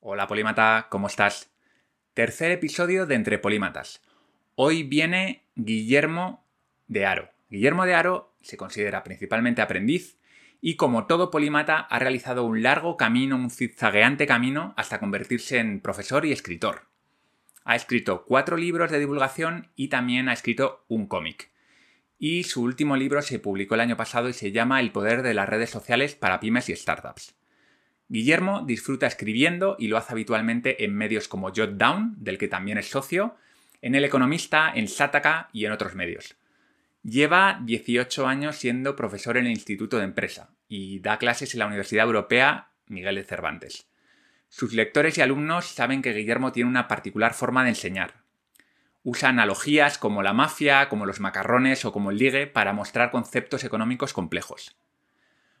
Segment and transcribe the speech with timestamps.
[0.00, 1.50] Hola Polímata, ¿cómo estás?
[2.14, 4.00] Tercer episodio de Entre Polímatas.
[4.54, 6.46] Hoy viene Guillermo
[6.86, 7.30] de Aro.
[7.50, 10.16] Guillermo de Aro se considera principalmente aprendiz
[10.60, 15.80] y como todo polímata ha realizado un largo camino, un zigzagueante camino hasta convertirse en
[15.80, 16.86] profesor y escritor.
[17.64, 21.50] Ha escrito cuatro libros de divulgación y también ha escrito un cómic.
[22.20, 25.34] Y su último libro se publicó el año pasado y se llama El poder de
[25.34, 27.37] las redes sociales para pymes y startups.
[28.08, 32.88] Guillermo disfruta escribiendo y lo hace habitualmente en medios como Jotdown, del que también es
[32.88, 33.36] socio,
[33.82, 36.36] en El Economista, en Sataka y en otros medios.
[37.02, 41.66] Lleva 18 años siendo profesor en el Instituto de Empresa y da clases en la
[41.66, 43.86] Universidad Europea Miguel de Cervantes.
[44.48, 48.22] Sus lectores y alumnos saben que Guillermo tiene una particular forma de enseñar.
[49.02, 53.64] Usa analogías como la mafia, como los macarrones o como el ligue para mostrar conceptos
[53.64, 54.77] económicos complejos.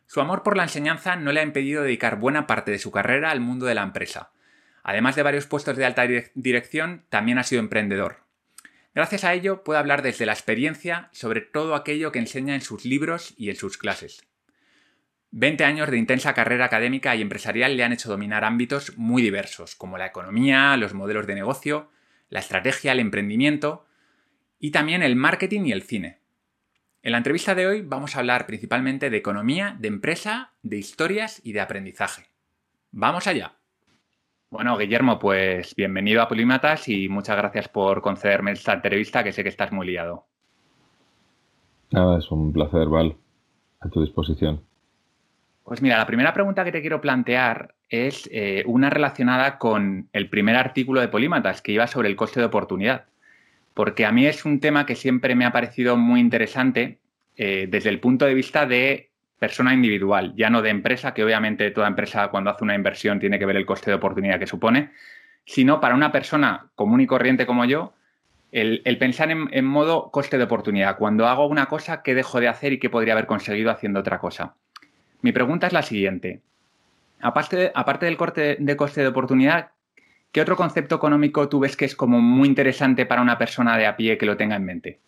[0.08, 3.30] Su amor por la enseñanza no le ha impedido dedicar buena parte de su carrera
[3.30, 4.32] al mundo de la empresa.
[4.82, 8.24] Además de varios puestos de alta dirección, también ha sido emprendedor.
[8.94, 12.86] Gracias a ello puede hablar desde la experiencia sobre todo aquello que enseña en sus
[12.86, 14.26] libros y en sus clases.
[15.30, 19.74] Veinte años de intensa carrera académica y empresarial le han hecho dominar ámbitos muy diversos,
[19.74, 21.90] como la economía, los modelos de negocio,
[22.30, 23.86] la estrategia, el emprendimiento
[24.58, 26.18] y también el marketing y el cine.
[27.08, 31.40] En la entrevista de hoy vamos a hablar principalmente de economía, de empresa, de historias
[31.42, 32.26] y de aprendizaje.
[32.90, 33.54] ¡Vamos allá!
[34.50, 39.42] Bueno, Guillermo, pues bienvenido a Polímatas y muchas gracias por concederme esta entrevista que sé
[39.42, 40.26] que estás muy liado.
[41.92, 43.16] Nada, es un placer, Val.
[43.80, 44.60] A tu disposición.
[45.64, 50.28] Pues mira, la primera pregunta que te quiero plantear es eh, una relacionada con el
[50.28, 53.06] primer artículo de Polímatas que iba sobre el coste de oportunidad
[53.78, 56.98] porque a mí es un tema que siempre me ha parecido muy interesante
[57.36, 61.70] eh, desde el punto de vista de persona individual, ya no de empresa, que obviamente
[61.70, 64.90] toda empresa cuando hace una inversión tiene que ver el coste de oportunidad que supone,
[65.44, 67.94] sino para una persona común y corriente como yo,
[68.50, 70.98] el, pensar en, modo coste de oportunidad.
[70.98, 74.18] Cuando hago una cosa, ¿qué dejo de hacer y qué podría haber conseguido haciendo otra
[74.18, 74.56] cosa?
[75.22, 76.42] Mi pregunta es la siguiente.
[77.20, 79.70] Aparte, aparte del corte de coste de oportunidad,
[80.32, 83.86] ¿Qué otro concepto económico tú ves que es como muy interesante para una persona de
[83.86, 85.00] a pie que lo tenga en mente?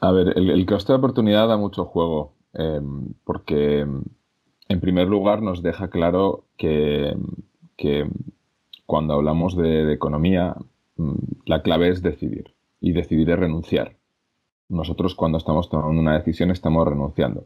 [0.00, 5.62] A ver, el, coste de oportunidad da mucho juego, em, porque en primer lugar nos
[5.62, 7.16] deja claro que,
[8.86, 10.54] cuando hablamos de, economía,
[10.96, 11.14] mm,
[11.46, 13.96] la clave es decidir y decidir es renunciar.
[14.68, 17.44] Nosotros cuando estamos tomando una decisión estamos renunciando.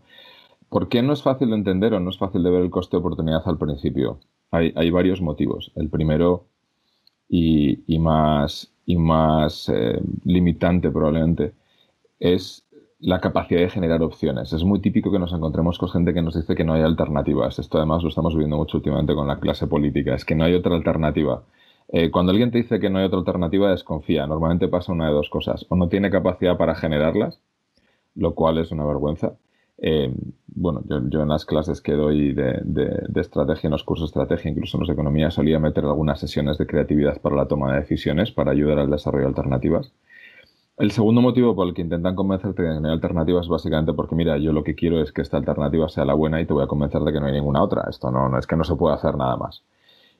[0.72, 2.96] ¿Por qué no es fácil de entender o no es fácil de ver el coste
[2.96, 4.20] de oportunidad al principio?
[4.50, 5.70] Hay, varios motivos.
[5.74, 6.46] El primero
[7.28, 8.70] y, más,
[9.68, 11.52] eh, limitante probablemente
[12.18, 12.64] es
[13.00, 14.54] la capacidad de generar opciones.
[14.54, 17.58] Es muy típico que nos encontremos con gente que nos dice que no hay alternativas.
[17.58, 20.14] Esto además lo estamos viendo mucho últimamente con la clase política.
[20.14, 21.44] Es que no hay otra alternativa.
[21.88, 24.26] Eh, cuando alguien te dice que no hay otra alternativa, desconfía.
[24.26, 25.66] Normalmente pasa una de dos cosas.
[25.68, 27.42] O no tiene capacidad para generarlas,
[28.14, 29.34] lo cual es una vergüenza,
[29.84, 30.14] eh,
[30.46, 32.62] bueno, yo, en las clases que doy de,
[33.16, 36.56] estrategia, en los cursos de estrategia, incluso en los de economía, solía meter algunas sesiones
[36.56, 39.92] de creatividad para la toma de decisiones, para ayudar al desarrollo de alternativas.
[40.78, 43.92] El segundo motivo por el que intentan convencerte de que no hay alternativas es básicamente
[43.92, 46.52] porque, mira, yo lo que quiero es que esta alternativa sea la buena y te
[46.52, 47.84] voy a convencer de que no hay ninguna otra.
[47.90, 49.64] Esto no, no es que no se pueda hacer nada más.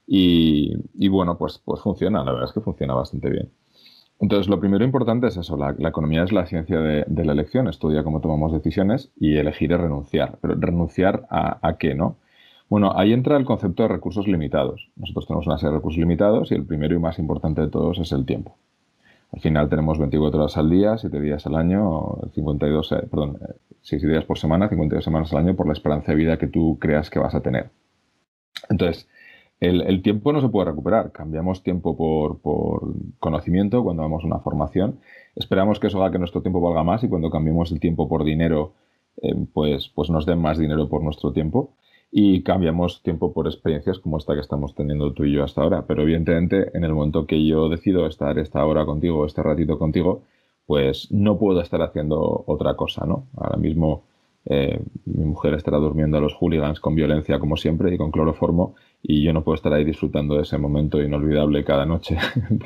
[0.09, 3.51] Y, y bueno, pues, pues funciona, la verdad es que funciona bastante bien.
[4.23, 8.05] Entonces, lo primero importante es eso, la, economía es la ciencia de, la elección, estudia
[8.05, 10.39] cómo tomamos decisiones y elegir es renunciar.
[10.41, 12.19] Pero renunciar a, qué, ¿no?
[12.69, 14.91] Bueno, ahí entra el concepto de recursos limitados.
[14.95, 17.99] Nosotros tenemos una serie de recursos limitados y el primero y más importante de todos
[17.99, 18.57] es el tiempo.
[19.33, 23.39] Al final tenemos 24 horas al día, 7 días al año, 52, eh, perdón,
[23.81, 26.47] 6 eh, días por semana, 52 semanas al año por la esperanza de vida que
[26.47, 27.71] tú creas que vas a tener.
[28.71, 29.09] Entonces,
[29.63, 31.13] el, tiempo no se puede recuperar.
[31.13, 32.41] Cambiamos tiempo por,
[33.21, 34.99] conocimiento cuando damos una formación.
[35.37, 38.25] Esperamos que eso haga que nuestro tiempo valga más y cuando cambiemos el tiempo por
[38.25, 38.73] dinero,
[39.23, 41.75] eh, pues, pues nos den más dinero por nuestro tiempo.
[42.11, 45.87] Y cambiamos tiempo por experiencias como esta que estamos teniendo tú y yo hasta ahora.
[45.87, 50.23] Pero evidentemente, en el momento que yo decido estar esta hora contigo, este ratito contigo,
[50.67, 53.27] pues no puedo estar haciendo otra cosa, ¿no?
[53.37, 54.03] Ahora mismo
[54.45, 58.75] eh, mi mujer estará durmiendo a los hooligans con violencia como siempre y con cloroformo
[59.03, 62.17] y yo no puedo estar ahí disfrutando de ese momento inolvidable cada noche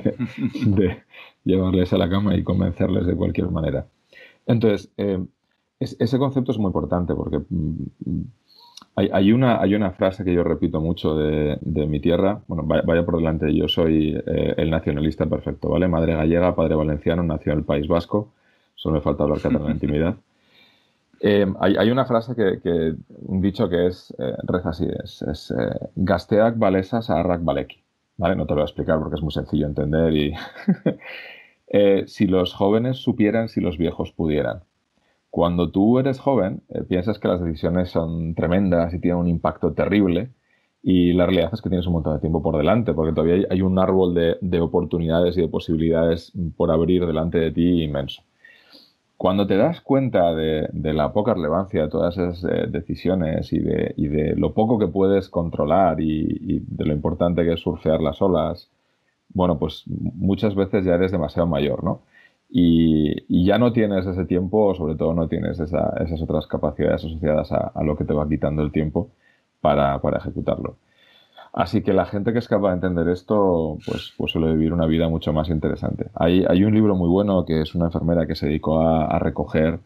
[0.66, 0.98] de,
[1.44, 3.86] llevarles a la cama y convencerles de cualquier manera.
[4.46, 5.24] Entonces, eh,
[5.80, 8.22] ese concepto es muy importante porque mm,
[8.96, 13.16] hay, una, hay una frase que yo repito mucho de, mi tierra, bueno, vaya, por
[13.16, 15.86] delante, yo soy eh, el nacionalista perfecto, ¿vale?
[15.86, 18.32] Madre gallega, padre valenciano, nació en el País Vasco,
[18.74, 20.16] solo me falta hablar catalán en intimidad.
[21.20, 26.52] Eh, hay, una frase que, un dicho que es, eh, reza así, es, es eh,
[26.56, 27.82] valesas a valeki.
[28.18, 28.34] ¿Vale?
[28.34, 30.32] No te lo voy a explicar porque es muy sencillo entender y
[32.06, 34.62] si los jóvenes supieran si los viejos pudieran.
[35.28, 40.30] Cuando tú eres joven, piensas que las decisiones son tremendas y tienen un impacto terrible
[40.82, 43.60] y la realidad es que tienes un montón de tiempo por delante porque todavía hay,
[43.60, 48.22] un árbol de, de oportunidades y de posibilidades por abrir delante de ti inmenso.
[49.16, 54.34] Cuando te das cuenta de, la poca relevancia de todas esas eh, decisiones y de,
[54.36, 58.70] lo poco que puedes controlar y, de lo importante que es surfear las olas,
[59.30, 62.02] bueno, pues muchas veces ya eres demasiado mayor, ¿no?
[62.50, 67.52] Y, ya no tienes ese tiempo, o sobre todo no tienes esas otras capacidades asociadas
[67.52, 69.10] a, lo que te va quitando el tiempo
[69.60, 70.76] para ejecutarlo.
[71.56, 74.84] Así que la gente que es capaz de entender esto, pues, pues suele vivir una
[74.84, 76.08] vida mucho más interesante.
[76.14, 79.80] Hay, un libro muy bueno que es una enfermera que se dedicó a, recoger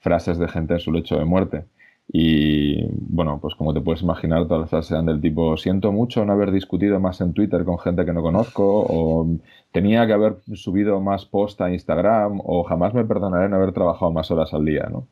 [0.00, 1.64] frases de gente en su lecho de muerte.
[2.08, 6.24] Y bueno, pues como te puedes imaginar, todas las frases eran del tipo, siento mucho
[6.24, 9.28] no haber discutido más en Twitter con gente que no conozco, o
[9.70, 14.10] tenía que haber subido más post a Instagram, o jamás me perdonaré no haber trabajado
[14.10, 15.06] más horas al día, ¿no?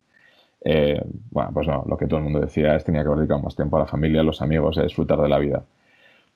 [0.65, 3.41] Eh, bueno, pues no, lo que todo el mundo decía es tenía que haber dedicado
[3.41, 5.63] más tiempo a la familia, a los amigos, a disfrutar de la vida.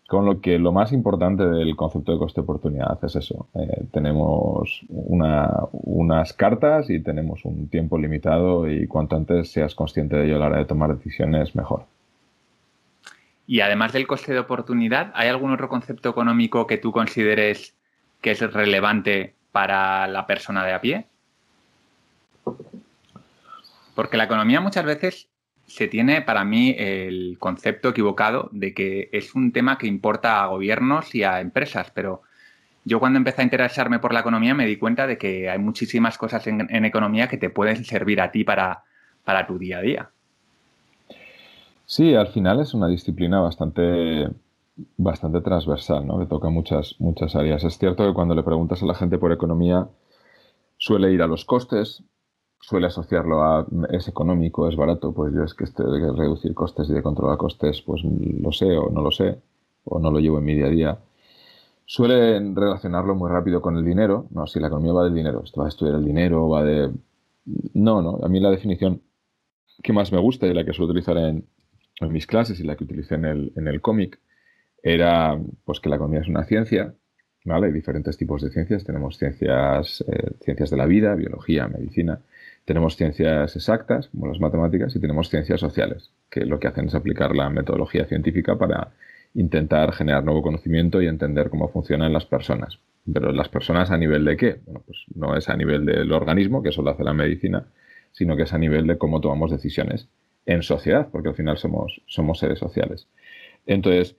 [0.07, 3.47] Con lo que lo más importante del concepto de coste-oportunidad es eso.
[3.55, 10.25] Eh, tenemos unas cartas y tenemos un tiempo limitado y cuanto antes seas consciente de
[10.25, 11.87] ello a la hora de tomar decisiones, mejor.
[13.47, 17.75] Y además del coste de oportunidad, ¿hay algún otro concepto económico que tú consideres
[18.21, 21.05] que es relevante para la persona de a pie?
[23.95, 25.29] Porque la economía muchas veces
[25.67, 30.47] se tiene para mí el concepto equivocado de que es un tema que importa a
[30.47, 32.21] gobiernos y a empresas, pero
[32.83, 36.17] yo cuando empecé a interesarme por la economía me di cuenta de que hay muchísimas
[36.17, 38.83] cosas en, economía que te pueden servir a ti para,
[39.23, 40.09] para tu día a día.
[41.87, 44.29] Sí, al final es una disciplina bastante,
[44.97, 46.19] bastante transversal, ¿no?
[46.19, 47.63] que toca muchas, muchas áreas.
[47.63, 49.87] Es cierto que cuando le preguntas a la gente por economía
[50.77, 52.03] suele ir a los costes,
[52.67, 56.89] suele asociarlo a es económico, es barato, pues yo es que este de reducir costes
[56.89, 59.37] y de controlar costes, pues lo sé o no lo sé,
[59.83, 60.99] o no lo llevo en mi día a día.
[61.85, 65.61] Suelen relacionarlo muy rápido con el dinero, no, si la economía va del dinero, esto
[65.61, 66.91] va a estudiar el dinero, va de...
[67.75, 69.01] No, no, a mí la definición
[69.83, 71.45] que más me gusta y la que suelo utilizar en,
[72.09, 74.19] mis clases y la que utilicé en el, en el cómic
[74.81, 76.95] era pues que la economía es una ciencia,
[77.43, 77.67] ¿vale?
[77.67, 82.21] Hay diferentes tipos de ciencias, tenemos ciencias, eh, ciencias de la vida, biología, medicina,
[82.65, 86.95] tenemos ciencias exactas, como las matemáticas, y tenemos ciencias sociales, que lo que hacen es
[86.95, 88.91] aplicar la metodología científica para
[89.35, 92.79] intentar generar nuevo conocimiento y entender cómo funcionan las personas.
[93.11, 94.61] Pero las personas a nivel de qué?
[94.65, 97.67] Bueno, pues no es a nivel del organismo, que eso lo hace la medicina,
[98.11, 100.07] sino que es a nivel de cómo tomamos decisiones
[100.45, 103.07] en sociedad, porque al final somos, somos seres sociales.
[103.67, 104.15] Entonces,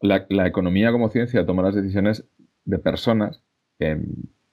[0.00, 2.24] la, economía como ciencia toma las decisiones
[2.64, 3.42] de personas,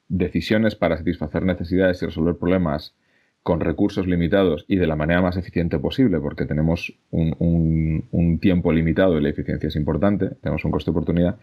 [0.07, 2.95] decisiones para satisfacer necesidades y resolver problemas
[3.43, 9.17] con recursos limitados y de la manera más eficiente posible, porque tenemos un, tiempo limitado
[9.17, 11.37] y la eficiencia es importante, tenemos un coste de oportunidad,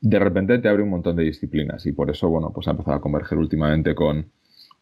[0.00, 2.96] de repente te abre un montón de disciplinas y por eso, bueno, pues ha empezado
[2.96, 4.26] a converger últimamente con,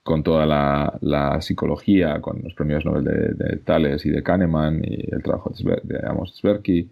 [0.02, 5.22] con toda la, psicología, con los premios Nobel de, Tales y de Kahneman y el
[5.22, 5.52] trabajo
[5.82, 6.90] de, Amos Tversky.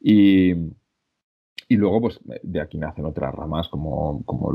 [0.00, 0.52] Y,
[1.68, 4.52] y luego, pues de aquí nacen otras ramas como, como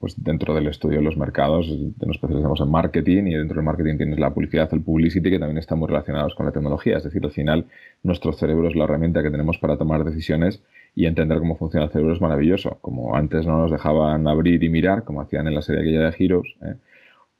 [0.00, 3.98] pues dentro del estudio de los mercados nos especializamos en marketing y dentro del marketing
[3.98, 6.96] tienes la publicidad, el publicity, que también están muy relacionados con la tecnología.
[6.96, 7.66] Es decir, al final
[8.02, 10.62] nuestro cerebro es la herramienta que tenemos para tomar decisiones
[10.94, 12.78] y entender cómo funciona el cerebro es maravilloso.
[12.80, 16.16] Como antes no nos dejaban abrir y mirar, como hacían en la serie aquella de
[16.18, 16.76] Heroes, ¿eh?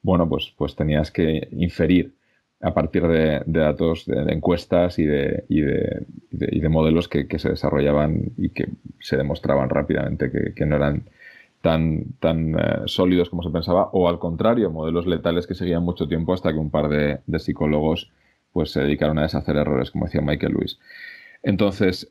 [0.03, 2.13] bueno, pues, pues tenías que inferir
[2.61, 7.49] a partir de, datos, de, encuestas y de, y de, y de modelos que, se
[7.49, 8.69] desarrollaban y que
[9.01, 11.05] se demostraban rápidamente que, que no eran
[11.61, 16.33] tan, eh, sólidos como se pensaba, o al contrario, modelos letales que seguían mucho tiempo
[16.33, 18.11] hasta que un par de, psicólogos
[18.53, 20.79] pues, se dedicaron a deshacer errores, como decía Michael Lewis.
[21.43, 22.09] Entonces,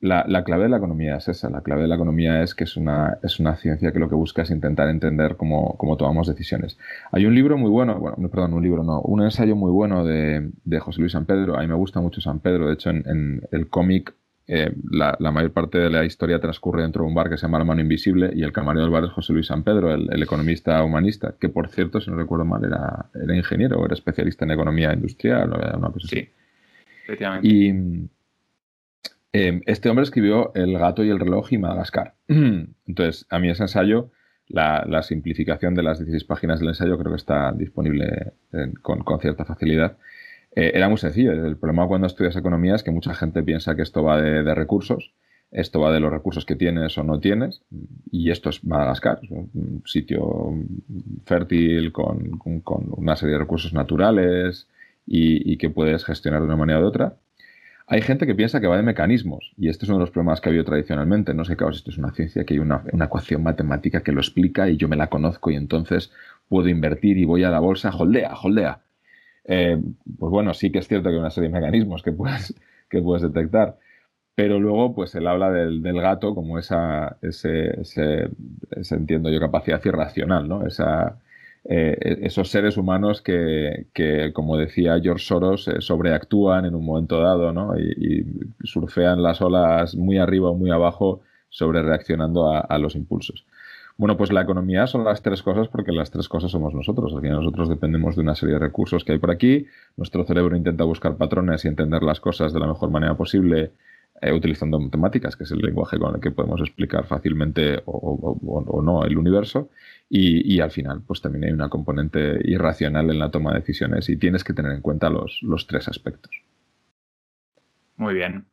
[0.00, 1.50] la, clave de la economía es esa.
[1.50, 4.14] La clave de la economía es que es una, es una ciencia que lo que
[4.14, 6.78] busca es intentar entender cómo, tomamos decisiones.
[7.12, 10.50] Hay un libro muy bueno, bueno, perdón, un libro no, un ensayo muy bueno de,
[10.80, 11.56] José Luis San Pedro.
[11.56, 12.68] A mí me gusta mucho San Pedro.
[12.68, 14.14] De hecho, en el cómic
[14.48, 17.58] eh, la, mayor parte de la historia transcurre dentro de un bar que se llama
[17.58, 20.82] La Mano Invisible y el camarero del bar es José Luis San Pedro, el, economista
[20.84, 24.52] humanista, que por cierto, si no recuerdo mal, era, era ingeniero o era especialista en
[24.52, 26.28] economía industrial o una cosa sí,
[27.04, 27.48] efectivamente.
[27.48, 28.08] Y
[29.32, 32.14] eh, este hombre escribió El gato y el reloj y Madagascar.
[32.28, 34.10] Entonces, a mí ese ensayo
[34.48, 38.32] la, simplificación de las 16 páginas del ensayo creo que está disponible
[38.82, 39.96] con, cierta facilidad.
[40.56, 41.32] Eh, era muy sencillo.
[41.32, 45.12] El problema cuando estudias economía es que mucha gente piensa que esto va de, recursos,
[45.50, 47.62] esto va de los recursos que tienes o no tienes,
[48.10, 50.54] y esto es Madagascar, un sitio
[51.26, 52.40] fértil con,
[52.96, 54.66] una serie de recursos naturales
[55.06, 57.16] y, que puedes gestionar de una manera u otra.
[57.86, 60.40] Hay gente que piensa que va de mecanismos, y este es uno de los problemas
[60.40, 61.34] que ha habido tradicionalmente.
[61.34, 64.68] No sé, claro, esto es una ciencia que hay una, ecuación matemática que lo explica
[64.70, 66.10] y yo me la conozco y entonces
[66.48, 68.80] puedo invertir y voy a la bolsa, holdea, holdea.
[69.48, 69.80] Eh,
[70.18, 72.54] pues bueno, sí que es cierto que hay una serie de mecanismos que puedes,
[72.90, 73.78] que puedes detectar,
[74.34, 78.30] pero luego pues él habla del, gato como esa, ese, ese,
[78.90, 80.66] entiendo yo, capacidad irracional, ¿no?
[80.66, 81.18] Esa,
[81.68, 83.88] eh, esos seres humanos que,
[84.34, 87.76] como decía George Soros, eh, sobreactúan en un momento dado ¿no?
[87.76, 88.24] y,
[88.62, 93.46] surfean las olas muy arriba o muy abajo sobre reaccionando a, los impulsos.
[93.98, 97.14] Bueno, pues la economía son las tres cosas porque las tres cosas somos nosotros.
[97.14, 99.66] Al final nosotros dependemos de una serie de recursos que hay por aquí.
[99.96, 103.72] Nuestro cerebro intenta buscar patrones y entender las cosas de la mejor manera posible
[104.20, 109.04] eh, utilizando matemáticas, que es el lenguaje con el que podemos explicar fácilmente o no
[109.04, 109.70] el universo.
[110.08, 114.16] Y, al final, pues también hay una componente irracional en la toma de decisiones y
[114.16, 116.30] tienes que tener en cuenta los, tres aspectos.
[117.96, 118.46] Muy bien.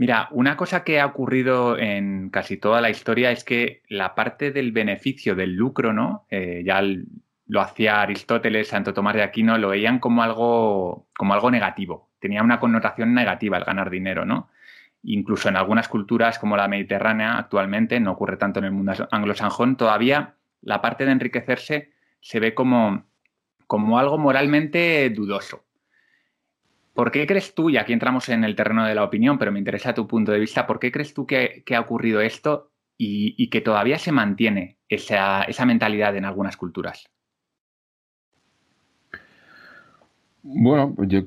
[0.00, 4.50] Mira, una cosa que ha ocurrido en casi toda la historia es que la parte
[4.50, 6.24] del beneficio, del lucro, ¿no?
[6.30, 6.80] Eh, ya
[7.46, 12.08] lo hacía Aristóteles, Santo Tomás de Aquino, lo veían como algo, como algo negativo.
[12.18, 14.48] Tenía una connotación negativa el ganar dinero, ¿no?
[15.02, 19.76] Incluso en algunas culturas como la mediterránea actualmente, no ocurre tanto en el mundo anglosajón,
[19.76, 21.92] todavía la parte de enriquecerse
[22.22, 23.04] se ve como,
[23.66, 25.66] como algo moralmente dudoso.
[26.94, 29.58] ¿Por qué crees tú, y aquí entramos en el terreno de la opinión, pero me
[29.58, 33.60] interesa tu punto de vista, ¿por qué crees tú que, ha ocurrido esto y, que
[33.60, 37.08] todavía se mantiene esa, esa mentalidad en algunas culturas?
[40.42, 41.22] Bueno, yo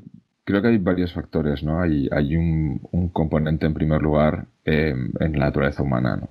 [0.46, 1.82] Creo que hay varios factores, ¿no?
[1.82, 2.79] Hay, hay un,
[3.13, 6.27] componente, en primer lugar, em, en la naturaleza humana, ¿no?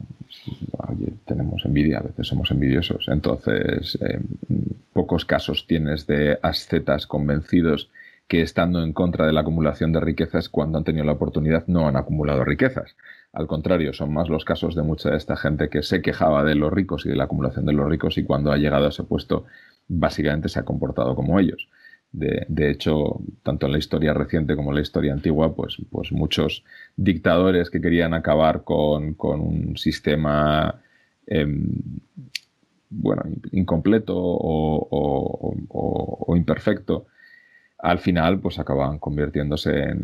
[1.26, 3.06] tenemos envidia, a veces somos envidiosos.
[3.08, 7.90] Entonces, en em, pocos casos tienes de ascetas convencidos
[8.28, 11.86] que estando en contra de la acumulación de riquezas, cuando han tenido la oportunidad, no
[11.86, 12.96] han acumulado riquezas.
[13.32, 16.54] Al contrario, son más los casos de mucha de esta gente que se quejaba de
[16.54, 19.04] los ricos y de la acumulación de los ricos y cuando ha llegado a ese
[19.04, 19.44] puesto,
[19.88, 21.68] básicamente se ha comportado como ellos.
[22.12, 26.62] De, hecho, tanto en la historia reciente como en la historia antigua, pues, pues muchos
[26.94, 30.78] dictadores que querían acabar con, un sistema
[31.26, 31.70] em,
[32.90, 35.54] bueno, incompleto o
[36.36, 37.06] imperfecto,
[37.82, 40.02] al final pues acaban convirtiéndose en,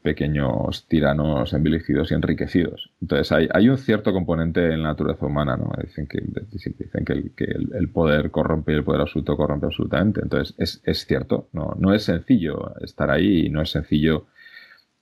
[0.00, 2.92] pequeños tiranos envilecidos y enriquecidos.
[3.02, 5.72] Entonces hay, hay, un cierto componente en la naturaleza humana, ¿no?
[5.82, 10.20] Dicen que, dicen que, el, poder corrompe y el poder absoluto corrompe absolutamente.
[10.22, 14.26] Entonces es, es cierto, no, no es sencillo estar ahí y no es sencillo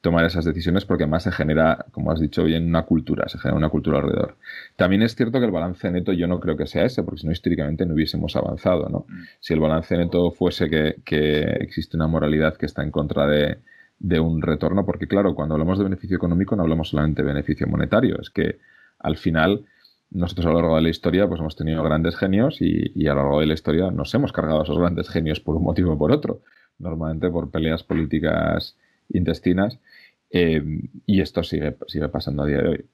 [0.05, 3.57] tomar esas decisiones porque además se genera, como has dicho bien, una cultura, se genera
[3.57, 4.37] una cultura alrededor.
[4.77, 7.27] También es cierto que el balance neto yo no creo que sea ese, porque si
[7.27, 9.07] no históricamente no hubiésemos avanzado, ¿no?
[9.09, 9.23] Mm.
[9.41, 14.43] Si el balance neto fuese que, existe una moralidad que está en contra de, un
[14.43, 18.29] retorno, porque claro, cuando hablamos de beneficio económico no hablamos solamente de beneficio monetario, es
[18.29, 18.59] que
[18.99, 19.65] al final
[20.11, 23.15] nosotros a lo largo de la historia pues hemos tenido grandes genios y, y, a
[23.15, 25.95] lo largo de la historia nos hemos cargado a esos grandes genios por un motivo
[25.95, 26.43] o por otro,
[26.79, 28.77] normalmente por peleas políticas
[29.09, 29.79] intestinas
[30.37, 30.61] eh,
[31.07, 32.85] y esto sigue, sigue pasando a día de hoy.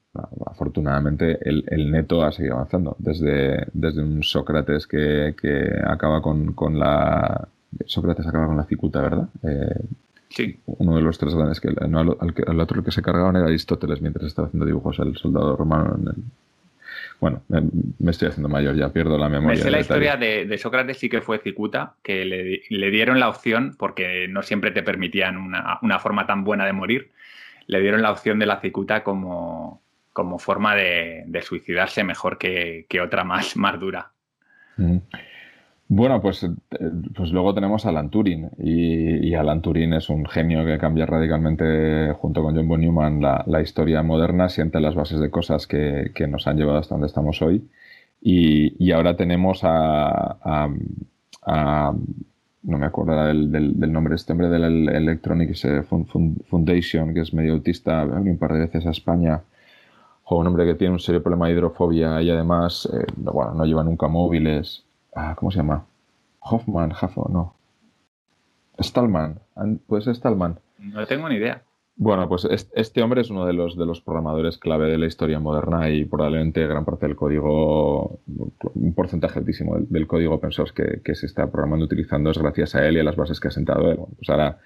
[0.45, 2.95] Afortunadamente, el, neto ha seguido avanzando.
[2.99, 5.33] Desde, desde un Sócrates que,
[5.83, 7.47] acaba con, la.
[7.87, 9.29] Sócrates acaba con la cicuta, ¿verdad?
[9.41, 9.81] Eh,
[10.29, 10.59] sí.
[10.67, 11.71] Uno de los tres grandes que.
[11.89, 15.97] No, el otro que se cargaban era Aristóteles mientras estaba haciendo dibujos el soldado romano
[17.19, 19.63] bueno, me, estoy haciendo mayor, ya pierdo la memoria.
[19.63, 22.25] Me la historia de, Sócrates, sí que fue cicuta, que
[22.69, 26.73] le, dieron la opción, porque no siempre te permitían una, una, forma tan buena de
[26.73, 27.11] morir,
[27.67, 29.81] le dieron la opción de la cicuta como,
[30.13, 34.11] como forma de, suicidarse mejor que, otra más, más dura.
[34.77, 34.97] Mm.
[35.93, 36.49] Bueno, pues, eh,
[37.13, 42.13] pues luego tenemos a Alan Turing y, Alan Turing es un genio que cambia radicalmente
[42.13, 46.47] junto con John von Neumann la, historia moderna, siente las bases de cosas que, nos
[46.47, 47.69] han llevado hasta donde estamos hoy
[48.21, 50.69] y, ahora tenemos a,
[52.63, 55.67] no me acuerdo del, del, nombre, este hombre del Electronics
[56.45, 59.41] Foundation, que es medio autista, un par de veces a España,
[60.23, 63.65] o un hombre que tiene un serio problema de hidrofobia y además, eh, bueno, no
[63.65, 64.85] lleva nunca móviles.
[65.13, 65.85] Ah, ¿Cómo se llama?
[66.39, 67.55] Hoffman, Jaffo, no.
[68.79, 69.39] Stallman,
[69.87, 70.59] ¿puede ser Stallman?
[70.79, 71.63] No tengo ni idea.
[71.97, 75.39] Bueno, pues este hombre es uno de los, de los programadores clave de la historia
[75.39, 78.19] moderna y probablemente gran parte del código,
[78.73, 82.87] un porcentaje altísimo del, código open source que, se está programando utilizando es gracias a
[82.87, 83.99] él y a las bases que ha sentado él.
[84.15, 84.57] pues ahora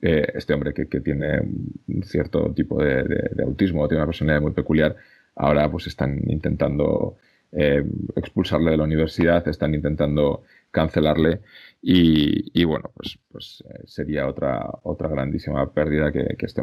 [0.00, 1.40] eh, este hombre que, tiene
[1.88, 4.94] un cierto tipo de, autismo, tiene una personalidad muy peculiar,
[5.34, 7.16] ahora pues están intentando
[7.52, 7.84] eh,
[8.16, 11.40] expulsarle de la universidad, están intentando cancelarle
[11.80, 16.62] y, bueno, pues, pues eh, sería otra, otra grandísima pérdida que, este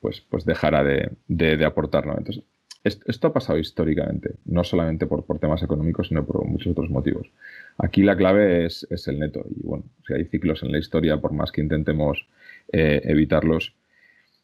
[0.00, 2.04] pues, pues dejara de, de, aportar.
[2.06, 2.44] Entonces,
[2.84, 7.30] esto ha pasado históricamente, no solamente por, por, temas económicos, sino por muchos otros motivos.
[7.76, 9.44] Aquí la clave es, es el neto.
[9.50, 12.28] Y bueno, si hay ciclos en la historia, por más que intentemos
[12.72, 13.74] eh, evitarlos,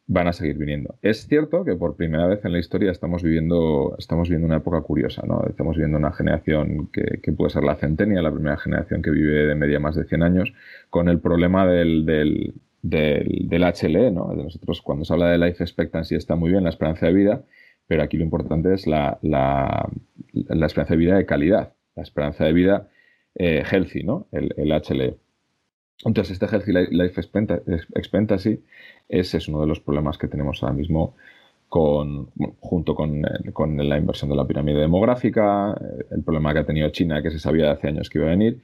[0.07, 0.97] van a seguir viniendo.
[1.03, 5.23] Es cierto que por primera vez en la historia estamos viviendo, estamos una época curiosa,
[5.27, 5.45] ¿no?
[5.49, 9.55] Estamos viviendo una generación que, puede ser la centenia, la primera generación que vive de
[9.55, 10.53] media más de 100 años,
[10.91, 14.33] con el problema del, del, HLE, ¿no?
[14.35, 17.43] nosotros cuando se habla de life expectancy está muy bien la esperanza de vida,
[17.87, 19.89] pero aquí lo importante es la, la,
[20.67, 22.89] esperanza de vida de calidad, la esperanza de vida
[23.37, 24.29] eh, healthy, ¿no?
[24.33, 25.17] El, el HLE.
[26.05, 27.21] Entonces, este Healthy Life
[27.95, 28.65] Expectancy
[29.09, 31.15] ese es uno de los problemas que tenemos ahora mismo
[31.69, 32.31] con,
[32.61, 37.21] junto con, la inversión de la pirámide demográfica, eh, el problema que ha tenido China,
[37.21, 38.63] que se sabía de hace años que iba a venir.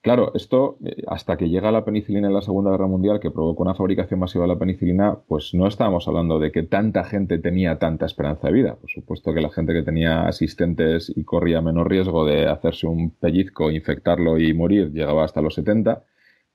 [0.00, 3.64] Claro, esto, eh, hasta que llega la penicilina en la Segunda Guerra Mundial, que provocó
[3.64, 7.80] una fabricación masiva de la penicilina, pues no estábamos hablando de que tanta gente tenía
[7.80, 8.76] tanta esperanza de vida.
[8.76, 13.10] Por supuesto que la gente que tenía asistentes y corría menor riesgo de hacerse un
[13.10, 16.04] pellizco, infectarlo y morir, llegaba hasta los 70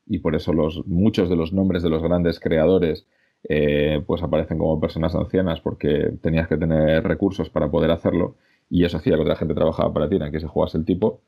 [0.06, 3.06] y por eso los, muchos de los nombres de los grandes creadores
[3.48, 8.36] eh, pues aparecen como personas ancianas porque tenías que tener recursos para poder hacerlo
[8.70, 11.22] y eso hacía que la gente trabajaba para ti, en que se jugase el tipo.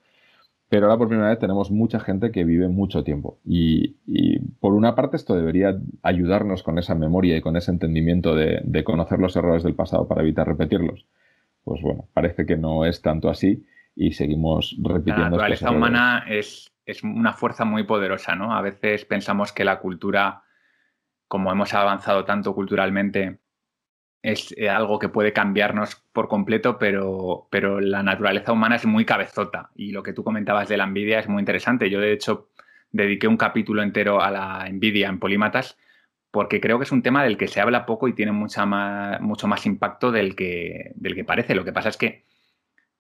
[0.70, 3.96] Pero ahora por primera vez tenemos mucha gente que vive mucho tiempo y,
[4.60, 8.84] por una parte esto debería ayudarnos con esa memoria y con ese entendimiento de, de
[8.84, 11.06] conocer los errores del pasado para evitar repetirlos.
[11.64, 13.64] Pues bueno, parece que no es tanto así
[13.96, 15.24] y seguimos repitiendo.
[15.24, 18.56] La naturaleza humana es es una fuerza muy poderosa, ¿no?
[18.56, 20.44] A veces pensamos que la cultura,
[21.28, 23.40] como hemos avanzado tanto culturalmente,
[24.22, 29.06] es eh, algo que puede cambiarnos por completo, pero, pero la naturaleza humana es muy
[29.06, 29.72] cabezota.
[29.76, 31.90] Y lo que tú comentabas de la envidia es muy interesante.
[31.90, 32.50] Yo, de hecho,
[32.92, 35.78] dediqué un capítulo entero a la envidia en Polímatas
[36.36, 39.22] porque creo que es un tema del que se habla poco y tiene mucha más,
[39.22, 41.56] mucho más impacto del que, del que parece.
[41.56, 42.26] Lo que pasa es que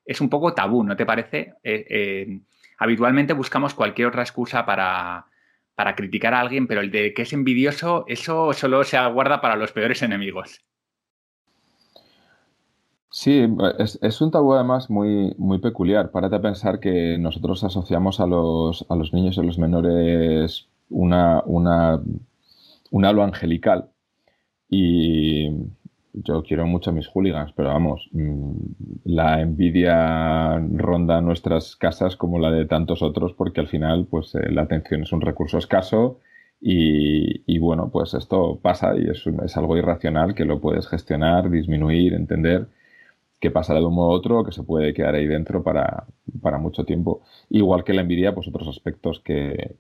[0.05, 1.55] es un poco tabú, ¿no te parece?
[1.61, 2.39] Eh, eh,
[2.77, 5.25] habitualmente buscamos cualquier otra excusa para,
[5.95, 9.71] criticar a alguien, pero el de que es envidioso, eso solo se aguarda para los
[9.71, 10.61] peores enemigos.
[13.09, 13.47] Sí,
[13.79, 16.11] es, un tabú además muy, muy peculiar.
[16.11, 20.67] Párate a pensar que nosotros asociamos a los, a los niños y a los menores
[20.89, 22.01] una, una,
[22.91, 23.89] un halo angelical.
[24.69, 25.49] Y,
[26.23, 28.51] yo quiero mucho a mis hooligans, pero vamos, mm,
[29.05, 34.51] la envidia ronda nuestras casas como la de tantos otros, porque al final, pues eh,
[34.51, 36.19] la atención es un recurso escaso
[36.61, 42.13] y, bueno, pues esto pasa y es, es, algo irracional que lo puedes gestionar, disminuir,
[42.13, 42.67] entender
[43.39, 46.05] que pasará de un modo u otro, que se puede quedar ahí dentro para,
[46.41, 47.21] para mucho tiempo.
[47.49, 49.77] Igual que la envidia, pues otros aspectos que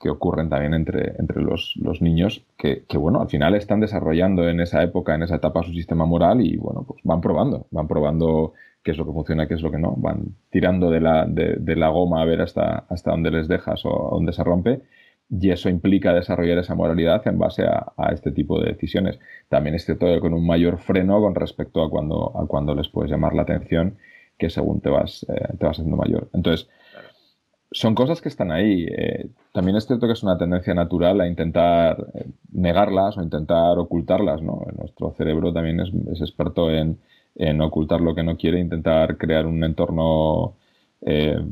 [0.00, 4.82] que ocurren también entre, entre los, niños que, bueno, al final están desarrollando en esa
[4.82, 8.90] época, en esa etapa su sistema moral y bueno, pues van probando, van probando qué
[8.92, 11.88] es lo que funciona, qué es lo que no, van tirando de la, de, la
[11.88, 14.82] goma a ver hasta, hasta dónde les dejas o dónde se rompe
[15.28, 19.18] y eso implica desarrollar esa moralidad en base a, este tipo de decisiones.
[19.48, 22.88] También es cierto que con un mayor freno con respecto a cuando, a cuando les
[22.88, 23.98] puedes llamar la atención
[24.38, 26.28] que según te vas, eh, te vas haciendo mayor.
[26.32, 26.68] Entonces,
[27.70, 28.86] son cosas que están ahí.
[28.88, 33.78] Eh, también es cierto que es una tendencia natural a intentar eh, negarlas o intentar
[33.78, 34.42] ocultarlas.
[34.42, 34.64] ¿no?
[34.76, 36.98] Nuestro cerebro también es, experto en,
[37.60, 40.54] ocultar lo que no quiere, intentar crear un entorno
[41.02, 41.44] eh,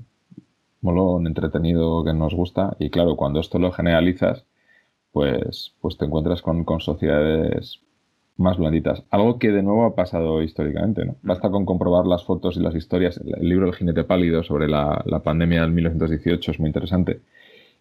[0.81, 2.77] molón, entretenido, que nos gusta.
[2.79, 4.44] Y claro, cuando esto lo generalizas,
[5.12, 7.81] pues, pues te encuentras con, con sociedades
[8.37, 9.05] más blanditas.
[9.11, 11.16] Algo que de nuevo ha pasado históricamente, ¿no?
[11.23, 13.18] Basta con comprobar las fotos y las historias.
[13.18, 17.20] El libro El jinete pálido sobre la, pandemia del 1918 es muy interesante.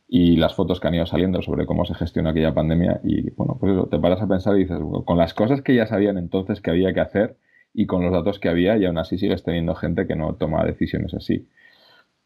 [0.07, 3.01] Y las fotos que han ido saliendo sobre cómo se gestiona aquella pandemia.
[3.03, 5.87] Y bueno, pues eso, te paras a pensar y dices, con las cosas que ya
[5.87, 7.37] sabían entonces que había que hacer
[7.73, 10.63] y con los datos que había, y aún así sigues teniendo gente que no toma
[10.63, 11.47] decisiones así.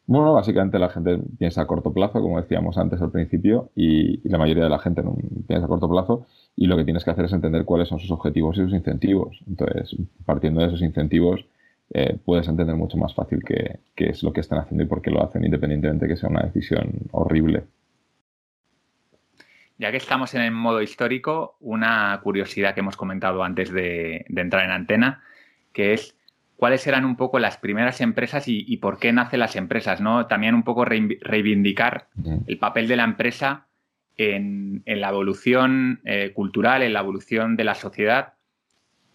[0.07, 4.37] Bueno, básicamente la gente piensa a corto plazo, como decíamos antes al principio, y, la
[4.37, 5.15] mayoría de la gente no
[5.47, 8.11] piensa a corto plazo y lo que tienes que hacer es entender cuáles son sus
[8.11, 9.37] objetivos y sus incentivos.
[9.47, 11.45] Entonces, partiendo de esos incentivos,
[11.93, 15.11] eh, puedes entender mucho más fácil qué, es lo que están haciendo y por qué
[15.11, 17.63] lo hacen, independientemente de que sea una decisión horrible.
[19.77, 24.65] Ya que estamos en el modo histórico, una curiosidad que hemos comentado antes de, entrar
[24.65, 25.21] en antena,
[25.71, 26.16] que es
[26.57, 30.25] cuáles eran un poco las primeras empresas y, por qué nacen las empresas, ¿no?
[30.25, 32.07] También un poco reivindicar
[32.47, 33.67] el papel de la empresa
[34.17, 38.33] en, la evolución eh, cultural, en la evolución de la sociedad,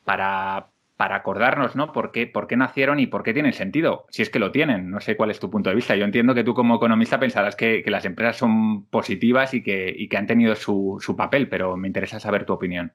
[0.05, 1.92] para, para acordarnos, ¿no?
[1.92, 4.07] ¿Por qué, ¿Por qué nacieron y por qué tienen sentido?
[4.11, 4.88] Si es que lo tienen.
[4.88, 5.96] No sé cuál es tu punto de vista.
[5.96, 10.28] Yo entiendo que tú como economista pensarás que, las empresas son positivas y que, han
[10.28, 12.92] tenido su, papel, pero me interesa saber tu opinión.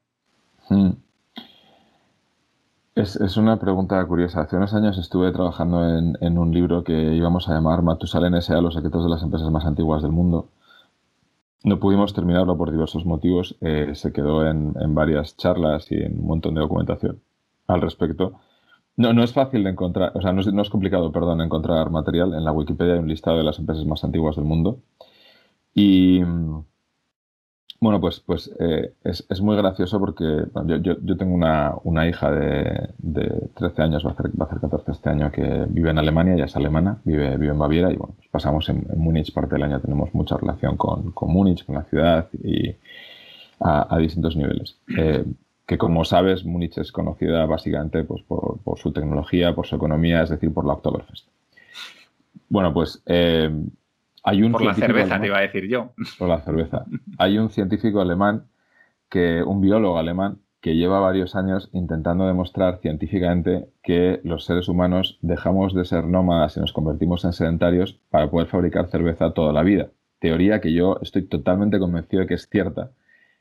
[0.69, 0.91] Hmm.
[2.97, 4.41] Es, una pregunta curiosa.
[4.41, 5.87] Hace unos años estuve trabajando
[6.19, 8.59] en, un libro que íbamos a llamar Matusalén S.A.
[8.59, 10.49] Los secretos de las empresas más antiguas del mundo.
[11.63, 13.55] No pudimos terminarlo por diversos motivos.
[13.61, 17.21] Eh, se quedó en, en varias charlas y en un montón de documentación
[17.67, 18.39] al respecto.
[18.95, 22.33] No, no es fácil de encontrar, o sea, no es, complicado, perdón, encontrar material.
[22.33, 24.79] En la Wikipedia hay un listado de las empresas más antiguas del mundo.
[25.75, 26.21] Y
[27.79, 30.45] bueno, pues, pues eh, es, muy gracioso porque
[30.79, 32.89] yo, tengo una, hija de,
[33.53, 36.35] 13 años, va a, hacer, va a hacer 14 este año, que vive en Alemania,
[36.35, 39.63] ya es alemana, vive, vive en Baviera y bueno, pues pasamos en, Múnich parte del
[39.63, 42.75] año, tenemos mucha relación con, con Múnich, con la ciudad y
[43.59, 44.77] a, distintos niveles.
[44.97, 45.23] Eh,
[45.67, 50.29] que como sabes, Múnich es conocida básicamente pues, por, su tecnología, por su economía, es
[50.29, 51.27] decir, por la Oktoberfest.
[52.49, 53.51] Bueno, pues eh,
[54.27, 54.51] hay un...
[54.51, 55.93] Por la cerveza, te iba a decir yo.
[56.19, 56.85] Por la cerveza.
[57.17, 58.47] Hay un científico alemán,
[59.09, 65.17] que, un biólogo alemán, que lleva varios años intentando demostrar científicamente que los seres humanos
[65.21, 69.63] dejamos de ser nómadas y nos convertimos en sedentarios para poder fabricar cerveza toda la
[69.63, 69.91] vida.
[70.19, 72.91] Teoría que yo estoy totalmente convencido de que es cierta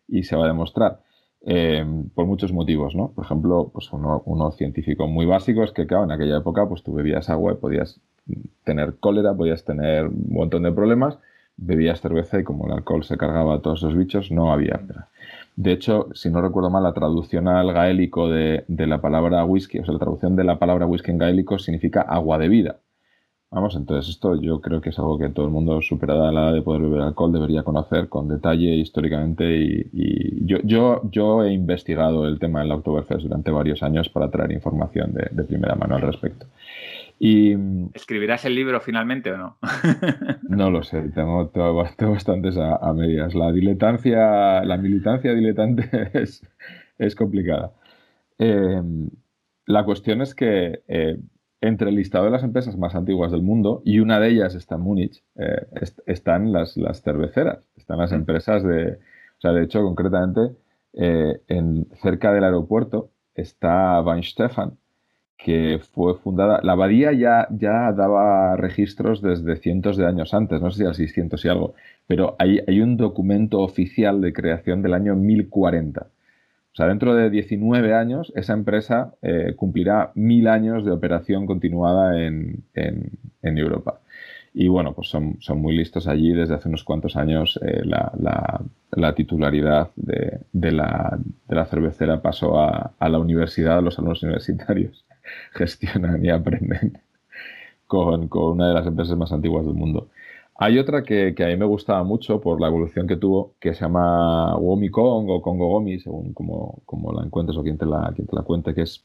[0.07, 1.01] y se va a demostrar.
[1.45, 3.11] Eh, por muchos motivos, ¿no?
[3.11, 6.83] Por ejemplo, pues uno, uno, científico muy básico es que, claro, en aquella época, pues
[6.85, 8.01] tú bebías agua y podías
[8.65, 11.19] tener cólera, podías tener un montón de problemas,
[11.57, 14.81] bebías cerveza y como el alcohol se cargaba a todos esos bichos, no había.
[15.57, 19.79] De hecho, si no recuerdo mal, la traducción al gaélico de, de la palabra whisky,
[19.79, 22.77] o sea, la traducción de la palabra whisky en gaélico significa agua de vida.
[23.51, 26.53] Vamos, entonces esto yo creo que es algo que todo el mundo superada la edad
[26.53, 32.27] de poder beber alcohol debería conocer con detalle históricamente y, yo, yo, yo he investigado
[32.27, 36.47] el tema del Oktoberfest durante varios años para traer información de, primera mano al respecto.
[37.19, 37.55] Y,
[37.95, 39.59] ¿Escribirás el libro finalmente o no?
[40.49, 43.35] no lo sé, tengo, tengo, bastantes a, medias.
[43.35, 46.43] La diletancia, la militancia diletante es,
[46.99, 47.73] es complicada.
[48.39, 48.83] Eh,
[49.67, 51.19] la cuestión es que eh,
[51.61, 54.77] entre el listado de las empresas más antiguas del mundo, y una de ellas está
[54.77, 55.67] en Múnich, eh,
[56.07, 60.55] están las, las, cerveceras, están las empresas de, o sea, de hecho, concretamente,
[60.93, 64.79] eh, en, cerca del aeropuerto está Weinstefan,
[65.37, 70.71] que fue fundada, la abadía ya, ya daba registros desde cientos de años antes, no
[70.71, 71.75] sé si al 600 y algo,
[72.07, 76.07] pero hay, hay un documento oficial de creación del año 1040
[76.77, 82.23] o sea, dentro de 19 años, esa empresa eh, cumplirá mil años de operación continuada
[82.23, 82.65] en,
[83.43, 84.01] Europa.
[84.53, 86.35] Y bueno, pues son, son, muy listos allí.
[86.35, 90.39] Desde hace unos cuantos años eh, la, titularidad de,
[90.71, 91.19] la,
[91.65, 95.06] cervecera pasó a, la universidad, a los alumnos universitarios
[95.53, 96.99] gestionan y aprenden
[97.87, 100.09] con, con, una de las empresas más antiguas del mundo.
[100.59, 103.83] Hay otra que, a mí me gustaba mucho por la evolución que tuvo, que se
[103.83, 108.35] llama Womikong o Kongo Gomi, según como, la encuentres o quien te la, quien te
[108.35, 109.05] la cuente, que es,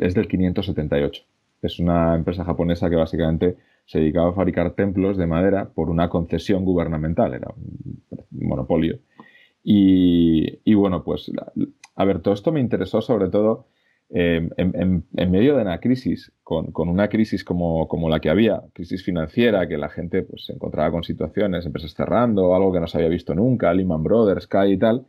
[0.00, 1.22] es del 578.
[1.62, 6.08] Es una empresa japonesa que básicamente se dedicaba a fabricar templos de madera por una
[6.08, 9.00] concesión gubernamental, era un monopolio.
[9.64, 11.32] Y, y bueno, pues,
[11.96, 13.66] a ver, todo esto me interesó sobre todo
[14.08, 19.66] Em, en, medio de una crisis, con, una crisis como, la que había, crisis financiera,
[19.66, 23.08] que la gente pues, se encontraba con situaciones, empresas cerrando, algo que no se había
[23.08, 25.06] visto nunca, Lehman Brothers, Sky y tal,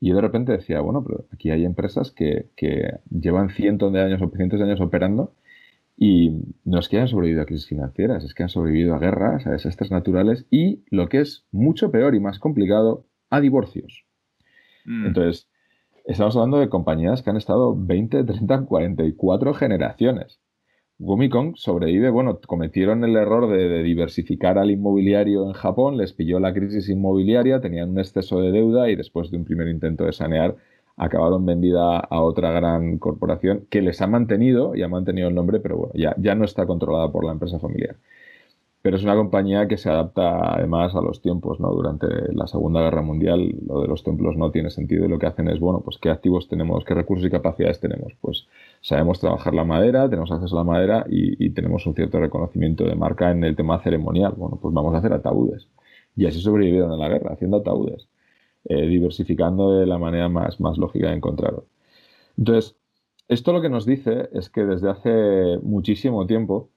[0.00, 2.46] y yo de repente decía, bueno, pero aquí hay empresas que,
[3.10, 5.34] llevan cientos de años o cientos de años operando
[5.96, 6.30] y
[6.64, 9.50] no es que hayan sobrevivido a crisis financieras, es que han sobrevivido a guerras, a
[9.50, 14.06] desastres naturales y, lo que es mucho peor y más complicado, a divorcios.
[14.86, 15.06] Mm.
[15.06, 15.51] Entonces,
[16.04, 20.40] Estamos hablando de compañías que han estado 20, 30, 44 generaciones.
[20.98, 26.52] Gumikong sobrevive, bueno, cometieron el error de, diversificar al inmobiliario en Japón, les pilló la
[26.52, 30.56] crisis inmobiliaria, tenían un exceso de deuda y después de un primer intento de sanear
[30.96, 35.60] acabaron vendida a otra gran corporación que les ha mantenido y ha mantenido el nombre,
[35.60, 37.96] pero bueno, ya, ya no está controlada por la empresa familiar
[38.82, 41.70] pero es una compañía que se adapta además a los tiempos, ¿no?
[41.70, 45.26] Durante la Segunda Guerra Mundial lo de los templos no tiene sentido y lo que
[45.26, 48.12] hacen es, bueno, pues qué activos tenemos, qué recursos y capacidades tenemos.
[48.20, 48.48] Pues
[48.80, 52.96] sabemos trabajar la madera, tenemos acceso a la madera y, tenemos un cierto reconocimiento de
[52.96, 54.34] marca en el tema ceremonial.
[54.36, 55.68] Bueno, pues vamos a hacer ataúdes.
[56.16, 58.08] Y así sobrevivieron a la guerra, haciendo ataúdes.
[58.64, 61.66] eh, diversificando de la manera más, más lógica de encontrarlo.
[62.38, 62.76] Entonces,
[63.28, 66.70] esto lo que nos dice es que desde hace muchísimo tiempo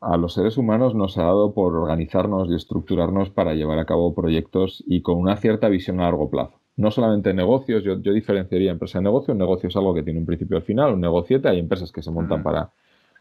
[0.00, 4.14] a los seres humanos nos ha dado por organizarnos y estructurarnos para llevar a cabo
[4.14, 6.58] proyectos y con una cierta visión a largo plazo.
[6.76, 9.32] No solamente negocios, yo, diferenciaría empresa de negocio.
[9.32, 11.48] Un negocio es algo que tiene un principio al final, un negociete.
[11.48, 12.70] Hay empresas que se montan para,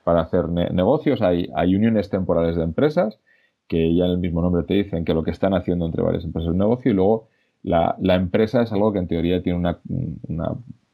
[0.04, 3.20] para hacer negocios, hay, hay uniones temporales de empresas
[3.68, 6.24] que ya en el mismo nombre te dicen que lo que están haciendo entre varias
[6.24, 7.28] empresas es un negocio y luego
[7.64, 9.80] la, empresa es algo que en teoría tiene una,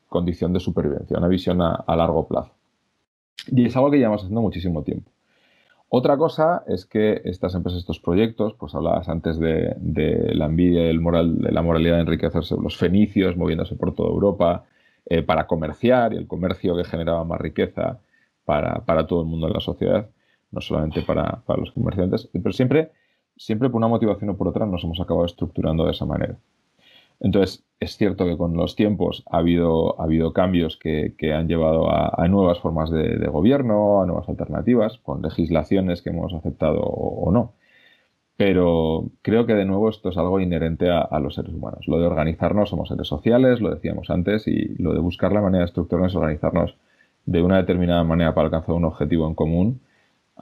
[0.10, 2.52] condición de supervivencia, una visión a, largo plazo.
[3.48, 5.12] Y es algo que llevamos haciendo muchísimo tiempo.
[5.96, 9.76] Otra cosa es que estas empresas, estos proyectos, pues hablabas antes de,
[10.34, 14.66] la envidia y moral, de la moralidad de enriquecerse, los fenicios moviéndose por toda Europa
[15.06, 18.00] eh, para comerciar y el comercio que generaba más riqueza
[18.44, 20.10] para, para todo el mundo en la sociedad
[20.50, 22.92] no solamente para, los comerciantes, pero siempre,
[23.38, 26.38] siempre por una motivación o por otra nos hemos acabado estructurando de esa manera.
[27.20, 31.90] Entonces, es cierto que con los tiempos ha habido, ha habido cambios que, han llevado
[31.92, 37.54] a, nuevas formas de, gobierno, a nuevas alternativas, con legislaciones que hemos aceptado o, no.
[38.38, 41.88] Pero creo que de nuevo esto es algo inherente a, a, los seres humanos.
[41.88, 45.60] Lo de organizarnos, somos seres sociales, lo decíamos antes, y lo de buscar la manera
[45.60, 46.76] de estructurarnos, organizarnos
[47.26, 49.82] de una determinada manera para alcanzar un objetivo en común,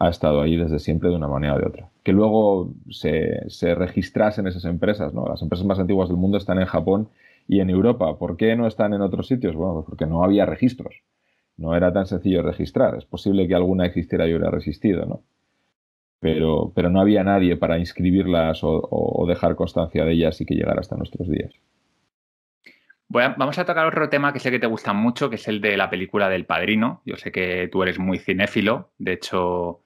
[0.01, 1.89] ha estado ahí desde siempre de una manera o de otra.
[2.03, 5.27] Que luego se, se registrasen esas empresas, ¿no?
[5.27, 7.09] Las empresas más antiguas del mundo están en Japón
[7.47, 8.17] y en Europa.
[8.17, 9.55] ¿Por qué no están en otros sitios?
[9.55, 11.03] Bueno, pues porque no había registros.
[11.55, 12.95] No era tan sencillo registrar.
[12.95, 15.21] Es posible que alguna existiera y hubiera resistido, ¿no?
[16.19, 20.79] Pero, pero no había nadie para inscribirlas o, dejar constancia de ellas y que llegara
[20.79, 21.51] hasta nuestros días.
[23.07, 25.77] vamos a tocar otro tema que sé que te gusta mucho, que es el de
[25.77, 27.01] la película del Padrino.
[27.05, 28.89] Yo sé que tú eres muy cinéfilo.
[28.97, 29.81] De hecho,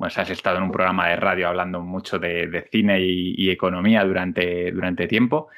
[0.00, 4.72] pues has estado en un programa de radio hablando mucho de, cine y, economía durante,
[4.72, 5.48] durante tiempo.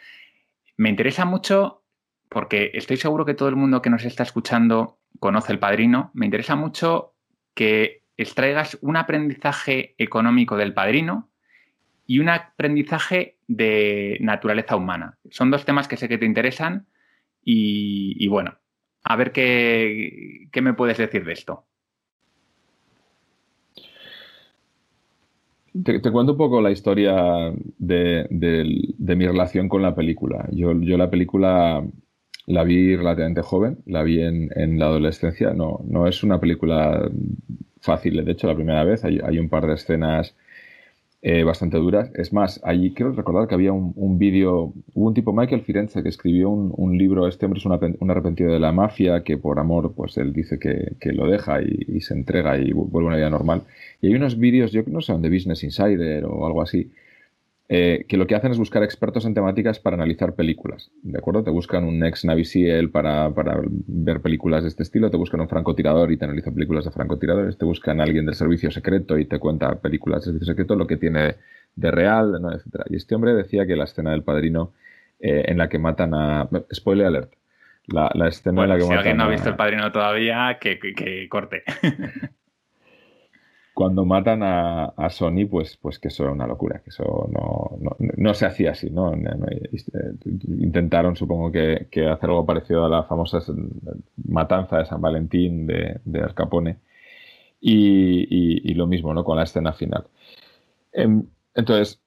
[0.77, 1.85] Me interesa mucho
[2.29, 6.11] porque estoy seguro que todo el mundo que nos está escuchando conoce el padrino.
[6.15, 7.15] Me interesa mucho
[7.55, 11.31] que extraigas un aprendizaje económico del padrino
[12.05, 15.19] y un aprendizaje de naturaleza humana.
[15.31, 16.89] Son dos temas que sé que te interesan
[17.45, 18.59] y, bueno,
[19.05, 21.65] a ver qué, qué me puedes decir de esto.
[25.85, 27.15] Te, cuento un poco la historia
[27.79, 28.27] de,
[28.99, 30.49] mi relación con la película.
[30.53, 31.85] Yo, la película
[32.47, 35.55] la vi relativamente joven, la vi en, la adolescencia.
[35.55, 37.11] No, no es una película
[37.81, 39.05] fácil, de hecho, la primera vez.
[39.05, 40.37] hay un par de escenas
[41.25, 42.11] eh, bastante duras.
[42.15, 46.09] Es más, allí quiero recordar que había un, vídeo, hubo un tipo, Michael Firenze, que
[46.09, 50.17] escribió un, libro, este hombre es un, arrepentido de la mafia, que por amor, pues
[50.19, 53.63] él dice que, lo deja y, se entrega y vuelve a una vida normal.
[54.01, 56.91] Y hay unos vídeos, yo no sé, de Business Insider o algo así,
[57.69, 60.91] eh, que lo que hacen es buscar expertos en temáticas para analizar películas.
[61.03, 61.43] ¿De acuerdo?
[61.43, 65.41] Te buscan un ex Navy SEAL para, para, ver películas de este estilo, te buscan
[65.41, 69.17] un francotirador y te analiza películas de francotiradores, te buscan a alguien del servicio secreto
[69.17, 71.37] y te cuenta películas de servicio secreto, lo que tiene
[71.75, 72.53] de real, ¿no?
[72.53, 72.85] etc.
[72.91, 74.73] Y este hombre decía que la escena del padrino
[75.21, 76.49] eh, en la que matan a.
[76.75, 77.33] Spoiler alert.
[77.87, 81.29] La, escena en la que si alguien no ha visto el padrino todavía, que, que
[81.29, 81.63] corte.
[83.83, 87.29] cuando matan a, Sony, pues, pues que eso era una locura, que eso
[88.17, 89.13] no, se hacía así, ¿no?
[90.47, 93.41] Intentaron, supongo que, hacer algo parecido a la famosa
[94.25, 96.79] matanza de San Valentín de, de Al Capone
[97.61, 99.25] y, y, lo mismo, ¿no?
[99.25, 100.07] Con la escena final.
[100.93, 101.25] Em,
[101.57, 102.01] entonces,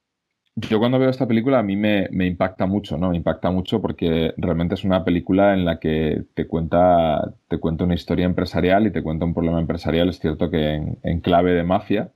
[0.55, 3.09] yo cuando veo esta película a mí me, impacta mucho, ¿no?
[3.09, 7.83] Me impacta mucho porque realmente es una película en la que te cuenta, te cuenta
[7.83, 10.09] una historia empresarial y te cuenta un problema empresarial.
[10.09, 12.11] Es cierto que en, clave de mafia,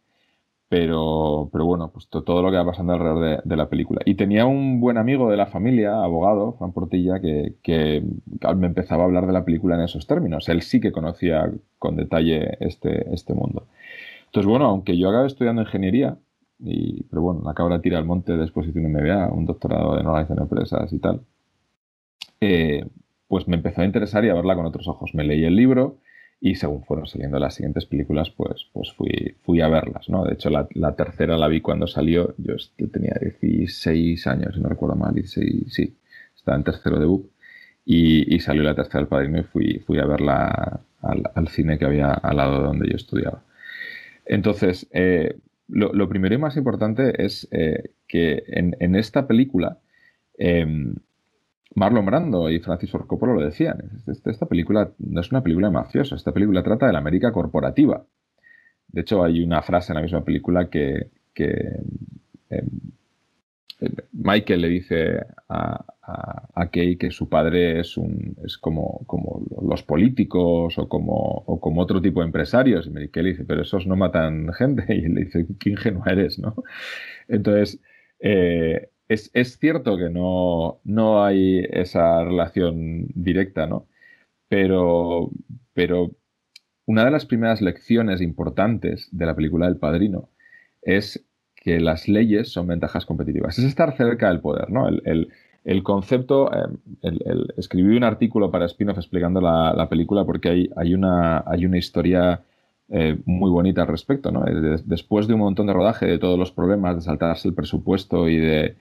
[0.69, 4.01] pero, pero bueno, pues todo lo que va pasando alrededor de, la película.
[4.05, 8.03] Y tenía un buen amigo de la familia, abogado, Juan Portilla, que, que
[8.55, 10.47] me empezaba a hablar de la película en esos términos.
[10.49, 13.67] Él sí que conocía con detalle este, este mundo.
[14.27, 16.17] Entonces, bueno, aunque yo acabe estudiando ingeniería,
[16.59, 20.05] y, pero bueno, la cabra tira al monte después hice un MBA, un doctorado en
[20.05, 21.21] organización de empresas y tal.
[22.41, 22.85] Eh,
[23.27, 25.13] pues me empezó a interesar y a verla con otros ojos.
[25.13, 25.99] Me leí el libro
[26.41, 30.23] y según fueron saliendo las siguientes películas, pues, pues fui, fui a verlas, ¿no?
[30.23, 32.55] De hecho, la, tercera la vi cuando salió, yo
[32.91, 35.97] tenía 16 años, si no recuerdo mal, 16, sí,
[36.35, 37.29] estaba en tercero de BUP,
[37.85, 41.85] y, salió la tercera del Padrino y fui, fui a verla al, al, cine que
[41.85, 43.43] había al lado de donde yo estudiaba.
[44.25, 45.37] Entonces, eh,
[45.69, 49.77] lo, primero y más importante es eh, que en, esta película
[50.37, 50.95] em,
[51.75, 53.77] Marlon Brando y Francis Ford Coppola lo decían.
[54.07, 58.03] Esta película no es una película mafiosa, esta película trata de la América corporativa.
[58.87, 61.11] De hecho, hay una frase en la misma película que,
[62.49, 62.69] em,
[64.11, 65.85] Michael le dice a,
[66.53, 67.97] a, Kay que su padre es,
[68.59, 69.05] como,
[69.61, 71.43] los políticos o como,
[71.77, 72.87] otro tipo de empresarios.
[72.87, 74.85] Y Mary dice, pero esos no matan gente.
[74.95, 76.55] Y él le dice, qué ingenuo eres, ¿no?
[77.27, 77.79] Entonces,
[78.19, 83.87] eh, es, es, cierto que no, no hay esa relación directa, ¿no?
[84.47, 85.31] Pero,
[85.73, 86.11] pero
[86.85, 90.29] una de las primeras lecciones importantes de la película El Padrino
[90.81, 91.23] es
[91.55, 93.59] que las leyes son ventajas competitivas.
[93.59, 94.87] Es estar cerca del poder, ¿no?
[94.87, 95.29] El,
[95.83, 97.11] concepto, eh,
[97.57, 102.41] escribí un artículo para Spinoff explicando la, película porque hay, hay, una, hay una historia
[102.89, 104.43] eh, muy bonita al respecto, ¿no?
[104.85, 108.37] Después de un montón de rodaje, de todos los problemas, de saltarse el presupuesto y
[108.37, 108.77] de,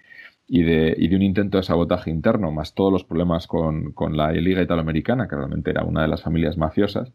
[0.47, 4.17] y de, y de un intento de sabotaje interno, más todos los problemas con, con
[4.17, 7.13] la Liga Italoamericana, que realmente era una de las familias mafiosas,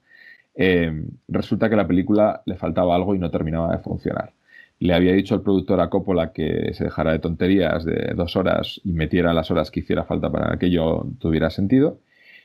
[0.56, 4.34] eh, resulta que la película le faltaba algo y no terminaba de funcionar
[4.84, 8.82] le había dicho al productor a Coppola que se dejara de tonterías de dos horas
[8.84, 12.00] y metiera las horas que hiciera falta para que aquello tuviera sentido.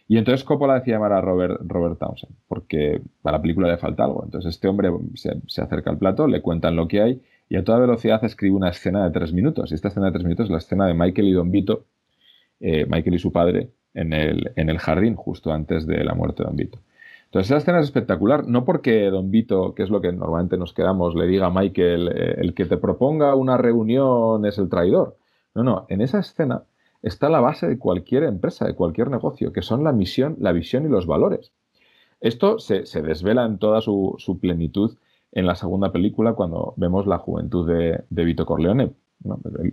[0.06, 4.04] Y entonces Coppola decía llamar a Robert, Robert Townsend, porque a la película le falta
[4.04, 4.22] algo.
[4.24, 7.80] Entonces este hombre se, acerca al plato, le cuentan lo que hay y a toda
[7.80, 9.72] velocidad escribe una escena de tres minutos.
[9.72, 11.86] Y esta escena de tres minutos es la escena de Michael y Don Vito,
[12.60, 16.44] eh, Michael y su padre, en el, en el jardín justo antes de la muerte
[16.44, 16.78] de Don Vito.
[17.28, 20.72] Entonces esa escena es espectacular, no porque Don Vito, que es lo que normalmente nos
[20.72, 25.18] quedamos, le diga a Michael, eh, el que te proponga una reunión es el traidor.
[25.54, 26.62] No, no, en esa escena
[27.02, 30.86] está la base de cualquier empresa, de cualquier negocio, que son la misión, la visión
[30.86, 31.52] y los valores.
[32.22, 34.96] Esto se, desvela en toda su, plenitud
[35.32, 38.92] en la segunda película cuando vemos la juventud de, Vito Corleone,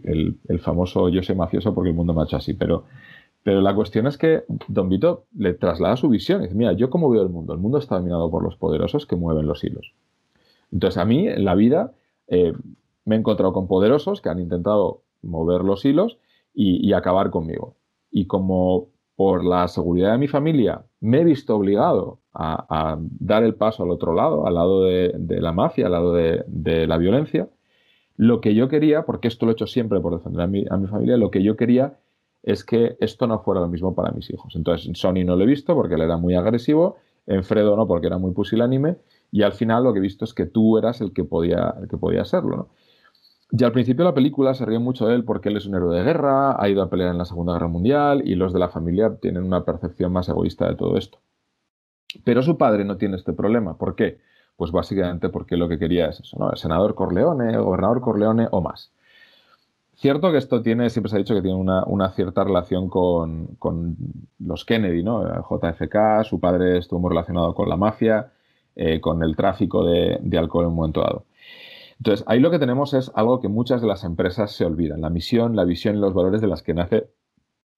[0.04, 2.84] el, el, famoso yo soy mafioso porque el mundo me ha hecho así, pero
[3.46, 6.42] pero la cuestión es que Don Vito le traslada su visión.
[6.42, 7.54] Y dice, mira, yo cómo veo el mundo.
[7.54, 9.94] El mundo está dominado por los poderosos que mueven los hilos.
[10.72, 11.94] Entonces a mí en la vida
[12.28, 12.54] eh,
[13.06, 16.18] me he encontrado con poderosos que han intentado mover los hilos
[16.56, 17.76] y, acabar conmigo.
[18.10, 23.54] Y como por la seguridad de mi familia me he visto obligado a, dar el
[23.54, 27.48] paso al otro lado, al lado de, la mafia, al lado de, la violencia,
[28.18, 30.78] lo que yo quería, porque esto lo he hecho siempre por defender a mi, a
[30.78, 32.00] mi familia, lo que yo quería
[32.46, 34.56] es que esto no fuera lo mismo para mis hijos.
[34.56, 38.06] Entonces, Sony no lo he visto porque él era muy agresivo, en Fredo no porque
[38.06, 38.98] era muy pusilánime,
[39.32, 41.88] y al final lo que he visto es que tú eras el que podía, el
[41.88, 42.56] que podía serlo.
[42.56, 42.70] ¿no?
[43.50, 45.74] Y al principio de la película se ríe mucho de él porque él es un
[45.74, 48.60] héroe de guerra, ha ido a pelear en la Segunda Guerra Mundial y los de
[48.60, 51.18] la familia tienen una percepción más egoísta de todo esto.
[52.24, 53.78] Pero su padre no tiene este problema.
[53.78, 54.20] ¿Por qué?
[54.56, 56.52] Pues básicamente porque lo que quería es eso, ¿no?
[56.52, 58.92] El senador Corleone, gobernador Corleone o más.
[59.98, 63.58] Cierto que esto tiene, siempre se ha dicho que tiene una, cierta relación con,
[64.40, 65.24] los Kennedy, ¿no?
[65.42, 68.34] JFK, su padre estuvo muy relacionado con la mafia,
[68.76, 71.26] eh, con el tráfico de, alcohol en un momento dado.
[71.98, 75.10] Entonces, ahí lo que tenemos es algo que muchas de las empresas se olvidan, la
[75.10, 77.08] misión, la visión y los valores de las que nace,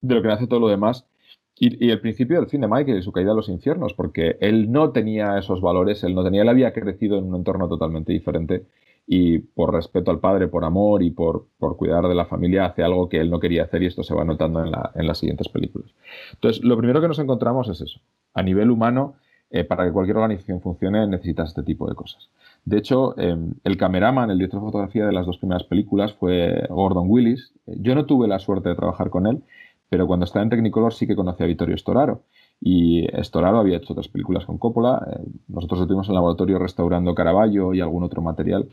[0.00, 1.06] de lo que nace todo lo demás.
[1.54, 4.36] Y, y, el principio del fin de Michael y su caída a los infiernos, porque
[4.40, 8.12] él no tenía esos valores, él no tenía, él había crecido en un entorno totalmente
[8.12, 8.66] diferente
[9.10, 13.08] y por respeto al padre, por amor y por, cuidar de la familia hace algo
[13.08, 15.48] que él no quería hacer y esto se va notando en, la, en las siguientes
[15.48, 15.90] películas.
[16.34, 18.00] Entonces, lo primero que nos encontramos es eso.
[18.34, 19.14] A nivel humano,
[19.50, 22.28] eh, para que cualquier organización funcione necesitas este tipo de cosas.
[22.66, 26.66] De hecho, em, el cameraman, el director de fotografía de las dos primeras películas fue
[26.68, 27.54] Gordon Willis.
[27.66, 29.42] Yo no tuve la suerte de trabajar con él,
[29.88, 32.24] pero cuando estaba en Technicolor sí que conocí a Vittorio Storaro.
[32.60, 35.00] Y Storaro había hecho otras películas con Coppola.
[35.12, 38.68] Eh, nosotros estuvimos en el laboratorio restaurando Caravaggio y algún otro material.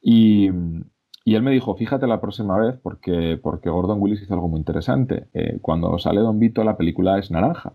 [0.00, 4.58] Y, él me dijo, fíjate la próxima vez, porque, porque Gordon Willis hizo algo muy
[4.58, 5.28] interesante.
[5.32, 7.74] Eh, cuando sale Don Vito, la película es naranja.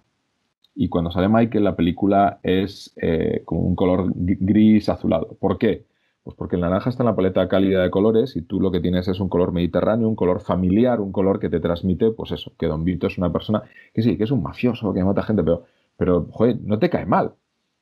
[0.75, 5.37] Y cuando sale Michael, la película es eh, como un color gris azulado.
[5.39, 5.85] ¿Por qué?
[6.25, 8.81] Pues porque el naranja está en la paleta cálida de colores y tú lo que
[8.81, 12.51] tienes es un color mediterráneo, un color familiar, un color que te transmite, pues eso,
[12.57, 15.43] que Don Vito es una persona que sí, que es un mafioso, que mata gente,
[15.43, 15.63] pero,
[15.95, 17.35] pero joder, no te cae mal.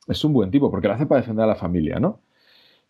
[0.07, 2.19] Es un buen tipo, porque lo hace para defender a la familia, ¿no?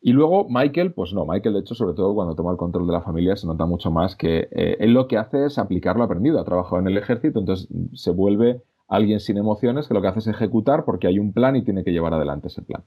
[0.05, 2.91] Y luego Michael, pues no, Michael de hecho, sobre todo cuando toma el control de
[2.91, 6.03] la familia, se nota mucho más que eh, él lo que hace es aplicar lo
[6.03, 10.09] aprendido, ha trabajado en el ejército, entonces se vuelve alguien sin emociones que lo que
[10.09, 12.83] hace es ejecutar porque hay un plan y tiene que llevar adelante ese plan.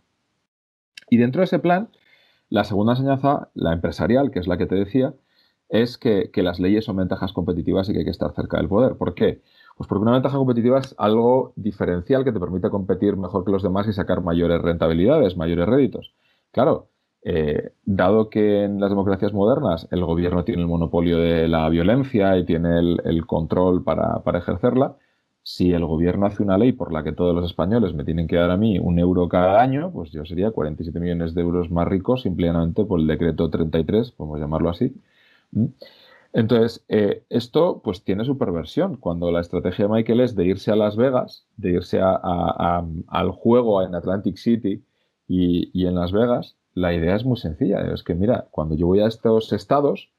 [1.08, 1.88] Y dentro de ese plan,
[2.50, 5.14] la segunda enseñanza, la empresarial, que es la que te decía,
[5.70, 8.68] es que, que las leyes son ventajas competitivas y que hay que estar cerca del
[8.68, 8.98] poder.
[8.98, 9.40] ¿Por qué?
[9.78, 13.62] Pues porque una ventaja competitiva es algo diferencial que te permite competir mejor que los
[13.62, 16.12] demás y sacar mayores rentabilidades, mayores réditos.
[16.52, 16.88] Claro,
[17.28, 22.38] eh, dado que en las democracias modernas el gobierno tiene el monopolio de la violencia
[22.38, 24.96] y tiene el, control para, ejercerla,
[25.42, 28.36] si el gobierno hace una ley por la que todos los españoles me tienen que
[28.36, 31.88] dar a mí un euro cada año, pues yo sería 47 millones de euros más
[31.88, 34.94] ricos simplemente por el decreto 33, podemos llamarlo así.
[36.32, 38.98] Entonces, eh, esto pues tiene su perversión.
[38.98, 43.82] Cuando la estrategia de Michael es de irse a Las Vegas, de irse al juego
[43.82, 44.84] en Atlantic City
[45.26, 47.80] y, en Las Vegas, la idea es muy sencilla.
[47.92, 50.10] Es que, mira, cuando yo voy a estos estados,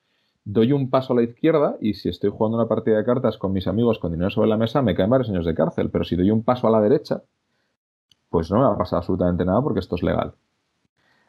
[0.44, 3.54] doy un paso a la izquierda y si estoy jugando una partida de cartas con
[3.54, 5.92] mis amigos con dinero sobre la mesa, me caen varios años de cárcel.
[5.92, 7.22] Pero si doy un paso a la derecha,
[8.30, 10.34] pues no me va a pasar absolutamente nada porque esto es legal.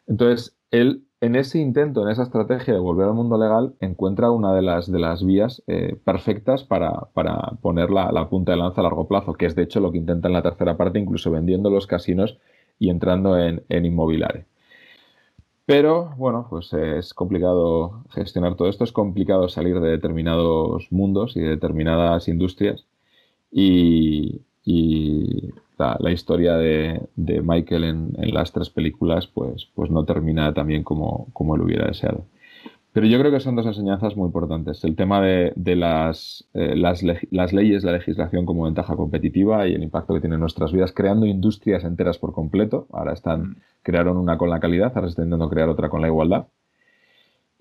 [0.07, 4.55] Entonces, él en ese intento, en esa estrategia de volver al mundo legal, encuentra una
[4.55, 6.93] de las, de las vías eh, perfectas para,
[7.61, 10.29] poner la, punta de lanza a largo plazo, que es de hecho lo que intenta
[10.29, 12.39] en la tercera parte, incluso vendiendo los casinos
[12.79, 13.85] y entrando en, en
[15.69, 21.41] Pero bueno, pues es complicado gestionar todo esto, es complicado salir de determinados mundos y
[21.41, 22.87] de determinadas industrias.
[23.53, 24.41] Y,
[25.79, 31.29] la, historia de, Michael en, las tres películas pues, pues no termina tan bien como,
[31.35, 32.25] como él hubiera deseado.
[32.93, 34.83] Pero yo creo que son dos enseñanzas muy importantes.
[34.83, 39.83] El tema de, las, eh, las, las, leyes, la legislación como ventaja competitiva y el
[39.83, 42.87] impacto que tiene en nuestras vidas, creando industrias enteras por completo.
[42.93, 43.57] Ahora están, mm.
[43.83, 46.47] crearon una con la calidad, ahora están intentando crear otra con la igualdad.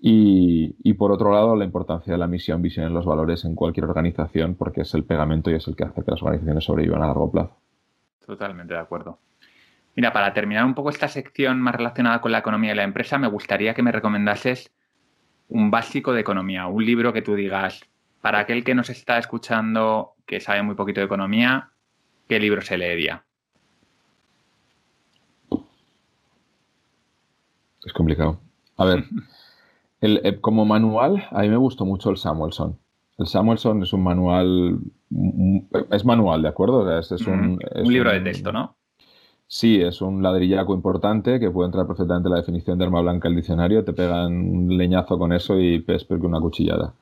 [0.00, 3.54] Y, y, por otro lado, la importancia de la misión, visión en los valores en
[3.54, 7.02] cualquier organización, porque es el pegamento y es el que hace que las organizaciones sobrevivan
[7.02, 7.56] a largo plazo.
[8.24, 9.18] Totalmente de acuerdo.
[9.96, 13.18] Mira, para terminar un poco esta sección más relacionada con la economía de la empresa,
[13.18, 14.70] me gustaría que me recomendases
[15.48, 17.82] un básico de economía, un libro que tú digas,
[18.20, 21.70] para aquel que nos está escuchando, que sabe muy poquito de economía,
[22.28, 23.24] ¿qué libro se leería?
[27.84, 28.40] Es complicado.
[28.76, 29.04] A ver,
[30.00, 32.78] eh, como manual, a mí me gustó mucho el Samuelson.
[33.18, 34.78] El Samuelson es un manual,
[35.90, 36.98] es manual, ¿de acuerdo?
[36.98, 38.77] es, un, libro de texto, ¿no?
[39.50, 43.28] Sí, es un ladrillaco importante que puede entrar perfectamente en la definición de arma blanca
[43.28, 46.94] el diccionario, te pegan un leñazo con eso y es que una cuchillada.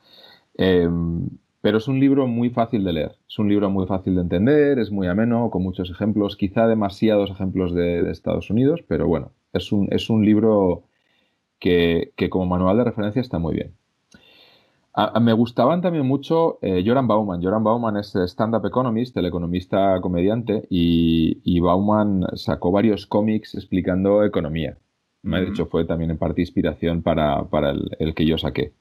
[0.55, 1.29] Em,
[1.61, 4.79] pero es un libro muy fácil de leer, es un libro muy fácil de entender,
[4.79, 9.73] es muy ameno, con muchos ejemplos, quizá demasiados ejemplos de, Estados Unidos, pero bueno, es
[9.73, 10.85] un, es un libro
[11.59, 13.75] que como manual de referencia está muy bien
[15.21, 17.43] me gustaban también mucho eh, Joran Bauman.
[17.43, 24.79] Joran Bauman es stand-up economist, el economista comediante, y, Bauman sacó varios cómics explicando economía.
[25.23, 27.45] Me ha dicho, fue también en parte inspiración para,
[27.99, 28.73] el, que yo saqué.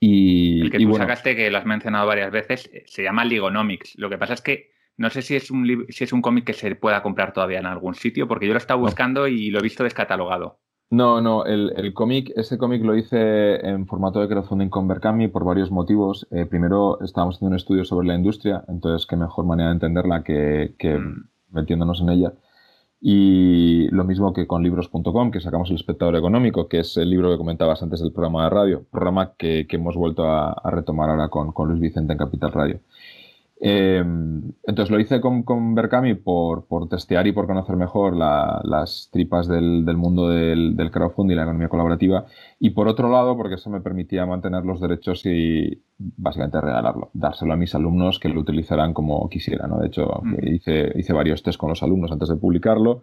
[0.00, 3.96] Y, el que tú sacaste, que lo has mencionado varias veces, eh, se llama Ligonomics.
[3.96, 6.52] Lo que pasa es que no sé si es un, si es un cómic que
[6.52, 9.60] se pueda comprar todavía en algún sitio, porque yo lo he estado buscando y lo
[9.60, 10.58] he visto descatalogado.
[10.90, 15.28] No, no, el, el cómic, ese cómic lo hice en formato de crowdfunding con Berkami
[15.28, 16.26] por varios motivos.
[16.30, 20.22] Eh, primero, estábamos haciendo un estudio sobre la industria, entonces qué mejor manera de entenderla
[20.24, 21.28] que, que mm.
[21.50, 22.32] metiéndonos en ella.
[23.00, 27.30] Y lo mismo que con libros.com, que sacamos el espectador económico, que es el libro
[27.30, 31.10] que comentabas antes del programa de radio, programa que, que hemos vuelto a, a, retomar
[31.10, 32.80] ahora con, con Luis Vicente en Capital Radio.
[33.60, 39.08] Em, entonces lo hice con, con Berkami por, por, testear y por conocer mejor las
[39.12, 42.26] tripas del, del mundo del, del, crowdfunding y la economía colaborativa.
[42.60, 47.52] Y por otro lado, porque eso me permitía mantener los derechos y básicamente regalarlo, dárselo
[47.52, 49.70] a mis alumnos que lo utilizarán como quisieran.
[49.70, 49.78] ¿no?
[49.78, 50.34] De hecho, mm.
[50.46, 53.02] hice, hice varios test con los alumnos antes de publicarlo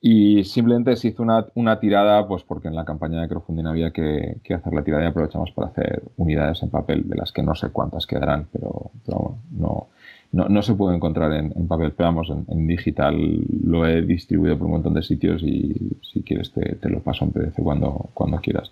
[0.00, 3.90] y simplemente se hizo una, una, tirada, pues porque en la campaña de crowdfunding había
[3.90, 7.42] que, que, hacer la tirada y aprovechamos para hacer unidades en papel, de las que
[7.42, 9.88] no sé cuántas quedarán, pero, no,
[10.30, 11.92] no, no, se puede encontrar en, en papel.
[11.96, 13.16] Pero vamos, en, digital
[13.64, 17.24] lo he distribuido por un montón de sitios y si quieres te, te lo paso
[17.24, 18.70] en PDF cuando, cuando quieras.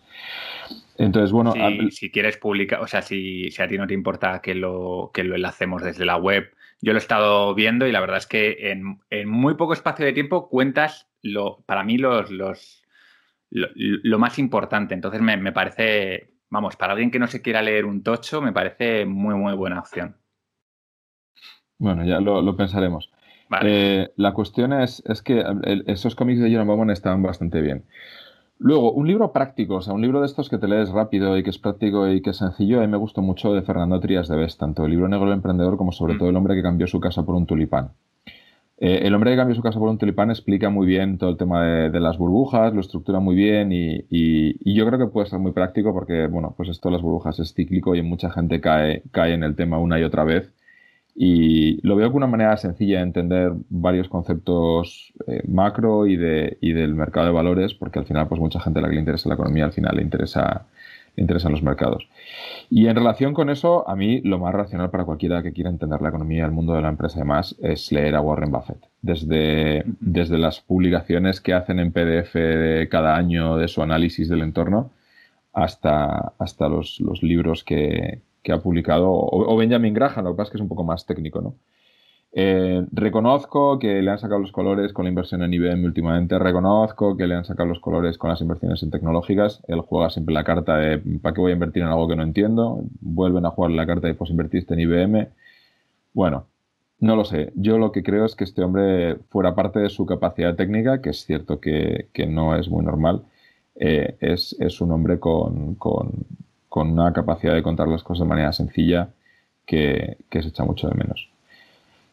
[0.99, 1.55] Entonces, bueno.
[1.91, 5.25] Si, quieres publicar, o sea, si, si, a ti no te importa que lo, que
[5.25, 6.51] lo enlacemos desde la web,
[6.81, 10.05] yo lo he estado viendo y la verdad es que en, en muy poco espacio
[10.05, 12.87] de tiempo cuentas lo, para mí los, los
[13.51, 14.95] lo, más importante.
[14.95, 19.07] Entonces me, parece, vamos, para alguien que no se quiera leer un tocho, me parece
[19.07, 20.17] muy, muy buena opción.
[21.79, 23.11] Bueno, ya lo, pensaremos.
[23.63, 25.45] Eh, la cuestión es, es que
[25.87, 27.85] esos cómics de Jerome Bowman estaban bastante bien.
[28.59, 31.43] Luego, un libro práctico, o sea, un libro de estos que te lees rápido y
[31.43, 34.29] que es práctico y que es sencillo, a mí me gustó mucho de Fernando Trías
[34.29, 36.19] de Best, tanto el libro Negro del Emprendedor como sobre mm.
[36.19, 37.91] todo El hombre que cambió su casa por un tulipán.
[38.79, 41.37] Eh, el hombre que cambió su casa por un tulipán explica muy bien todo el
[41.37, 45.53] tema de, las burbujas, lo estructura muy bien y, yo creo que puede ser muy
[45.53, 49.35] práctico porque, bueno, pues esto de las burbujas es cíclico y mucha gente cae, cae
[49.35, 50.53] en el tema una y otra vez.
[51.19, 56.59] Y lo veo como una manera sencilla de entender varios conceptos eh, macro y, de,
[56.61, 59.01] y del mercado de valores, porque al final, pues mucha gente a la que le
[59.01, 60.67] interesa la economía, al final le interesa
[61.17, 62.09] interesan los mercados.
[62.71, 66.01] Y en relación con eso, a mí lo más racional para cualquiera que quiera entender
[66.01, 68.87] la economía y el mundo de la empresa además es leer a Warren Buffett.
[69.03, 74.43] Desde, desde las publicaciones que hacen en PDF de cada año de su análisis del
[74.43, 74.91] entorno
[75.53, 78.21] hasta, hasta los, libros que,
[78.53, 81.41] ha publicado, o, Benjamin Graham, lo que pasa es que es un poco más técnico,
[81.41, 81.55] ¿no?
[82.39, 86.39] Eh, reconozco que le han sacado los colores con la inversión en IBM últimamente.
[86.39, 89.63] Reconozco que le han sacado los colores con las inversiones en tecnológicas.
[89.69, 92.23] Él juega siempre la carta de ¿para qué voy a invertir en algo que no
[92.23, 92.83] entiendo?
[93.01, 95.29] Vuelven a jugar la carta de pues invertiste en IBM.
[96.13, 96.47] Bueno,
[97.01, 97.53] no lo sé.
[97.57, 101.11] Yo lo que creo es que este hombre, fuera parte de su capacidad técnica, que
[101.11, 103.25] es cierto que, no es muy normal,
[103.77, 105.77] eh, es, un hombre con,
[106.83, 109.11] una capacidad de contar las cosas de manera sencilla
[109.65, 111.31] que se echa mucho de menos.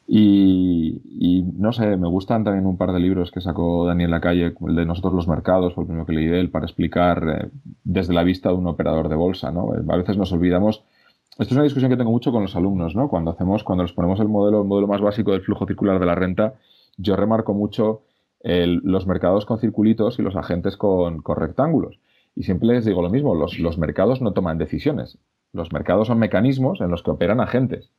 [0.07, 4.76] Y, no sé, me gustan también un par de libros que sacó Daniel Lacalle, el
[4.76, 7.49] de Nosotros los Mercados, fue el primero que leí de él, para explicar eh,
[7.84, 9.51] desde la vista de un operador de bolsa.
[9.51, 9.72] ¿no?
[9.72, 10.84] A veces nos olvidamos.
[11.32, 13.07] Esto es una discusión que tengo mucho con los alumnos, ¿no?
[13.09, 16.05] Cuando hacemos, cuando les ponemos el modelo, el modelo más básico del flujo circular de
[16.05, 16.55] la renta,
[16.97, 18.01] yo remarco mucho
[18.43, 21.97] los mercados con circulitos y los agentes con, con, rectángulos.
[22.36, 25.18] Y siempre les digo lo mismo, los, mercados no toman decisiones.
[25.52, 27.92] Los mercados son mecanismos en los que operan agentes.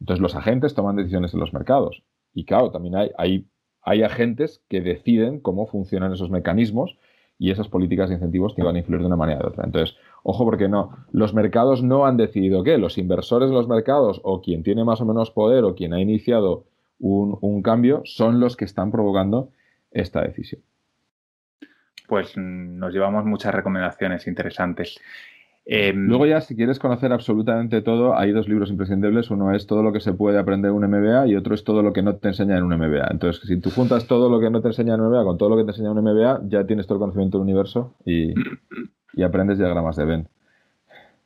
[0.00, 2.02] Entonces los agentes toman decisiones en los mercados.
[2.34, 3.46] Y claro, también hay, hay,
[3.82, 6.98] hay agentes que deciden cómo funcionan esos mecanismos
[7.38, 9.64] y esas políticas de incentivos que van a influir de una manera de otra.
[9.64, 14.20] Entonces, ojo porque no, los mercados no han decidido qué, los inversores de los mercados
[14.24, 16.64] o quien tiene más o menos poder o quien ha iniciado
[16.98, 19.50] un, un cambio son los que están provocando
[19.92, 20.62] esta decisión.
[22.08, 24.98] Pues mm, nos llevamos muchas recomendaciones interesantes.
[25.70, 29.30] Em, Luego ya, si quieres conocer absolutamente todo, hay dos libros imprescindibles.
[29.30, 31.82] Uno es todo lo que se puede aprender en un MBA y otro es todo
[31.82, 33.08] lo que no te enseña en un MBA.
[33.10, 35.50] Entonces, si tú juntas todo lo que no te enseña en un MBA con todo
[35.50, 38.32] lo que te enseña en un MBA, ya tienes todo el conocimiento del universo y,
[39.22, 40.28] aprendes diagramas de Ben.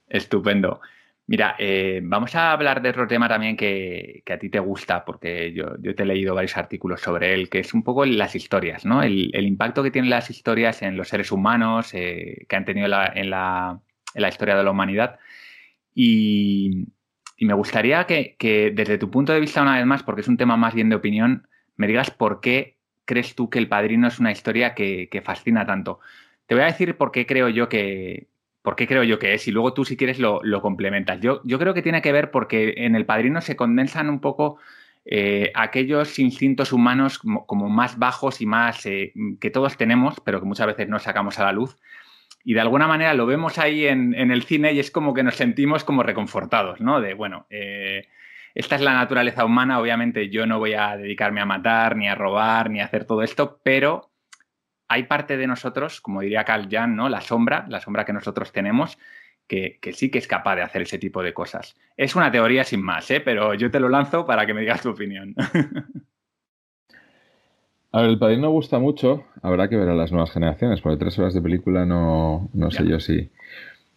[0.09, 0.81] Estupendo.
[1.27, 5.53] Mira, eh, vamos a hablar de otro tema también que, a ti te gusta, porque
[5.53, 9.03] yo, te he leído varios artículos sobre él, que es un poco las historias, ¿no?
[9.03, 13.31] El, impacto que tienen las historias en los seres humanos, eh, que han tenido en
[13.31, 13.81] la
[14.15, 15.19] en la historia de la humanidad.
[15.95, 16.89] Y,
[17.39, 20.57] me gustaría que, desde tu punto de vista, una vez más, porque es un tema
[20.57, 24.31] más bien de opinión, me digas por qué crees tú que El Padrino es una
[24.31, 25.99] historia que, fascina tanto.
[26.47, 28.29] Te voy a decir por qué creo yo que,
[28.63, 31.21] por qué creo yo que es y luego tú si quieres lo, complementas.
[31.21, 34.59] Yo, yo, creo que tiene que ver porque en El Padrino se condensan un poco
[35.05, 40.47] eh, aquellos instintos humanos como, más bajos y más eh, que todos tenemos, pero que
[40.47, 41.77] muchas veces no sacamos a la luz
[42.45, 45.37] y de alguna manera lo vemos ahí en, el cine y es como que nos
[45.37, 47.01] sentimos como reconfortados, ¿no?
[47.01, 48.09] De, bueno, eh,
[48.55, 52.15] esta es la naturaleza humana, obviamente yo no voy a dedicarme a matar, ni a
[52.15, 54.11] robar, ni a hacer todo esto, pero
[54.93, 57.09] hay parte de nosotros, como diría Carl Jan, ¿no?
[57.09, 58.99] La sombra, la sombra que nosotros tenemos,
[59.47, 61.77] que, que, sí que es capaz de hacer ese tipo de cosas.
[61.97, 63.21] Es una teoría sin más, ¿eh?
[63.21, 65.35] Pero yo te lo lanzo para que me digas tu opinión.
[67.95, 69.25] A ver, el padrino gusta mucho.
[69.43, 72.87] Habrá que ver a las nuevas generaciones, porque tres horas de película no, no sé
[72.87, 73.31] yo si.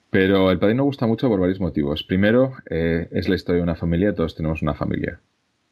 [0.09, 2.03] Pero el padrino gusta mucho por varios motivos.
[2.03, 5.21] Primero, eh, es la historia de una familia, todos tenemos una familia.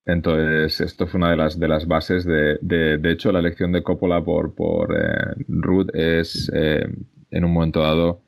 [0.06, 3.84] Entonces, esto fue una de las, de las bases de, de, hecho, la elección de
[3.84, 6.86] Coppola por, por eh, Ruth es, eh,
[7.32, 8.22] en un momento dado,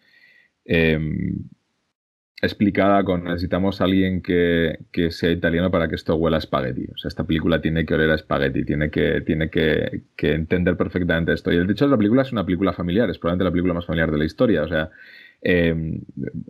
[2.45, 4.78] explicada con necesitamos alguien que,
[5.09, 6.86] sea italiano para que esto huela a espagueti.
[6.93, 11.34] O sea, esta película tiene que oler a espagueti, tiene que, tiene que, entender perfectamente
[11.34, 11.51] esto.
[11.51, 14.11] Y de hecho la película es una película familiar, es probablemente la película más familiar
[14.11, 14.63] de la historia.
[14.63, 14.89] O sea,
[15.41, 16.01] em,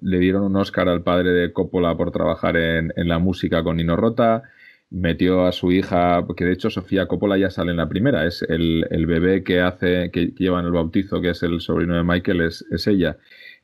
[0.01, 3.95] le dieron un Oscar al padre de Coppola por trabajar en, la música con Nino
[3.95, 4.43] Rota.
[4.91, 8.43] Metió a su hija, porque de hecho Sofía Coppola ya sale en la primera, es
[8.43, 12.41] el, bebé que hace, que lleva en el bautizo, que es el sobrino de Michael,
[12.41, 13.17] es, es ella.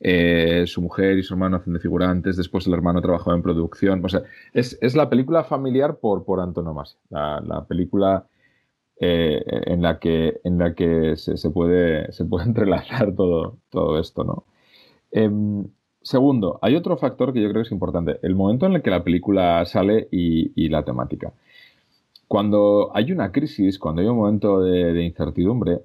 [0.03, 4.03] Eh, su mujer y su hermano hacen de figurantes, después el hermano trabajó en producción.
[4.03, 6.99] O sea, es, la película familiar por, por antonomasia.
[7.09, 8.26] La, película
[8.99, 14.24] eh, en la que, en la que se, puede, se puede entrelazar todo, todo esto,
[14.24, 14.45] ¿no?
[15.11, 15.67] Em,
[16.02, 18.20] segundo, hay otro factor que yo creo que es importante.
[18.22, 21.34] El momento en el que la película sale y, la temática.
[22.28, 25.82] Cuando hay una crisis, cuando hay un momento de incertidumbre,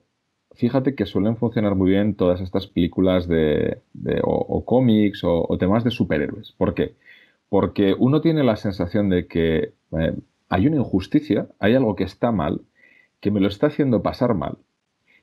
[0.56, 3.78] fíjate que suelen funcionar muy bien todas estas películas de,
[4.22, 6.52] o, cómics o, temas de superhéroes.
[6.52, 6.94] ¿Por qué?
[7.48, 10.16] Porque uno tiene la sensación de que eh,
[10.48, 12.62] hay una injusticia, hay algo que está mal,
[13.20, 14.58] que me lo está haciendo pasar mal,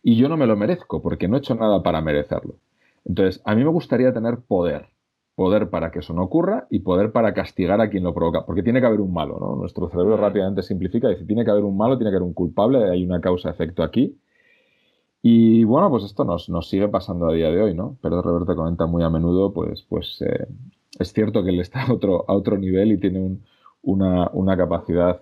[0.03, 2.55] y yo no me lo merezco porque no he hecho nada para merecerlo.
[3.05, 4.87] Entonces, a mí me gustaría tener poder,
[5.35, 8.63] poder para que eso no ocurra y poder para castigar a quien lo provoca, porque
[8.63, 9.55] tiene que haber un malo, ¿no?
[9.55, 12.33] Nuestro cerebro rápidamente simplifica y dice, tiene que haber un malo, tiene que haber un
[12.33, 14.17] culpable, hay una causa-efecto aquí,
[15.25, 17.97] y bueno, pues esto nos, nos, sigue pasando a día de hoy, ¿no?
[18.01, 20.47] Pero Roberto comenta muy a menudo, pues, pues eh,
[20.99, 23.37] es cierto que él está a otro, a otro nivel y tiene
[23.83, 25.21] una, una, capacidad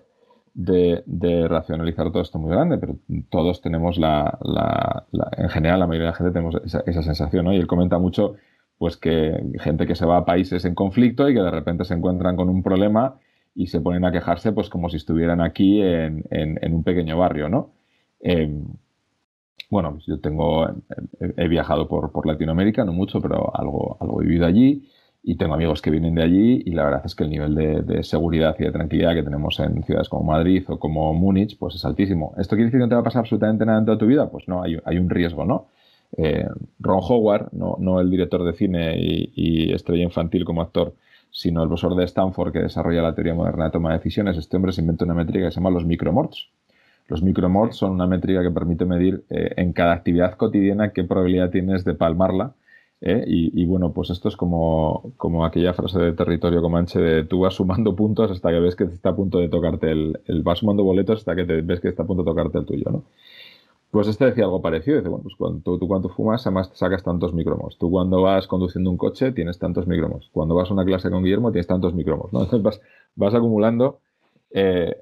[0.54, 2.96] de, racionalizar todo esto muy grande, pero
[3.30, 7.52] todos tenemos la, en general, la mayoría de la gente tenemos esa, sensación, ¿no?
[7.52, 8.34] Y él comenta mucho,
[8.78, 11.94] pues que gente que se va a países en conflicto y que de repente se
[11.94, 13.18] encuentran con un problema
[13.54, 17.70] y se ponen a quejarse pues como si estuvieran aquí en, un pequeño barrio, ¿no?
[18.20, 18.64] Em,
[19.70, 20.68] bueno, yo tengo,
[21.36, 24.86] he, viajado por, Latinoamérica, no mucho, pero algo, algo he vivido allí
[25.22, 28.02] y tengo amigos que vienen de allí y la verdad es que el nivel de,
[28.02, 31.84] seguridad y de tranquilidad que tenemos en ciudades como Madrid o como Múnich, pues es
[31.84, 32.34] altísimo.
[32.38, 34.28] ¿Esto quiere decir que no te va a pasar absolutamente nada en toda tu vida?
[34.28, 35.68] Pues no, hay, hay un riesgo, ¿no?
[36.16, 36.46] Eh,
[36.80, 40.94] Ron Howard, no, no, el director de cine y, estrella infantil como actor,
[41.30, 44.56] sino el profesor de Stanford que desarrolla la teoría moderna de toma de decisiones, este
[44.56, 46.48] hombre se inventa una métrica que se llama los micromorts.
[47.08, 51.50] Los micromorts son una métrica que permite medir eh, en cada actividad cotidiana qué probabilidad
[51.50, 52.54] tienes de palmarla
[53.02, 53.24] ¿eh?
[53.26, 57.54] Y, bueno, pues esto es como, como aquella frase de territorio comanche de tú vas
[57.54, 60.84] sumando puntos hasta que ves que está a punto de tocarte el, el vas sumando
[60.84, 63.04] boletos hasta que te ves que está a punto de tocarte el tuyo, ¿no?
[63.90, 67.02] Pues este decía algo parecido, dice, bueno, pues cuando, tú cuando fumas además te sacas
[67.02, 67.76] tantos micromos.
[67.76, 70.30] Tú cuando vas conduciendo un coche tienes tantos micromos.
[70.32, 72.42] Cuando vas a una clase con Guillermo tienes tantos micromos, ¿no?
[72.44, 72.80] Entonces
[73.16, 74.00] vas, acumulando.
[74.50, 74.96] Eh,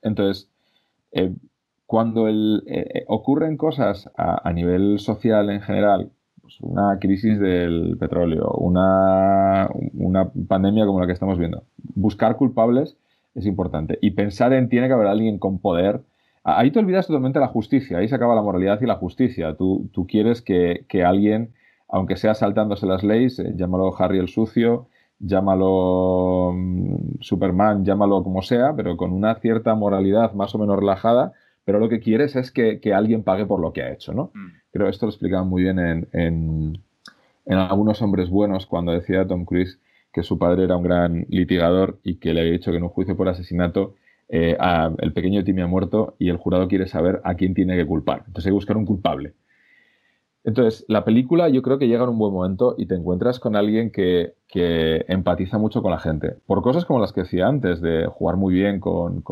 [0.00, 0.48] entonces,
[1.10, 1.34] eh,
[1.86, 2.62] cuando el,
[3.08, 6.12] ocurren cosas a, a, nivel social en general
[6.46, 11.64] pues, una crisis del petróleo, una, una pandemia como la que estamos viendo.
[11.96, 12.96] Buscar culpables
[13.34, 16.02] es importante y pensar en tiene que haber alguien con poder.
[16.44, 19.56] Ahí te olvidas totalmente la justicia, ahí se acaba la moralidad y la justicia.
[19.56, 21.52] Tú, tú quieres que, que, alguien,
[21.88, 24.86] aunque sea saltándose las leyes, eh, llámalo Harry el sucio,
[25.18, 31.32] llámalo mm, Superman, llámalo como sea, pero con una cierta moralidad más o menos relajada,
[31.66, 34.30] pero lo que quieres es que, que alguien pague por lo que ha hecho, ¿no?
[34.34, 34.52] Mm.
[34.70, 36.78] Creo que esto lo explicaban muy bien en, en,
[37.58, 39.80] Algunos Hombres Buenos, cuando decía Tom Cruise
[40.12, 42.88] que su padre era un gran litigador y que le había dicho que en un
[42.88, 43.94] juicio por asesinato
[44.28, 44.56] eh,
[44.98, 48.22] el pequeño Timmy ha muerto y el jurado quiere saber a quién tiene que culpar.
[48.28, 49.34] Entonces hay que buscar un culpable.
[50.46, 53.56] Entonces, la película yo creo que llega en un buen momento y te encuentras con
[53.56, 54.34] alguien que,
[55.08, 56.36] empatiza mucho con la gente.
[56.46, 59.22] Por cosas como las que decía antes, de jugar muy bien con,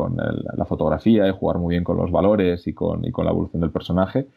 [0.55, 3.61] la fotografía, y jugar muy bien con los valores y con, y con la evolución
[3.61, 4.27] del personaje,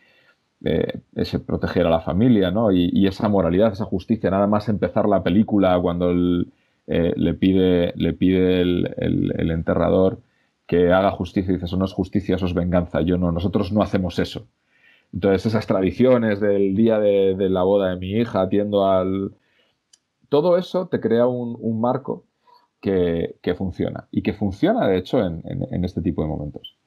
[0.64, 2.70] eh, ese proteger a la familia, ¿no?
[2.70, 6.12] Y, esa moralidad, esa justicia, nada más empezar la película cuando
[6.86, 10.20] eh, le pide, le pide el, enterrador
[10.66, 13.00] que haga justicia y dice, eso no es justicia, eso es venganza.
[13.00, 14.46] Yo no, nosotros no hacemos eso.
[15.12, 19.32] Entonces esas tradiciones del día de, la boda de mi hija, atiendo al...
[20.28, 22.24] Todo eso te crea un, marco
[22.80, 26.78] que, funciona y que funciona, de hecho, en este tipo de momentos.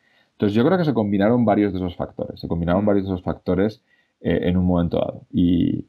[0.41, 2.87] Entonces yo creo que se combinaron varios de esos factores, se combinaron mm.
[2.87, 3.83] varios de esos factores
[4.21, 5.27] eh, en un momento dado.
[5.31, 5.85] Y,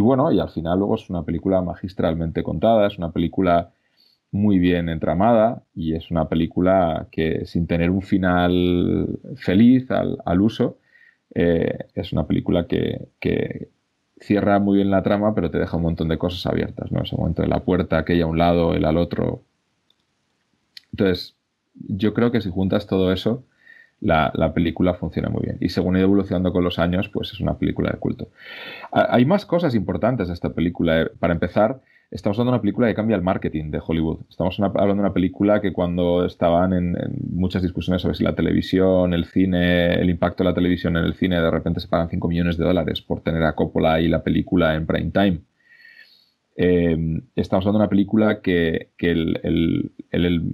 [0.00, 3.70] bueno, y al final luego es una película magistralmente contada, es una película
[4.32, 10.76] muy bien entramada y es una película que sin tener un final feliz al, uso,
[11.34, 13.68] eh, es una película que,
[14.20, 17.02] cierra muy bien la trama, pero te deja un montón de cosas abiertas, ¿no?
[17.02, 19.44] Ese momento de la puerta, aquella a un lado, el al otro.
[20.90, 21.36] Entonces,
[21.74, 23.44] yo creo que si juntas todo eso,
[24.00, 25.58] la, película funciona muy bien.
[25.60, 28.28] Y según ha ido evolucionando con los años, pues es una película de culto.
[28.92, 31.02] Hay más cosas importantes de esta película.
[31.02, 34.20] Eh, para empezar, estamos hablando de una película que cambia el marketing de Hollywood.
[34.28, 36.96] Estamos hablando de una película que cuando estaban en,
[37.30, 41.14] muchas discusiones sobre si la televisión, el cine, el impacto de la televisión en el
[41.14, 44.22] cine, de repente se pagan 5 millones de dólares por tener a Coppola y la
[44.22, 45.40] película en prime time.
[46.60, 50.52] Eh, estamos hablando de una película que, el,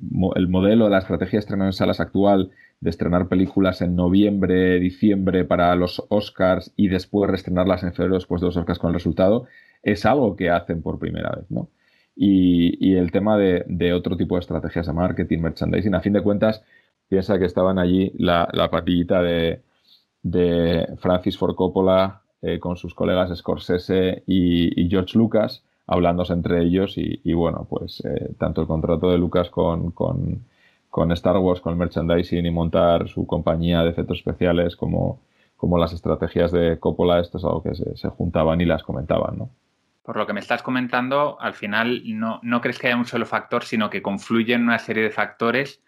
[0.48, 2.50] modelo de la estrategia de estreno en salas actual
[2.80, 8.42] de estrenar películas en noviembre, diciembre para los Oscars y después reestrenarlas en febrero después
[8.42, 9.46] de los Oscars con el resultado,
[9.85, 11.68] es algo que hacen por primera vez, ¿no?
[12.16, 16.62] Y, el tema de, otro tipo de estrategias de marketing, merchandising, a fin de cuentas,
[17.09, 19.61] piensa que estaban allí la, patillita de,
[20.99, 27.32] Francis Ford Coppola eh, con sus colegas Scorsese y George Lucas, hablándose entre ellos y,
[27.32, 29.93] bueno, pues eh, tanto el contrato de Lucas con,
[31.12, 35.20] Star Wars, con el merchandising y montar su compañía de efectos especiales como,
[35.57, 39.51] como las estrategias de Coppola, esto es algo que se, juntaban y las comentaban, ¿no?
[40.05, 43.26] Por lo que me estás comentando, al final no, no crees que haya un solo
[43.26, 45.82] factor, sino que confluyen una serie de factores,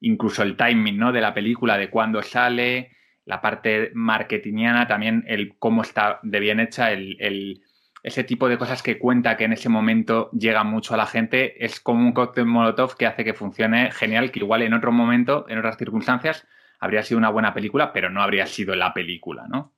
[0.00, 1.12] incluso el timing ¿no?
[1.12, 2.90] de la película, de cuándo sale,
[3.24, 7.62] la parte marketingiana, también el cómo está de bien hecha, el
[8.04, 11.64] ese tipo de cosas que cuenta que en ese momento llega mucho a la gente,
[11.64, 15.46] es como un cóctel molotov que hace que funcione genial, que igual en otro momento,
[15.48, 16.46] en otras circunstancias,
[16.78, 19.72] habría sido una buena película, pero no habría sido la película, ¿no?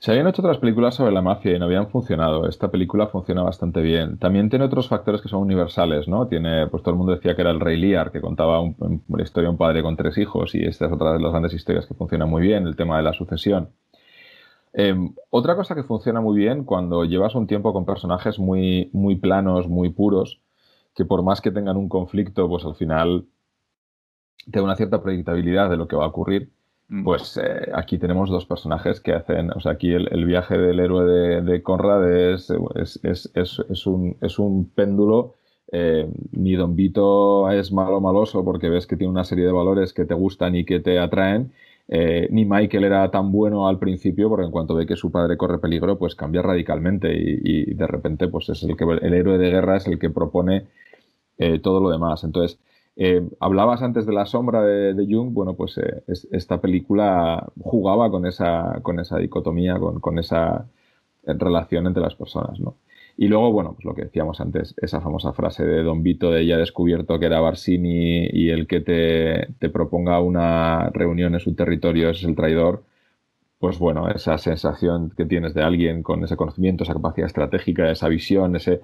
[0.00, 2.48] Se habían hecho otras películas sobre la mafia y no habían funcionado.
[2.48, 4.16] Esta película funciona bastante bien.
[4.18, 6.28] También tiene otros factores que son universales, ¿no?
[6.28, 9.48] Tiene, pues todo el mundo decía que era el Rey Lear, que contaba una historia
[9.48, 11.94] de un padre con tres hijos, y esta es otra de las grandes historias que
[11.94, 13.70] funciona muy bien, el tema de la sucesión.
[14.72, 19.16] Em, otra cosa que funciona muy bien cuando llevas un tiempo con personajes muy, muy
[19.16, 20.40] planos, muy puros,
[20.94, 23.26] que por más que tengan un conflicto, pues al final
[24.50, 26.52] te da una cierta predictabilidad de lo que va a ocurrir.
[26.88, 27.04] Mm.
[27.04, 31.42] Pues eh, aquí tenemos dos personajes que hacen, o sea, aquí el, viaje del héroe
[31.42, 35.34] de, Conrad es, es, un, es un péndulo
[35.70, 39.92] eh, ni Don Vito es malo maloso porque ves que tiene una serie de valores
[39.92, 41.52] que te gustan y que te atraen,
[41.88, 45.36] eh, ni Michael era tan bueno al principio porque en cuanto ve que su padre
[45.36, 49.50] corre peligro, pues cambia radicalmente y, de repente pues es el que el héroe de
[49.50, 50.66] guerra es el que propone
[51.38, 52.24] eh, todo lo demás.
[52.24, 52.58] Entonces,
[53.40, 55.78] hablabas antes de la sombra de, Jung, bueno, pues
[56.32, 60.66] esta película jugaba con esa, con esa dicotomía, con, con esa
[61.24, 62.76] relación entre las personas, ¿no?
[63.20, 66.46] Y luego, bueno, pues lo que decíamos antes, esa famosa frase de Don Vito de
[66.46, 72.10] ya descubierto que era Barsini y el que te, proponga una reunión en su territorio
[72.10, 72.84] es el traidor,
[73.58, 78.08] pues bueno, esa sensación que tienes de alguien con ese conocimiento, esa capacidad estratégica, esa
[78.08, 78.82] visión, ese...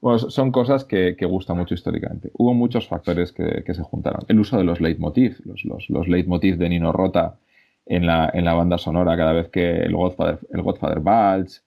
[0.00, 2.30] Bueno, son cosas que, que gustan mucho históricamente.
[2.34, 4.22] Hubo muchos factores que, se juntaron.
[4.28, 7.36] El uso de los leitmotiv, los, los, los leitmotiv de Nino Rota
[7.84, 11.62] en la, en la banda sonora cada vez que el Godfather, el Godfather Waltz,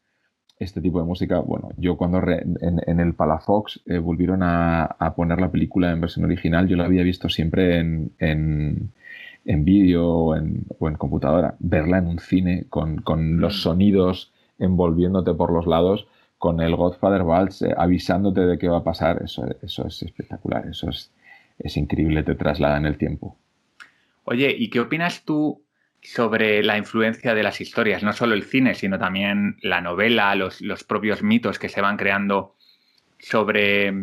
[0.63, 5.51] este tipo de música, bueno, yo cuando en, el Palafox eh, volvieron a, poner la
[5.51, 10.65] película en versión original, yo la había visto siempre en, en, vídeo o en,
[10.97, 11.55] computadora.
[11.59, 13.03] Verla en un cine con,
[13.39, 13.57] los mm.
[13.57, 16.07] sonidos envolviéndote por los lados,
[16.43, 20.67] con el Godfather Waltz eh, avisándote de qué va a pasar, eso, eso es espectacular,
[20.67, 21.09] eso es,
[21.57, 23.37] es increíble, te traslada en el tiempo.
[24.25, 25.63] Oye, ¿y qué opinas tú
[26.01, 30.83] sobre la influencia de las historias, no solo el cine, sino también la novela, los,
[30.85, 32.57] propios mitos que se van creando
[33.19, 33.93] sobre,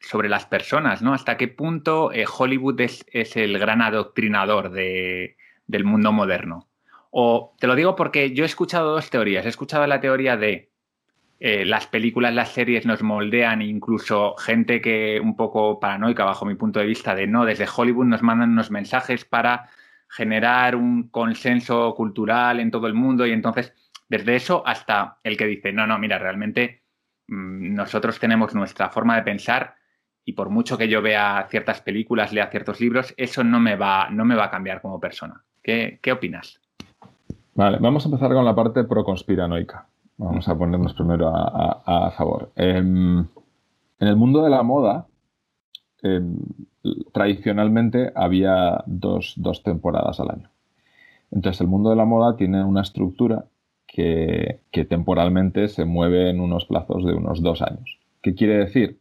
[0.00, 1.14] sobre las personas, ¿no?
[1.14, 6.66] ¿Hasta qué punto eh, Hollywood es, el gran adoctrinador del mundo moderno?
[7.12, 9.46] O te lo digo porque yo he escuchado dos teorías.
[9.46, 10.73] He escuchado la teoría de
[11.46, 16.54] eh, las películas, las series nos moldean, incluso gente que un poco paranoica bajo mi
[16.54, 19.68] punto de vista, de no, desde Hollywood nos mandan unos mensajes para
[20.08, 23.74] generar un consenso cultural en todo el mundo y entonces
[24.08, 26.80] desde eso hasta el que dice, no, no, mira, realmente
[27.28, 29.74] mm, nosotros tenemos nuestra forma de pensar
[30.24, 34.08] y por mucho que yo vea ciertas películas, lea ciertos libros, eso no me va,
[34.08, 35.44] no me va a cambiar como persona.
[35.62, 36.58] ¿Qué, opinas?
[37.52, 39.88] Vale, vamos a empezar con la parte pro-conspiranoica.
[40.16, 42.52] Vamos a ponernos primero a, favor.
[42.54, 45.06] Em, en el mundo de la moda,
[46.02, 46.36] em,
[47.12, 49.34] tradicionalmente había dos,
[49.64, 50.50] temporadas al año.
[51.30, 53.46] Entonces el mundo de la moda tiene una estructura
[53.86, 57.98] que, temporalmente se mueve en unos plazos de unos dos años.
[58.22, 58.98] ¿Qué quiere decir?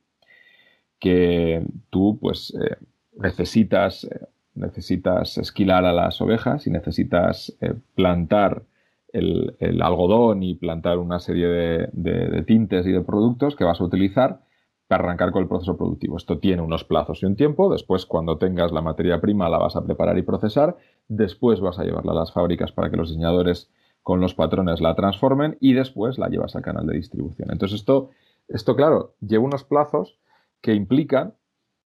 [0.99, 2.77] Que tú pues eh,
[3.17, 8.63] necesitas, eh, necesitas esquilar a las ovejas y necesitas eh, plantar
[9.13, 14.41] el, algodón y plantar una serie de tintes y de productos que vas a utilizar
[14.93, 16.17] arrancar con el proceso productivo.
[16.17, 17.71] Esto tiene unos plazos y un tiempo.
[17.71, 20.77] Después, cuando tengas la materia prima, la vas a preparar y procesar.
[21.07, 24.95] Después vas a llevarla a las fábricas para que los diseñadores con los patrones la
[24.95, 27.49] transformen y después la llevas al canal de distribución.
[27.51, 28.09] Entonces, esto,
[28.47, 30.19] esto claro, lleva unos plazos
[30.61, 31.35] que implican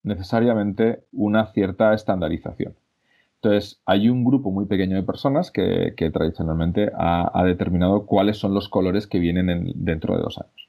[0.03, 2.76] necesariamente una cierta estandarización.
[3.41, 8.67] Entonces, hay un grupo muy pequeño de personas que, tradicionalmente ha, determinado cuáles son los
[8.69, 10.67] colores que vienen dentro de dos años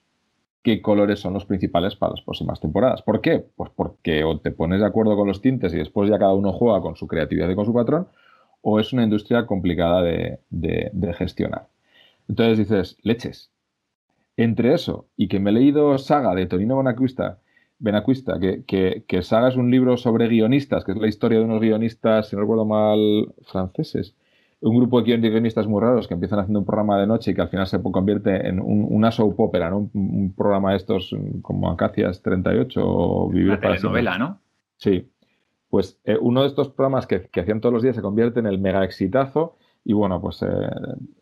[0.68, 3.00] qué colores son los principales para las próximas temporadas.
[3.00, 3.42] ¿Por qué?
[3.56, 6.52] Pues porque o te pones de acuerdo con los tintes y después ya cada uno
[6.52, 8.08] juega con su creatividad y con su patrón,
[8.60, 10.40] o es una industria complicada de,
[11.16, 11.68] gestionar.
[12.28, 13.50] Entonces dices, leches.
[14.36, 17.38] Entre eso y que me he leído Saga de Tonino Benacuista,
[17.78, 21.44] Benacuista que, que, que Saga es un libro sobre guionistas, que es la historia de
[21.44, 24.14] unos guionistas, si no recuerdo mal, franceses,
[24.60, 27.42] un grupo de guionistas muy raros que empiezan haciendo un programa de noche y que
[27.42, 29.88] al final se convierte en una soap opera, ¿no?
[29.94, 34.40] Un, programa de estos como Acacias 38 o Vivir una telenovela, ¿no?
[34.76, 35.08] Sí.
[35.70, 38.58] Pues eh, uno de estos programas que, hacían todos los días se convierte en el
[38.58, 40.46] mega exitazo y bueno, pues eh,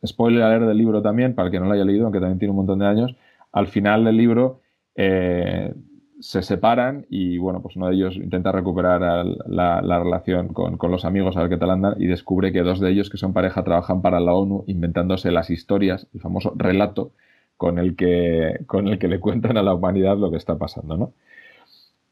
[0.07, 2.39] spoiler a leer del libro también, para el que no lo haya leído, aunque también
[2.39, 3.17] tiene un montón de años,
[3.53, 4.61] al final del libro
[4.95, 5.75] eh,
[6.21, 9.01] se separan y bueno, pues uno de ellos intenta recuperar
[9.47, 12.91] la, relación con, los amigos a ver qué tal andan y descubre que dos de
[12.91, 17.13] ellos que son pareja trabajan para la ONU inventándose las historias, el famoso relato
[17.57, 20.97] con el que, con el que le cuentan a la humanidad lo que está pasando,
[20.97, 21.13] ¿no?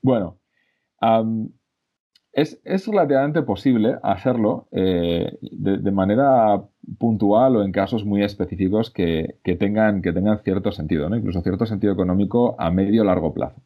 [0.02, 0.36] Bueno,
[2.32, 6.62] es, relativamente posible hacerlo eh, de, manera
[6.98, 11.16] puntual o en casos muy específicos que, tengan, que tengan cierto sentido, ¿no?
[11.16, 13.62] incluso cierto sentido económico a medio o largo plazo.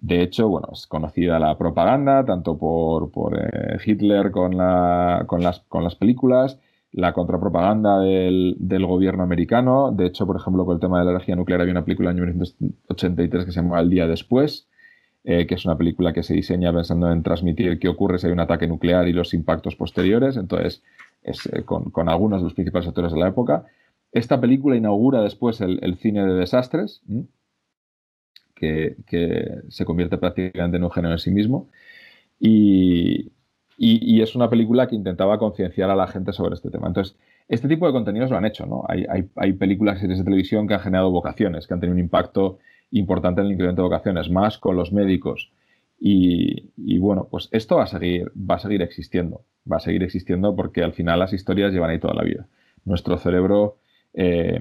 [0.00, 5.96] De hecho, bueno, es conocida la propaganda, tanto por, eh, Hitler con, la, con, las,
[5.96, 6.60] películas,
[6.92, 9.90] la contrapropaganda del, gobierno americano.
[9.90, 12.16] De hecho, por ejemplo, con el tema de la energía nuclear había una película en
[12.16, 14.68] 1983 que se llama El día después,
[15.24, 18.32] eh, que es una película que se diseña pensando en transmitir qué ocurre si hay
[18.32, 20.36] un ataque nuclear y los impactos posteriores.
[20.36, 20.84] Entonces,
[21.24, 23.64] es, eh, con, algunos de los principales actores de la época.
[24.12, 27.02] Esta película inaugura después el cine de desastres,
[28.58, 31.68] que, se convierte prácticamente en un género en sí mismo.
[32.40, 33.32] Y,
[33.76, 36.88] y, es una película que intentaba concienciar a la gente sobre este tema.
[36.88, 37.16] Entonces,
[37.48, 38.84] este tipo de contenidos lo han hecho, ¿no?
[38.88, 41.94] Hay, hay, hay películas y series de televisión que han generado vocaciones, que han tenido
[41.94, 42.58] un impacto
[42.90, 45.52] importante en el incremento de vocaciones, más con los médicos.
[46.00, 49.44] Y, y, bueno, pues esto va a seguir, va a seguir existiendo.
[49.70, 52.48] Va a seguir existiendo porque al final las historias llevan ahí toda la vida.
[52.84, 53.78] Nuestro cerebro
[54.14, 54.60] eh,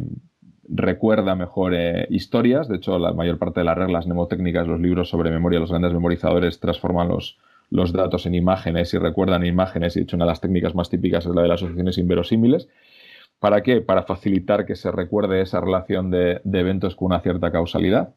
[0.68, 2.68] recuerda mejor eh, historias.
[2.68, 5.94] De hecho, la mayor parte de las reglas mnemotécnicas, los libros sobre memoria, los grandes
[5.94, 7.38] memorizadores transforman los,
[7.70, 10.90] los datos en imágenes y recuerdan imágenes, y de hecho una de las técnicas más
[10.90, 12.68] típicas es la de las asociaciones inverosímiles.
[13.40, 13.82] ¿Para qué?
[13.82, 18.16] Para facilitar que se recuerde esa relación de, eventos con una cierta causalidad.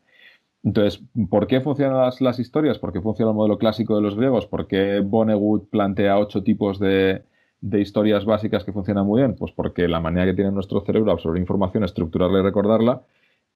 [0.62, 2.78] Entonces, ¿por qué funcionan las, historias?
[2.78, 4.46] ¿Por qué funciona el modelo clásico de los griegos?
[4.46, 7.22] ¿Por qué Vonnegut plantea ocho tipos de,
[7.60, 9.36] de historias básicas que funcionan muy bien?
[9.36, 13.02] Pues porque la manera que tiene nuestro cerebro absorber información, estructurarla y recordarla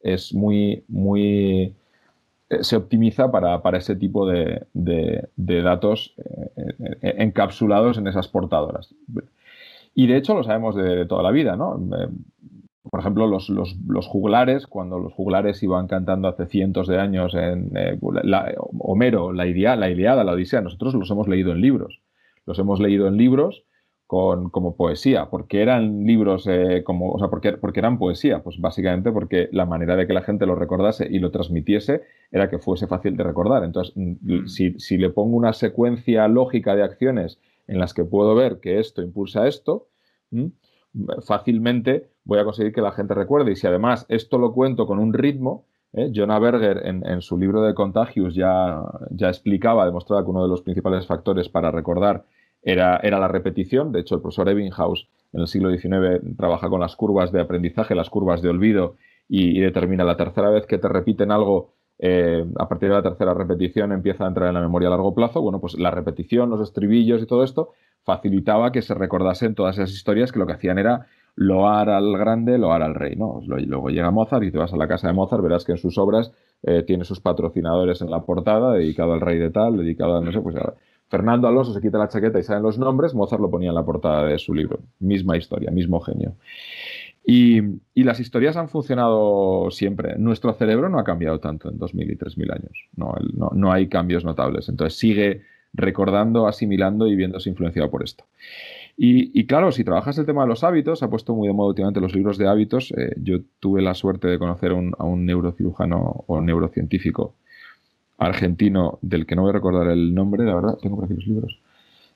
[0.01, 1.75] es muy, muy
[2.51, 4.67] eh, se optimiza para, ese tipo de,
[5.35, 8.95] datos eh, eh, encapsulados en esas portadoras.
[9.95, 11.81] Y de hecho lo sabemos de, toda la vida, ¿no?
[12.83, 17.73] Por ejemplo, los, juglares, cuando los juglares iban cantando hace cientos de años en
[18.79, 22.03] Homero, la, la Iliada, la Odisea, nosotros los hemos leído en libros.
[22.45, 23.65] Los hemos leído en libros
[24.51, 29.13] como poesía, porque eran libros eh, como, o sea, porque, porque eran poesía, pues básicamente
[29.13, 32.87] porque la manera de que la gente lo recordase y lo transmitiese era que fuese
[32.87, 33.65] fácil de recordar.
[33.65, 34.47] Entonces, mm.
[34.47, 39.03] si, le pongo una secuencia lógica de acciones en las que puedo ver que esto
[39.03, 39.89] impulsa esto,
[41.27, 43.53] fácilmente voy a conseguir que la gente recuerde.
[43.53, 46.11] Y si además esto lo cuento con un ritmo, ¿eh?
[46.15, 50.49] Jonah Berger en, en, su libro de Contagios ya, ya explicaba, demostraba que uno de
[50.49, 52.25] los principales factores para recordar
[52.65, 53.93] era, la repetición.
[53.93, 57.95] De hecho, el profesor Ebbinghaus en el siglo XIX trabaja con las curvas de aprendizaje,
[57.95, 58.97] las curvas de olvido,
[59.29, 63.35] y, determina la tercera vez que te repiten algo, eh, a partir de la tercera
[63.35, 65.41] repetición empieza a entrar en la memoria a largo plazo.
[65.41, 67.71] Bueno, pues la repetición, los estribillos y todo esto
[68.05, 71.07] facilitaba que se recordasen todas esas historias que lo que hacían era
[71.37, 73.41] loar al grande, loar al rey, ¿no?
[73.47, 75.99] Luego llega Mozart y te vas a la casa de Mozart, verás que en sus
[75.99, 80.21] obras eh, tiene sus patrocinadores en la portada, dedicado al rey de tal, dedicado a,
[80.21, 80.55] no sé, pues
[81.15, 83.85] Fernando Alonso se quita la chaqueta y salen los nombres, Mozart lo ponía en la
[83.85, 84.81] portada de su libro.
[84.99, 86.35] Misma historia, mismo genio.
[87.25, 87.61] Y,
[87.95, 90.19] las historias han funcionado siempre.
[90.19, 92.89] Nuestro cerebro no ha cambiado tanto en 2.000 y 3.000 años.
[92.97, 94.69] No, hay cambios notables.
[94.69, 95.43] Entonces sigue
[95.73, 98.25] recordando, asimilando y viéndose influenciado por esto.
[98.97, 102.01] Y, claro, si trabajas el tema de los hábitos, ha puesto muy de moda últimamente
[102.01, 102.93] los libros de hábitos.
[102.97, 107.35] Eh, yo tuve la suerte de conocer a un neurocirujano o neurocientífico
[108.19, 111.27] argentino del que no voy a recordar el nombre, la verdad, tengo por aquí los
[111.27, 111.61] libros.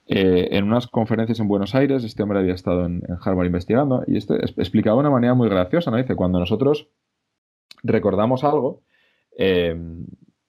[0.07, 4.17] Eh, en unas conferencias en Buenos Aires, este hombre había estado en, Harvard investigando y
[4.17, 5.99] este explicaba de una manera muy graciosa, ¿no?
[5.99, 6.89] Dice, cuando nosotros
[7.83, 8.81] recordamos algo,
[9.37, 9.77] eh,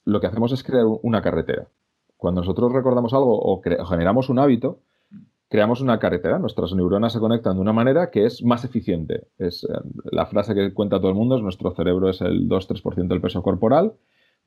[0.06, 1.68] lo que hacemos es crear una carretera.
[2.16, 4.80] Cuando nosotros recordamos algo o, generamos un hábito,
[5.50, 6.40] creamos una carretera.
[6.40, 9.28] Nuestras neuronas se conectan de una manera que es más eficiente.
[9.38, 9.68] Es, eh,
[10.06, 13.44] la frase que cuenta todo el mundo es nuestro cerebro es el 2-3% del peso
[13.44, 13.94] corporal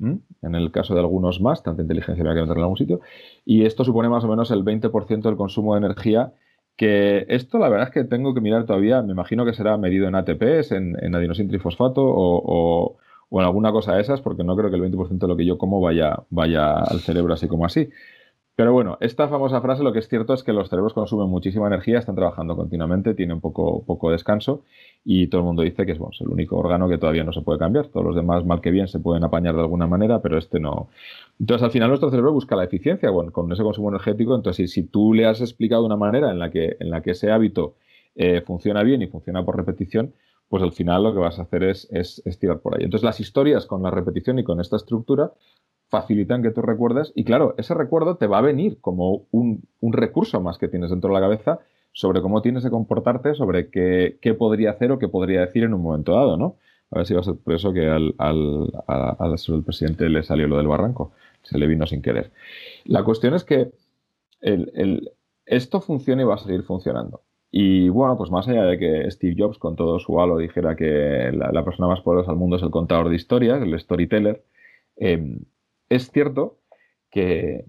[0.02, 3.00] en el caso de algunos más, tanta inteligencia había que meterla en algún sitio,
[3.44, 6.32] y esto supone más o menos el 20% del consumo de energía,
[6.76, 10.08] que esto la verdad es que tengo que mirar todavía, me imagino que será medido
[10.08, 12.96] en ATPs, en, en trifosfato o,
[13.30, 15.46] o, en alguna cosa de esas, porque no creo que el 20% de lo que
[15.46, 17.88] yo como vaya, vaya al cerebro así como así.
[18.54, 21.68] Pero bueno, esta famosa frase lo que es cierto es que los cerebros consumen muchísima
[21.68, 24.62] energía, están trabajando continuamente, tienen poco, poco descanso
[25.04, 27.40] y todo el mundo dice que es, bueno, el único órgano que todavía no se
[27.40, 27.88] puede cambiar.
[27.88, 30.88] Todos los demás, mal que bien, se pueden apañar de alguna manera, pero este no.
[31.40, 34.34] Entonces, al final, nuestro cerebro busca la eficiencia bueno, con ese consumo energético.
[34.36, 37.30] Entonces, si, tú le has explicado una manera en la que, en la que ese
[37.30, 37.74] hábito
[38.14, 40.12] eh, funciona bien y funciona por repetición,
[40.48, 42.84] pues al final lo que vas a hacer es, es, tirar por ahí.
[42.84, 45.32] Entonces, las historias con la repetición y con esta estructura
[45.92, 49.92] facilitan que tú recuerdes y claro, ese recuerdo te va a venir como un, un
[49.92, 51.58] recurso más que tienes dentro de la cabeza
[51.92, 55.74] sobre cómo tienes que comportarte, sobre qué, qué, podría hacer o qué podría decir en
[55.74, 56.56] un momento dado, ¿no?
[56.90, 60.48] A ver si va a ser por eso que al, al, al, presidente le salió
[60.48, 61.12] lo del barranco,
[61.42, 62.32] se le vino sin querer.
[62.86, 63.72] La cuestión es que
[64.40, 65.10] el, el,
[65.44, 67.20] esto funciona y va a seguir funcionando.
[67.50, 71.30] Y bueno, pues más allá de que Steve Jobs con todo su halo dijera que
[71.32, 74.42] la, persona más poderosa del mundo es el contador de historias, el storyteller,
[74.96, 75.36] eh,
[75.94, 76.58] es cierto
[77.10, 77.66] que,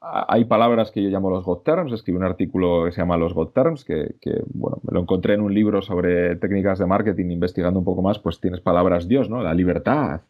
[0.00, 3.32] hay palabras que yo llamo los God Terms, escribí un artículo que se llama Los
[3.32, 4.14] God Terms, que,
[4.52, 8.18] bueno, me lo encontré en un libro sobre técnicas de marketing, investigando un poco más,
[8.18, 9.42] pues tienes palabras Dios, ¿no?
[9.42, 10.20] La libertad,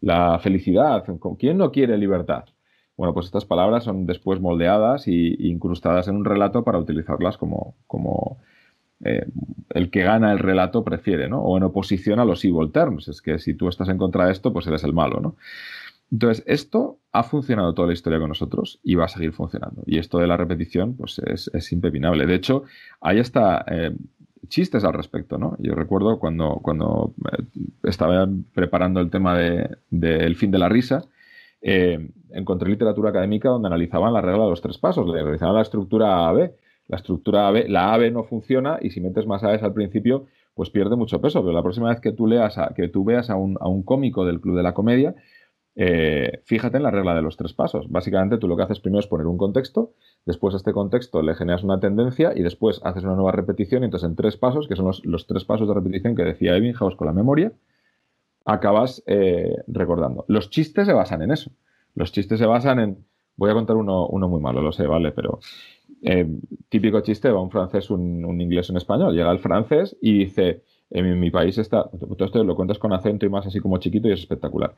[0.00, 1.04] la felicidad,
[1.38, 2.44] ¿quién no quiere libertad?
[2.96, 7.74] Bueno, pues estas palabras son después moldeadas e incrustadas en un relato para utilizarlas como,
[7.86, 8.38] como
[9.04, 9.26] eh,
[9.70, 11.40] el que gana el relato prefiere, ¿no?
[11.40, 13.08] O en oposición a los evil terms.
[13.08, 15.36] Es que si tú estás en contra de esto, pues eres el malo, ¿no?
[16.10, 19.82] Entonces, esto ha funcionado toda la historia con nosotros y va a seguir funcionando.
[19.86, 22.26] Y esto de la repetición, pues es, es impepinable.
[22.26, 22.64] De hecho,
[23.00, 23.92] hay hasta eh,
[24.48, 25.56] chistes al respecto, ¿no?
[25.58, 27.42] Yo recuerdo cuando, cuando eh,
[27.84, 31.04] estaba preparando el tema del de, fin de la risa,
[31.62, 35.62] eh, encontré literatura académica donde analizaban la regla de los tres pasos, le analizaban la
[35.62, 36.52] estructura AB.
[36.86, 40.68] La estructura AB, la AB no funciona y si metes más A's al principio, pues
[40.68, 41.40] pierde mucho peso.
[41.40, 44.26] Pero la próxima vez que tú leas, que tú veas a un, a un cómico
[44.26, 45.14] del Club de la Comedia,
[45.76, 47.90] eh, fíjate en la regla de los tres pasos.
[47.90, 49.92] Básicamente tú lo que haces primero es poner un contexto,
[50.24, 53.86] después a este contexto le generas una tendencia y después haces una nueva repetición y
[53.86, 57.06] entonces en tres pasos, que son los, tres pasos de repetición que decía Ebbinghaus con
[57.06, 57.52] la memoria,
[58.44, 60.24] acabas eh, recordando.
[60.28, 61.50] Los chistes se basan en eso.
[61.94, 63.04] Los chistes se basan en.
[63.36, 65.12] Voy a contar uno, uno muy malo, lo sé, ¿vale?
[65.12, 65.40] Pero.
[66.02, 66.28] Eh,
[66.68, 69.14] típico chiste, va un francés, un, inglés, un español.
[69.14, 70.62] Llega el francés y dice.
[70.94, 71.90] En mi, país está.
[71.90, 74.74] Todo esto lo cuentas con acento y más así como chiquito y es espectacular.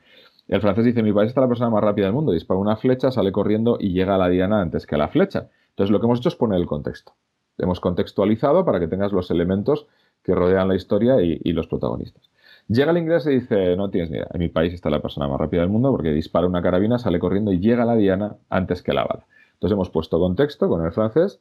[0.47, 2.31] El francés dice: Mi país está la persona más rápida del mundo.
[2.31, 5.49] Dispara una flecha, sale corriendo y llega a la diana antes que la flecha.
[5.69, 7.13] Entonces, lo que hemos hecho es poner el contexto.
[7.59, 9.87] Hemos contextualizado para que tengas los elementos
[10.23, 12.29] que rodean la historia y los protagonistas.
[12.69, 15.25] Llega el inglés y dice, no tienes ni idea, en mi país está la persona
[15.29, 18.35] más rápida del mundo porque dispara una carabina, sale corriendo y llega a la diana
[18.49, 19.25] antes que la bala.
[19.53, 21.39] Entonces hemos puesto contexto con el francés,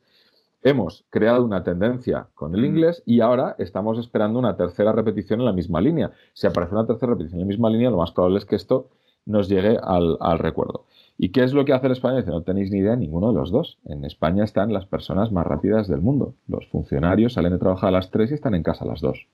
[0.63, 2.65] hemos creado una tendencia con el mm.
[2.65, 6.13] inglés y ahora estamos esperando una tercera repetición en la misma línea.
[6.33, 8.89] Si aparece una tercera repetición en la misma línea, lo más probable es que esto
[9.27, 10.87] nos llegue al, recuerdo.
[11.19, 12.21] ¿Y qué es lo que hace el español?
[12.21, 13.79] Dice, no tenéis ni idea ninguno de los dos.
[13.85, 16.35] En España están las personas más rápidas del mundo.
[16.47, 19.27] Los funcionarios salen de trabajar a las tres y están en casa a las dos.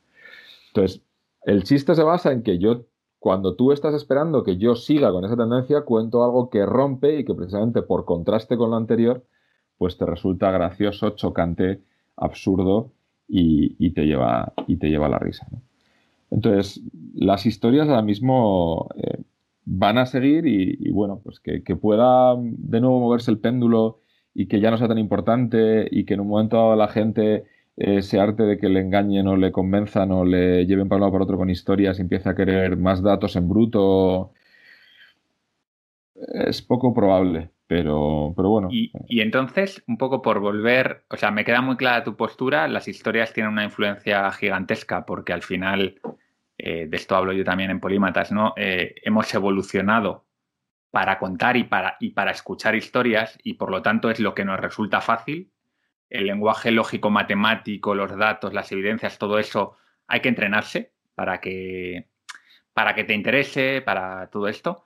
[0.69, 1.03] Entonces,
[1.45, 2.87] el chiste se basa en que yo,
[3.19, 7.25] cuando tú estás esperando que yo siga con esa tendencia, cuento algo que rompe y
[7.25, 9.25] que precisamente por contraste con lo anterior,
[9.83, 11.81] pues te resulta gracioso, chocante,
[12.17, 12.93] absurdo
[13.27, 15.45] y, te, lleva, y te lleva a la risa.
[16.31, 16.81] Entonces,
[17.15, 19.25] las historias ahora mismo eh,
[19.65, 23.99] van a seguir y, bueno, pues que, que, pueda de nuevo moverse el péndulo
[24.33, 27.43] y que ya no sea tan importante y que en un momento dado la gente
[27.77, 31.13] ese arte de que le engañen o le convenzan o le lleven para un lado
[31.15, 34.31] para otro con historias y empieza a querer más datos en bruto,
[36.15, 38.69] es poco probable, pero, pero bueno.
[38.71, 42.87] Y, entonces, un poco por volver, o sea, me queda muy clara tu postura, las
[42.87, 46.01] historias tienen una influencia gigantesca porque al final,
[46.59, 48.53] eh, de esto hablo yo también en Polímatas, ¿no?
[48.57, 50.27] Eh, hemos evolucionado
[50.91, 54.45] para contar y para, y para escuchar historias y por lo tanto es lo que
[54.45, 55.51] nos resulta fácil
[56.11, 62.09] el lenguaje lógico matemático, los datos, las evidencias, todo eso hay que entrenarse para que,
[62.75, 64.85] para que te interese, para todo esto.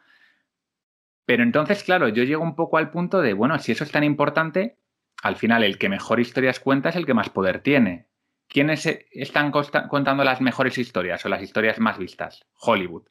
[1.27, 4.05] Pero entonces, claro, yo llego un poco al punto de, bueno, si eso es tan
[4.05, 4.79] importante,
[5.23, 8.07] al final el que mejor historias cuenta es el que más poder tiene.
[8.49, 12.47] ¿Quiénes están contando las mejores historias o las historias más vistas?
[12.55, 13.09] Hollywood.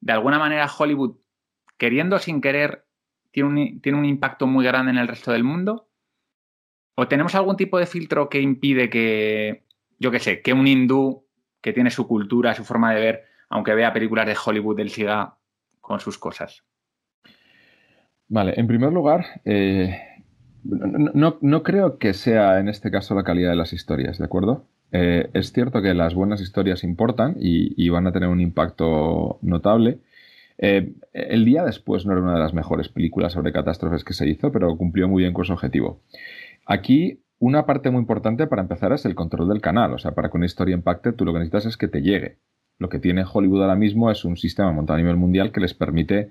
[0.00, 1.18] De alguna manera, Hollywood,
[1.76, 2.86] queriendo sin querer,
[3.32, 5.90] tiene un, tiene un impacto muy grande en el resto del mundo
[7.00, 9.64] ¿O tenemos algún tipo de filtro que impide que,
[9.98, 11.26] yo qué sé, que un hindú
[11.62, 15.38] que tiene su cultura, su forma de ver, aunque vea películas de Hollywood, él siga
[15.80, 16.62] con sus cosas?
[18.30, 19.98] Vale, en primer lugar, eh,
[20.62, 24.66] no, creo que sea en este caso la calidad de las historias, ¿de acuerdo?
[24.92, 29.98] Eh, es cierto que las buenas historias importan y, van a tener un impacto notable.
[30.58, 34.28] Eh, el día después no era una de las mejores películas sobre catástrofes que se
[34.28, 36.00] hizo, pero cumplió muy bien con su objetivo.
[36.66, 39.92] Aquí una parte muy importante para empezar es el control del canal.
[39.92, 42.36] O sea, para que una historia impacte, tú lo que necesitas es que te llegue.
[42.78, 45.74] Lo que tiene Hollywood ahora mismo es un sistema montado a nivel mundial que les
[45.74, 46.30] permite,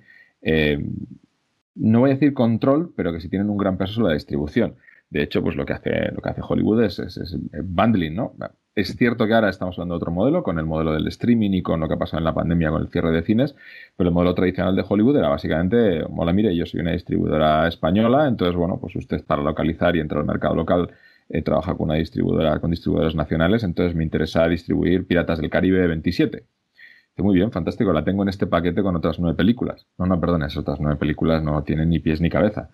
[1.76, 4.76] no voy a decir control, pero que sí tienen un gran peso sobre la distribución.
[5.10, 8.34] De hecho, pues lo que hace, lo que hace Hollywood es, es, bundling, ¿no?
[8.76, 11.62] Es cierto que ahora estamos hablando de otro modelo, con el modelo del streaming y
[11.64, 13.56] con lo que ha pasado en la pandemia con el cierre de cines,
[13.98, 18.28] pero el modelo tradicional de Hollywood era básicamente, mola, mire, yo soy una distribuidora española,
[18.28, 20.92] entonces, bueno, pues usted para localizar y entrar al mercado local
[21.30, 25.86] eh, trabaja con una distribuidora, con distribuidores nacionales, entonces me interesa distribuir Piratas del Caribe
[25.88, 26.46] 27.
[27.24, 29.86] Muy bien, fantástico, la tengo en este paquete con otras nueve películas.
[29.98, 32.70] No, no, perdón, esas otras nueve películas no tienen ni pies ni cabeza.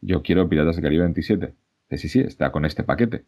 [0.00, 1.54] Yo quiero Piratas del Caribe 27
[1.96, 3.24] sí, sí, está con este paquete.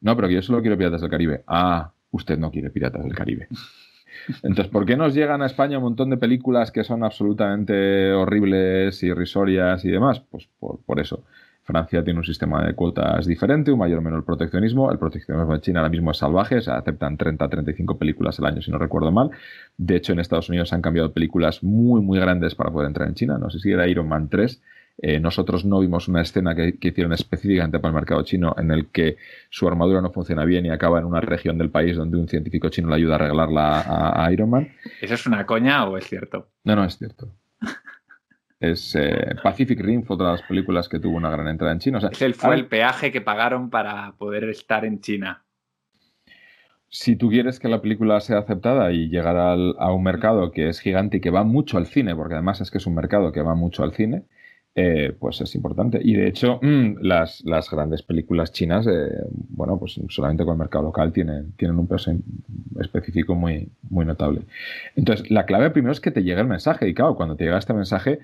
[0.00, 1.44] No, pero yo solo quiero Piratas del Caribe.
[1.46, 3.48] Ah, usted no quiere Piratas del Caribe.
[4.42, 9.02] Entonces, ¿por qué nos llegan a España un montón de películas que son absolutamente horribles,
[9.02, 10.20] irrisorias y demás?
[10.20, 11.24] Pues por, eso.
[11.64, 14.92] Francia tiene un sistema de cuotas diferente, un mayor o menor proteccionismo.
[14.92, 18.62] El proteccionismo de China ahora mismo es salvaje, se aceptan 30 35 películas al año,
[18.62, 19.30] si no recuerdo mal.
[19.76, 23.14] De hecho, en Estados Unidos han cambiado películas muy, muy grandes para poder entrar en
[23.14, 23.38] China.
[23.38, 24.60] No sé si era Iron Man 3
[24.98, 28.86] eh, nosotros no vimos una escena que, hicieron específicamente para el mercado chino en el
[28.90, 29.16] que
[29.50, 32.68] su armadura no funciona bien y acaba en una región del país donde un científico
[32.68, 34.68] chino le ayuda a arreglarla a, Iron Man.
[35.00, 36.48] ¿Eso es una coña o es cierto?
[36.62, 37.28] No, no es cierto.
[38.60, 41.80] Es eh, Pacific Rim, fue otra de las películas que tuvo una gran entrada en
[41.80, 41.98] China.
[41.98, 45.44] O fue el peaje que pagaron para poder estar en China.
[46.88, 50.78] Si tú quieres que la película sea aceptada y llegar a un mercado que es
[50.78, 53.42] gigante y que va mucho al cine, porque además es que es un mercado que
[53.42, 54.26] va mucho al cine,
[54.76, 56.00] eh, pues es importante.
[56.02, 60.58] Y de hecho, mm, las, las, grandes películas chinas, eh, bueno, pues solamente con el
[60.58, 62.12] mercado local tienen, tienen un peso
[62.80, 64.42] específico muy, muy notable.
[64.96, 66.88] Entonces, la clave primero es que te llegue el mensaje.
[66.88, 68.18] Y claro, cuando te llega este mensaje,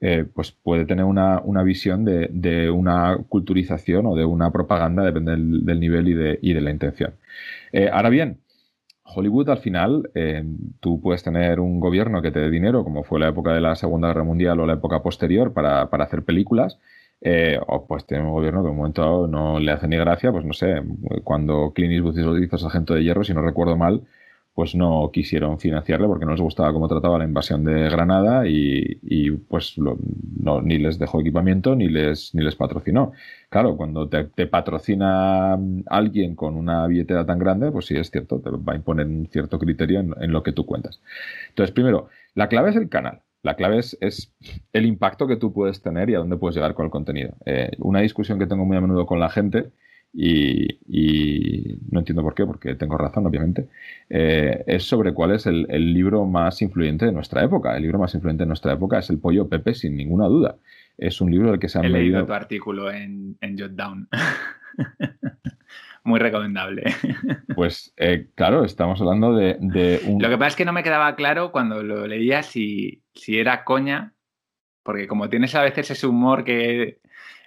[0.00, 5.02] eh, pues puede tener una, una visión de, de, una culturización o de una propaganda,
[5.02, 7.14] depende del, nivel y de, y de la intención.
[7.92, 8.38] ahora bien,
[9.06, 10.44] Hollywood al final, eh,
[10.80, 13.74] tú puedes tener un gobierno que te dé dinero, como fue la época de la
[13.76, 16.78] Segunda Guerra Mundial o la época posterior, para, hacer películas,
[17.20, 20.32] eh, o pues tener un gobierno que en un momento no le hace ni gracia,
[20.32, 20.82] pues no sé,
[21.24, 24.02] cuando Clint Eastwood hizo Sargento de Hierro, si no recuerdo mal,
[24.56, 29.30] pues no quisieron financiarle porque no les gustaba cómo trataba la invasión de Granada y,
[29.50, 33.12] pues no, ni les dejó equipamiento ni les, ni les patrocinó.
[33.50, 35.58] Claro, cuando te, patrocina
[35.90, 39.28] alguien con una billetera tan grande, pues sí es cierto, te va a imponer un
[39.30, 41.02] cierto criterio en, lo que tú cuentas.
[41.50, 43.20] Entonces, primero, la clave es el canal.
[43.42, 44.32] La clave es,
[44.72, 47.34] el impacto que tú puedes tener y a dónde puedes llegar con el contenido.
[47.44, 49.70] Eh, una discusión que tengo muy a menudo con la gente
[50.18, 53.68] y, no entiendo por qué, porque tengo razón, obviamente,
[54.08, 57.76] eh, es sobre cuál es el, libro más influyente de nuestra época.
[57.76, 60.56] El libro más influyente de nuestra época es El Pollo Pepe, sin ninguna duda.
[60.96, 64.08] Es un libro del que se han He leído tu artículo en, en Jotdown.
[66.04, 66.84] Muy recomendable.
[67.54, 69.58] Pues eh, claro, estamos hablando de,
[70.06, 70.22] un...
[70.22, 73.64] Lo que pasa es que no me quedaba claro cuando lo leía si, si era
[73.64, 74.14] coña,
[74.82, 77.00] porque como tienes a veces ese humor que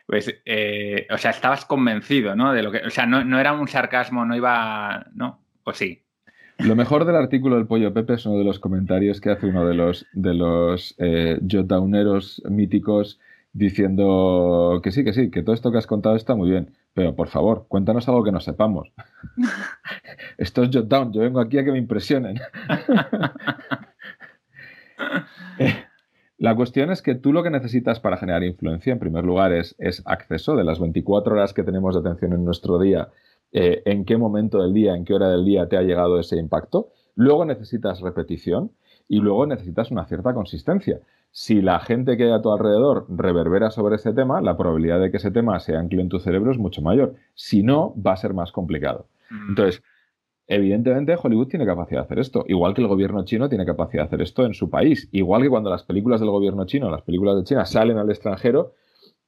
[0.10, 2.52] pues, eh, o sea, estabas convencido, ¿no?
[2.52, 5.40] De lo que, o sea, no, era un sarcasmo, no iba, ¿no?
[5.64, 6.02] ¿O sí?
[6.58, 9.68] Lo mejor del artículo del Pollo Pepe es uno de los comentarios que hace uno
[9.68, 11.40] de los, de los eh,
[12.50, 13.20] míticos
[13.54, 17.16] diciendo que sí, que sí, que todo esto que has contado está muy bien, pero
[17.16, 18.92] por favor, cuéntanos algo que no sepamos.
[20.40, 22.40] esto es Jotdown, yo vengo aquí a que me impresionen.
[25.60, 25.84] Eh,
[26.40, 29.76] la cuestión es que tú lo que necesitas para generar influencia, en primer lugar, es,
[30.06, 33.10] acceso de las 24 horas que tenemos de atención en nuestro día,
[33.52, 36.38] eh, en qué momento del día, en qué hora del día te ha llegado ese
[36.38, 36.94] impacto.
[37.16, 38.72] Luego necesitas repetición
[39.10, 41.02] y luego necesitas una cierta consistencia.
[41.32, 45.12] Si la gente que hay a tu alrededor reverbera sobre ese tema, la probabilidad de
[45.12, 47.16] que ese tema se ancle en tu cerebro es mucho mayor.
[47.36, 49.08] Si no, va a ser más complicado.
[49.30, 49.50] Mm.
[49.50, 49.84] Entonces,
[50.52, 54.08] Evidentemente, Hollywood tiene capacidad de hacer esto, igual que el gobierno chino tiene capacidad de
[54.08, 57.36] hacer esto en su país, igual que cuando las películas del gobierno chino, las películas
[57.36, 58.74] de China salen al extranjero,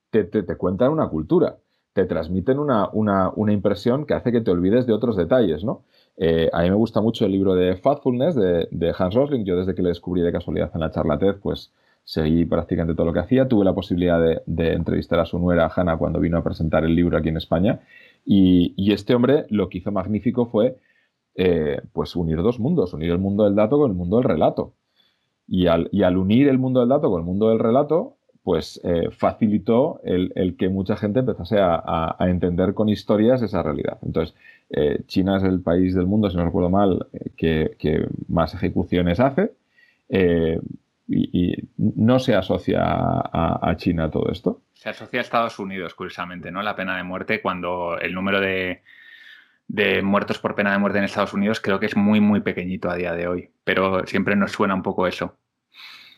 [0.10, 0.26] te,
[0.58, 1.58] cuentan una cultura,
[1.94, 5.84] te transmiten una, impresión que hace que te olvides de otros detalles, ¿no?
[6.18, 9.76] Eh, a mí me gusta mucho el libro de Fatfulness de, Hans Rosling, yo desde
[9.76, 11.72] que le descubrí de casualidad en la charla TED, pues
[12.04, 15.98] seguí prácticamente todo lo que hacía, tuve la posibilidad de, entrevistar a su nuera, Hannah,
[15.98, 17.82] cuando vino a presentar el libro aquí en España,
[18.26, 20.78] y, y este hombre lo que hizo magnífico fue
[21.36, 24.74] eh, pues unir dos mundos, unir el mundo del dato con el mundo del relato.
[25.48, 30.00] Y al, unir el mundo del dato con el mundo del relato, pues eh, facilitó
[30.04, 33.98] el, que mucha gente empezase a, entender con historias esa realidad.
[34.02, 34.36] Entonces,
[34.70, 39.51] eh, China es el país del mundo, si no recuerdo mal, que, más ejecuciones hace.
[41.08, 44.62] Y, no se asocia a, a, China todo esto.
[44.74, 46.62] Se asocia a Estados Unidos, curiosamente, ¿no?
[46.62, 48.82] La pena de muerte cuando el número de,
[49.72, 52.89] de muertos por pena de muerte en Estados Unidos creo que es muy, muy pequeñito
[52.89, 55.38] a día de hoy, pero siempre nos suena un poco eso.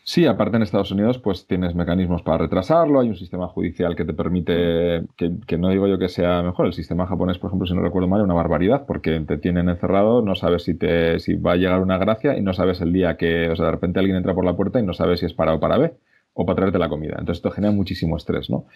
[0.02, 4.04] Sí, aparte en Estados Unidos pues tienes mecanismos para retrasarlo, hay un sistema judicial que
[4.04, 7.74] te permite, que, no digo yo que sea mejor, el sistema japonés, por ejemplo, si
[7.74, 11.34] no recuerdo mal, es una barbaridad porque te tienen encerrado, no sabes si, te, si
[11.34, 14.00] va a llegar una gracia y no sabes el día que, o sea, de repente
[14.00, 15.94] alguien entra por la puerta y no sabes si es para o para B
[16.34, 17.14] o para traerte la comida.
[17.18, 18.66] Entonces esto genera muchísimo estrés, ¿no?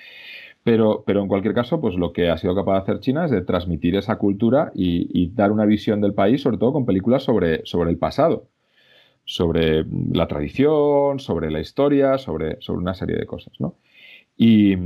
[0.65, 3.31] Pero, pero en cualquier caso, pues lo que ha sido capaz de hacer China es
[3.31, 7.65] de transmitir esa cultura y, dar una visión del país, sobre todo con películas sobre,
[7.65, 8.49] sobre el pasado,
[9.25, 13.77] sobre la tradición, sobre la historia, sobre, sobre una serie de cosas, ¿no?
[14.37, 14.77] Y,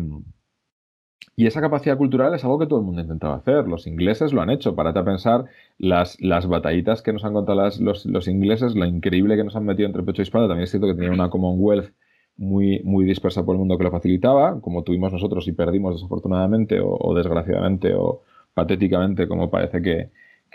[1.34, 3.66] y esa capacidad cultural es algo que todo el mundo ha intentado hacer.
[3.66, 4.74] Los ingleses lo han hecho.
[4.74, 5.46] Para a pensar
[5.78, 9.64] las, las batallitas que nos han contado los, los, ingleses, lo increíble que nos han
[9.64, 10.48] metido entre pecho y espalda.
[10.48, 11.92] También es cierto que tenían una Commonwealth
[12.36, 16.80] muy, muy dispersa por el mundo que lo facilitaba, como tuvimos nosotros y perdimos desafortunadamente
[16.82, 18.22] o, desgraciadamente o
[18.54, 20.10] patéticamente, como parece que,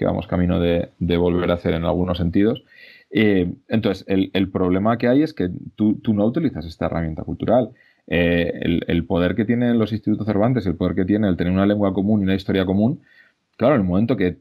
[0.05, 2.63] vamos camino de, volver a hacer en algunos sentidos.
[3.09, 7.23] Eh, entonces, el, el, problema que hay es que tú, tú no utilizas esta herramienta
[7.23, 7.71] cultural.
[8.09, 11.65] Eh, el, poder que tienen los institutos Cervantes, el poder que tiene el tener una
[11.65, 13.01] lengua común y una historia común,
[13.57, 14.37] claro, en el momento que,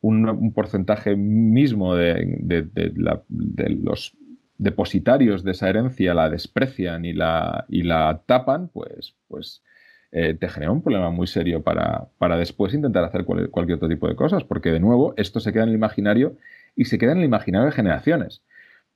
[0.00, 2.52] un, porcentaje mismo de,
[3.82, 4.16] los
[4.58, 9.62] depositarios de esa herencia la desprecian y la, y la tapan, pues, pues
[10.12, 14.08] eh, te genera un problema muy serio para, para después intentar hacer cualquier otro tipo
[14.08, 16.36] de cosas, porque de nuevo esto se queda en el imaginario
[16.74, 18.42] y se queda en el imaginario de generaciones.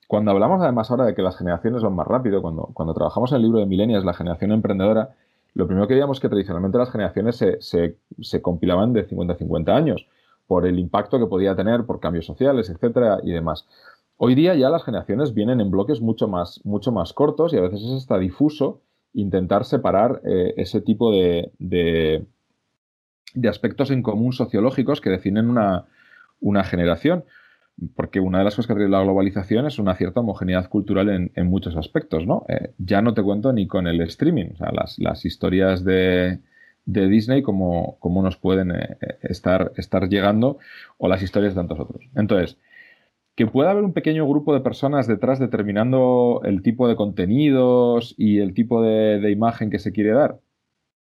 [0.07, 3.37] Cuando hablamos además ahora de que las generaciones van más rápido, cuando, cuando trabajamos en
[3.37, 5.11] el libro de Milenias, la generación emprendedora,
[5.55, 9.77] lo primero que veíamos es que tradicionalmente las generaciones se, compilaban de 50 a 50
[9.77, 10.07] años
[10.47, 13.67] por el impacto que podía tener, por cambios sociales, etcétera y demás.
[14.23, 17.63] Hoy día ya las generaciones vienen en bloques mucho más, mucho más cortos y a
[17.63, 18.83] veces es hasta difuso
[19.15, 25.87] intentar separar eh, ese tipo de, de, aspectos en común sociológicos que definen una,
[26.39, 27.25] una generación
[27.97, 31.47] porque una de las cosas que traído la globalización es una cierta homogeneidad cultural en,
[31.47, 32.45] muchos aspectos, ¿no?
[32.51, 36.41] Eh, ya no te cuento ni con el streaming, o sea, las, historias de,
[36.85, 40.59] Disney, cómo, nos pueden eh, estar, estar llegando,
[40.99, 42.03] o las historias de tantos otros.
[42.15, 42.59] Entonces,
[43.41, 48.41] que pueda haber un pequeño grupo de personas detrás determinando el tipo de contenidos y
[48.41, 50.41] el tipo de imagen que se quiere dar,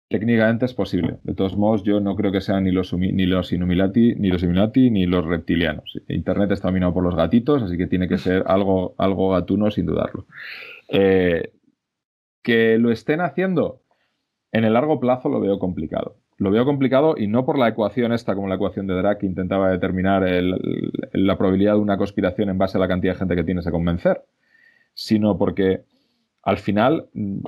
[0.08, 1.18] Técnicamente es posible.
[1.24, 5.24] De todos modos, yo no creo que sean ni los, ni ni los ni los
[5.24, 6.00] reptilianos.
[6.08, 9.86] Internet está dominado por los gatitos, así que tiene que ser algo, algo gatuno sin
[9.86, 10.26] dudarlo.
[10.88, 11.52] Eh,
[12.42, 13.82] que lo estén haciendo
[14.52, 16.16] en el largo plazo lo veo complicado.
[16.44, 19.26] Lo veo complicado y no por la ecuación esta, como la ecuación de Drake, que
[19.26, 20.22] intentaba determinar
[21.14, 23.70] la probabilidad de una conspiración en base a la cantidad de gente que tienes que
[23.70, 24.22] convencer,
[24.92, 25.84] sino porque
[26.42, 27.38] al final, mm,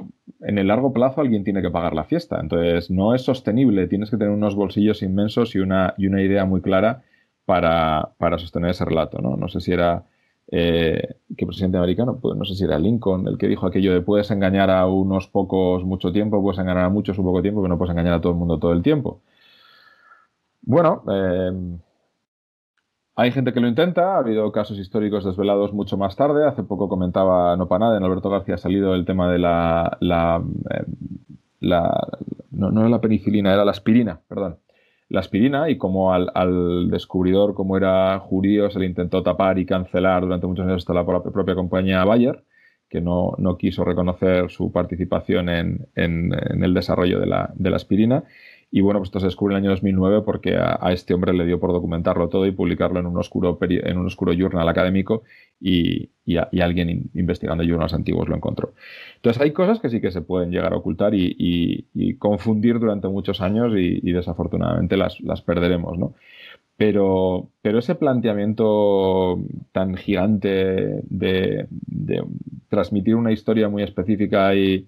[0.40, 2.38] en el largo plazo alguien tiene que pagar la fiesta.
[2.40, 3.86] Entonces, no es sostenible.
[3.86, 7.02] Tienes que tener unos bolsillos inmensos y una, y una idea muy clara
[7.44, 9.18] para, sostener ese relato.
[9.20, 9.36] ¿no?
[9.36, 10.04] no sé si era...
[10.48, 12.18] Eh, ¿Qué presidente americano?
[12.20, 15.26] Pues no sé si era Lincoln el que dijo aquello de puedes engañar a unos
[15.28, 18.20] pocos mucho tiempo, puedes engañar a muchos un poco tiempo, pero no puedes engañar a
[18.20, 19.22] todo el mundo todo el tiempo.
[20.62, 21.78] Bueno, eh,
[23.18, 26.46] hay gente que lo intenta, ha habido casos históricos desvelados mucho más tarde.
[26.46, 29.96] Hace poco comentaba No para nada, en Alberto García ha salido el tema de la.
[30.00, 30.84] la, eh,
[32.50, 34.58] no, era la penicilina, era la aspirina, perdón.
[35.08, 40.22] La aspirina, y como al, descubridor, como era judío, se le intentó tapar y cancelar
[40.22, 42.42] durante muchos años hasta la propia compañía Bayer,
[42.88, 48.24] que no, quiso reconocer su participación en, el desarrollo de la, de la aspirina.
[48.70, 51.46] Y bueno, pues esto se descubre en el año 2009 porque a, este hombre le
[51.46, 55.22] dio por documentarlo todo y publicarlo en un oscuro, en un oscuro journal académico
[55.60, 56.10] y,
[56.60, 58.74] alguien investigando journals antiguos lo encontró.
[59.16, 61.86] Entonces hay cosas que sí que se pueden llegar a ocultar y,
[62.18, 66.14] confundir durante muchos años y, desafortunadamente las, perderemos, ¿no?
[66.76, 69.40] Pero, pero ese planteamiento
[69.72, 71.66] tan gigante de
[72.68, 74.86] transmitir una historia muy específica y,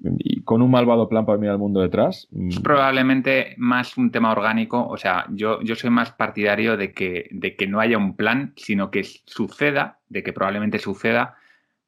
[0.00, 2.28] y con un malvado plan para mirar al mundo detrás.
[2.30, 2.48] Mm.
[2.48, 7.28] Es probablemente más un tema orgánico, o sea, yo, yo soy más partidario de que,
[7.30, 11.36] de que no haya un plan, sino que suceda, de que probablemente suceda,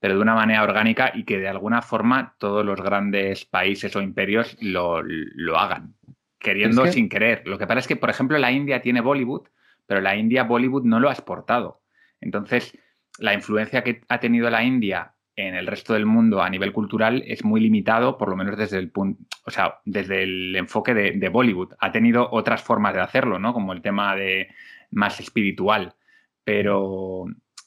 [0.00, 4.00] pero de una manera orgánica y que de alguna forma todos los grandes países o
[4.00, 5.02] imperios lo,
[5.58, 5.94] hagan,
[6.38, 7.42] queriendo sin querer.
[7.46, 9.48] Lo que pasa es que, por ejemplo, la India tiene Bollywood,
[9.86, 11.82] pero la India Bollywood no lo ha exportado.
[12.20, 12.78] Entonces,
[13.18, 17.22] la influencia que ha tenido la India en el resto del mundo a nivel cultural
[17.26, 21.28] es muy limitado, por lo menos desde el punto, o sea, desde el enfoque de,
[21.28, 21.74] Bollywood.
[21.78, 23.52] Ha tenido otras formas de hacerlo, ¿no?
[23.52, 24.48] Como el tema de
[24.90, 25.94] más espiritual.
[26.42, 27.26] Pero,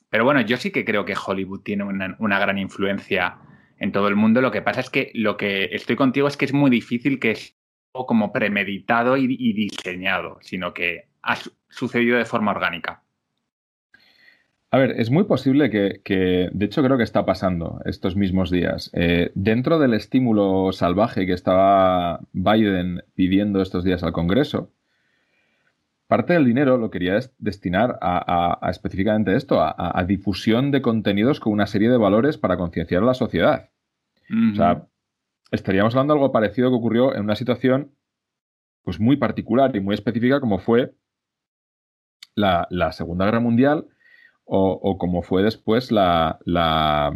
[0.10, 3.38] pero bueno, yo sí que creo que Hollywood tiene una, gran influencia
[3.78, 4.42] en todo el mundo.
[4.42, 7.32] Lo que pasa es que lo que estoy contigo es que es muy difícil que
[7.32, 7.58] es
[7.94, 11.38] como premeditado y, y diseñado, sino que ha
[11.70, 13.04] sucedido de forma orgánica.
[14.74, 18.90] A ver, es muy posible que, de hecho creo que está pasando estos mismos días.
[18.94, 24.72] Eh, dentro del estímulo salvaje que estaba Biden pidiendo estos días al Congreso,
[26.08, 31.68] parte del dinero lo quería destinar a, específicamente esto, a, difusión de contenidos con una
[31.68, 33.72] serie de valores para concienciar a la sociedad.
[34.54, 34.88] O sea,
[35.52, 37.92] estaríamos hablando de algo parecido que ocurrió en una situación
[38.84, 40.94] pues muy particular y muy específica como fue
[42.36, 43.88] la, la Segunda Guerra Mundial
[44.46, 47.16] o, como fue después la, la,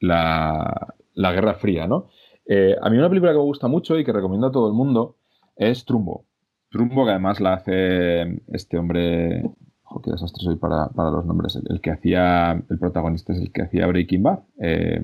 [0.00, 2.08] la, Guerra Fría, ¿no?
[2.46, 4.74] Eh, a mí una película que me gusta mucho y que recomiendo a todo el
[4.74, 5.16] mundo
[5.56, 6.24] es Trumbo.
[6.70, 9.42] Trumbo, que además la hace este hombre.
[9.84, 11.58] Ojo, qué desastre soy para, los nombres.
[11.68, 12.52] El, que hacía.
[12.68, 14.40] El protagonista es el que hacía Breaking Bad.
[14.60, 15.00] Eh,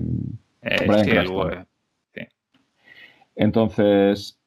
[0.61, 1.67] Brian
[3.35, 4.39] Entonces,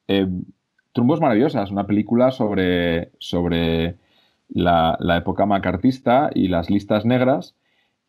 [0.93, 1.63] Trumbo es maravillosa.
[1.63, 3.97] Es una película sobre, sobre
[4.49, 7.55] la, época macartista y las listas negras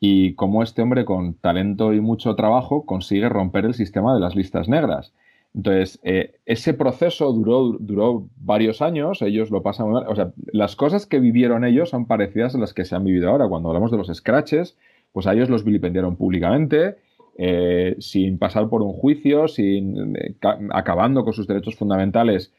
[0.00, 4.36] y cómo este hombre con talento y mucho trabajo consigue romper el sistema de las
[4.36, 5.12] listas negras.
[5.54, 10.04] Entonces, eh, ese proceso duró, duró varios años, ellos lo pasan muy mal.
[10.08, 13.30] O sea, las cosas que vivieron ellos son parecidas a las que se han vivido
[13.30, 13.48] ahora.
[13.48, 14.76] Cuando hablamos de los scratches,
[15.12, 16.96] pues a ellos los vilipendiaron públicamente,
[17.38, 20.36] eh, sin pasar por un juicio, sin eh,
[20.72, 22.52] acabando con sus derechos fundamentales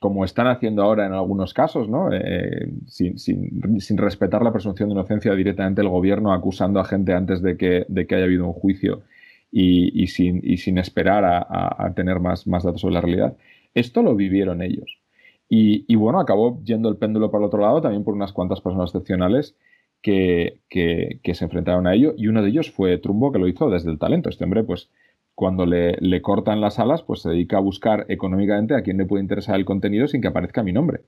[0.00, 2.10] como están haciendo ahora en algunos casos, ¿no?
[2.10, 7.58] Eh, sin, respetar la presunción de inocencia directamente el gobierno acusando a gente antes de
[7.58, 9.02] que, de que haya habido un juicio
[9.52, 13.36] y, sin, sin, esperar a, tener más, más, datos sobre la realidad.
[13.74, 14.98] Esto lo vivieron ellos.
[15.50, 18.90] Y, bueno, acabó yendo el péndulo para el otro lado también por unas cuantas personas
[18.90, 19.54] excepcionales
[20.00, 23.48] que, que, que se enfrentaron a ello y uno de ellos fue Trumbo que lo
[23.48, 24.30] hizo desde el talento.
[24.30, 24.88] Este hombre pues
[25.40, 29.22] cuando le, cortan las alas, pues se dedica a buscar económicamente a quién le puede
[29.22, 31.00] interesar el contenido sin que aparezca mi nombre.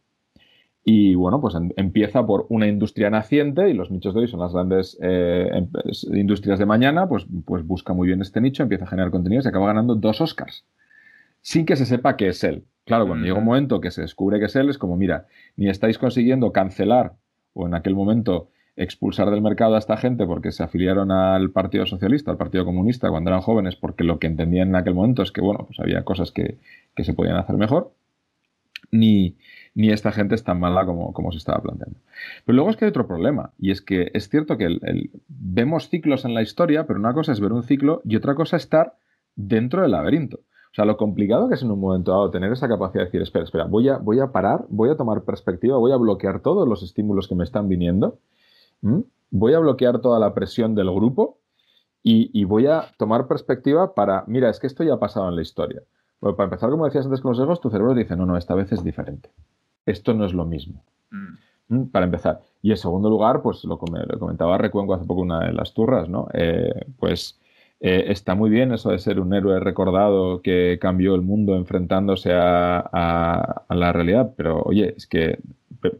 [0.86, 4.54] Y bueno, pues empieza por una industria naciente y los nichos de hoy son las
[4.54, 5.68] grandes eh, em,
[6.16, 9.48] industrias de mañana, pues, pues busca muy bien este nicho, empieza a generar contenidos y
[9.50, 10.64] acaba ganando dos Oscars,
[11.42, 12.64] sin que se sepa que es él.
[12.86, 15.26] Claro, cuando llega un momento que se descubre que es él, es como, mira,
[15.56, 17.16] ni estáis consiguiendo cancelar,
[17.52, 21.86] o en aquel momento expulsar del mercado a esta gente porque se afiliaron al Partido
[21.86, 25.32] Socialista, al Partido Comunista cuando eran jóvenes, porque lo que entendían en aquel momento es
[25.32, 26.58] que, bueno, pues había cosas que,
[26.96, 27.92] se podían hacer mejor,
[28.90, 29.36] ni,
[29.74, 31.98] ni, esta gente es tan mala como, como, se estaba planteando.
[32.44, 34.78] Pero luego es que hay otro problema, y es que es cierto que
[35.28, 38.56] vemos ciclos en la historia, pero una cosa es ver un ciclo y otra cosa
[38.56, 38.94] es estar
[39.36, 40.40] dentro del laberinto.
[40.70, 43.20] O sea, lo complicado que es en un momento dado tener esa capacidad de decir,
[43.20, 46.66] espera, espera, voy a, voy a parar, voy a tomar perspectiva, voy a bloquear todos
[46.66, 48.18] los estímulos que me están viniendo
[49.30, 51.38] voy a bloquear toda la presión del grupo
[52.02, 55.42] y, voy a tomar perspectiva para, mira, es que esto ya ha pasado en la
[55.42, 55.82] historia.
[56.20, 58.54] Bueno, para empezar, como decías antes con los egos, tu cerebro dice, no, no, esta
[58.54, 59.30] vez es diferente.
[59.86, 60.82] Esto no es lo mismo.
[61.68, 61.86] Mm.
[61.86, 62.40] Para empezar.
[62.60, 66.28] Y en segundo lugar, pues lo, comentaba Recuenco hace poco una de las turras, ¿no?
[66.32, 67.40] Eh, pues
[67.80, 72.32] eh, está muy bien eso de ser un héroe recordado que cambió el mundo enfrentándose
[72.32, 75.40] a, la realidad, pero oye, es que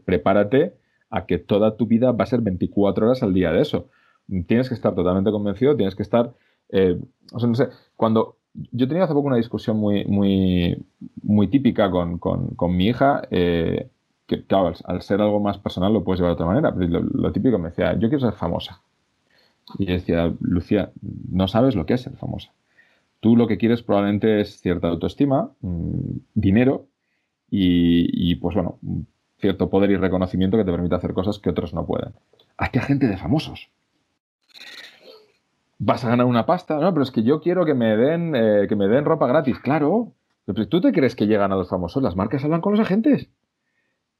[0.05, 0.75] prepárate
[1.13, 3.87] a que toda tu vida va a ser 24 horas al día de eso.
[4.47, 6.33] Tienes que estar totalmente convencido, tienes que estar,
[6.69, 6.99] eh,
[7.31, 8.37] o sea, no sé, cuando
[8.71, 10.83] yo tenía hace poco una discusión muy, muy,
[11.21, 13.89] muy típica con, mi hija, eh,
[14.25, 17.31] que claro, al, ser algo más personal lo puedes llevar de otra manera, pero lo,
[17.31, 18.81] típico me decía, yo quiero ser famosa.
[19.77, 20.91] Y decía, Lucía,
[21.29, 22.51] no sabes lo que es ser famosa.
[23.19, 26.87] Tú lo que quieres probablemente es cierta autoestima, mm, dinero
[27.51, 28.79] y, y, pues bueno,
[29.43, 32.13] cierto poder y reconocimiento que te permite hacer cosas que otros no pueden.
[32.55, 33.69] Hazte gente de famosos.
[35.79, 38.67] Vas a ganar una pasta, no, pero es que yo quiero que me den, eh,
[38.69, 39.59] que me den ropa gratis.
[39.59, 40.13] Claro.
[40.45, 42.01] ¿Tú te crees que llegan a los famosos?
[42.01, 43.29] Las marcas hablan con los agentes.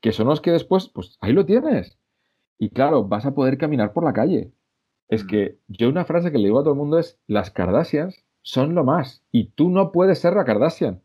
[0.01, 1.97] Que son los que después, pues ahí lo tienes.
[2.59, 4.51] Y claro, vas a poder caminar por la calle.
[5.07, 5.27] Es mm.
[5.27, 8.75] que yo una frase que le digo a todo el mundo es, las Kardashians son
[8.75, 9.23] lo más.
[9.31, 11.01] Y tú no puedes ser la Kardashian.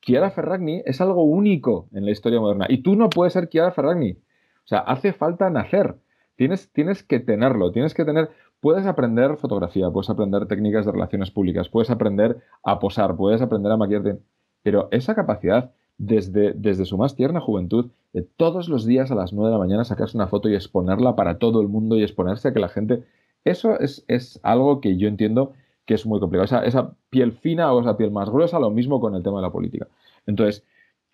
[0.00, 2.66] Chiara Ferragni es algo único en la historia moderna.
[2.68, 4.12] Y tú no puedes ser Chiara Ferragni.
[4.12, 5.96] O sea, hace falta nacer.
[6.36, 8.30] Tienes, tienes que tenerlo, tienes que tener...
[8.60, 13.70] Puedes aprender fotografía, puedes aprender técnicas de relaciones públicas, puedes aprender a posar, puedes aprender
[13.70, 14.18] a maquillarte,
[14.62, 19.32] pero esa capacidad desde, desde su más tierna juventud, de todos los días a las
[19.32, 22.48] 9 de la mañana sacarse una foto y exponerla para todo el mundo y exponerse
[22.48, 23.04] a que la gente...
[23.44, 25.52] Eso es, es algo que yo entiendo
[25.86, 26.44] que es muy complicado.
[26.44, 29.42] Esa, esa piel fina o esa piel más gruesa, lo mismo con el tema de
[29.42, 29.86] la política.
[30.26, 30.64] Entonces,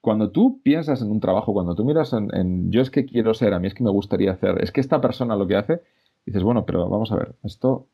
[0.02, 3.54] cuando tú piensas en un trabajo, cuando tú miras en, yo es que quiero ser,
[3.54, 5.80] a mí es que me gustaría hacer, es que esta persona lo que hace,
[6.26, 7.86] dices, bueno, pero vamos a ver, esto,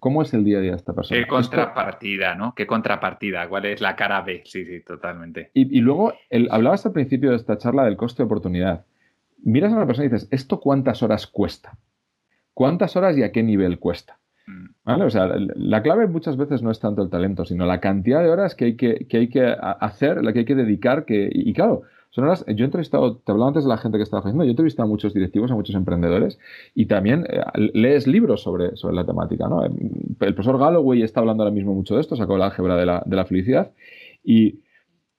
[0.00, 1.20] ¿cómo es el día a día de esta persona?
[1.20, 2.54] ¿Qué contrapartida, no?
[2.56, 3.48] ¿Qué contrapartida?
[3.48, 4.42] ¿Cuál es la cara B?
[4.44, 5.52] Sí, sí, totalmente.
[5.54, 8.84] Y, luego, el, hablabas al principio de esta charla del coste de oportunidad.
[9.44, 11.78] Miras a una persona y dices, ¿esto cuántas horas cuesta?
[12.54, 14.18] ¿Cuántas horas y a qué nivel cuesta?
[14.84, 15.04] ¿Vale?
[15.04, 18.30] O sea, la clave muchas veces no es tanto el talento, sino la cantidad de
[18.30, 21.04] horas que hay que, hay que hacer, la que hay que dedicar.
[21.04, 22.44] Que, y, claro, son horas.
[22.48, 24.86] Yo he entrevistado, te hablaba antes de la gente que estaba haciendo, yo he entrevistado
[24.86, 26.40] a muchos directivos, a muchos emprendedores,
[26.74, 27.42] y también eh,
[27.74, 29.48] lees libros sobre, sobre la temática.
[29.48, 29.64] ¿no?
[29.64, 33.04] El profesor Galloway está hablando ahora mismo mucho de esto, sacó la álgebra de la,
[33.06, 33.70] de la felicidad.
[34.24, 34.62] Y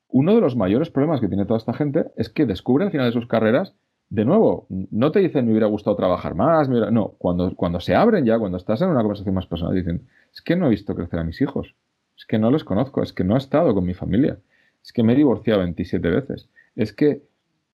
[0.09, 3.07] uno de los mayores problemas que tiene toda esta gente es que descubre al final
[3.07, 3.75] de sus carreras
[4.13, 8.23] de nuevo, no te dicen me hubiera gustado trabajar más, no, cuando, cuando se abren
[8.25, 11.19] ya, cuando estás en una conversación más personal, dicen, es que no he visto crecer
[11.19, 11.73] a mis hijos.
[12.15, 14.37] es que no los conozco, es que no he estado con mi familia,
[14.83, 17.23] es que me he divorciado 27 veces, es que,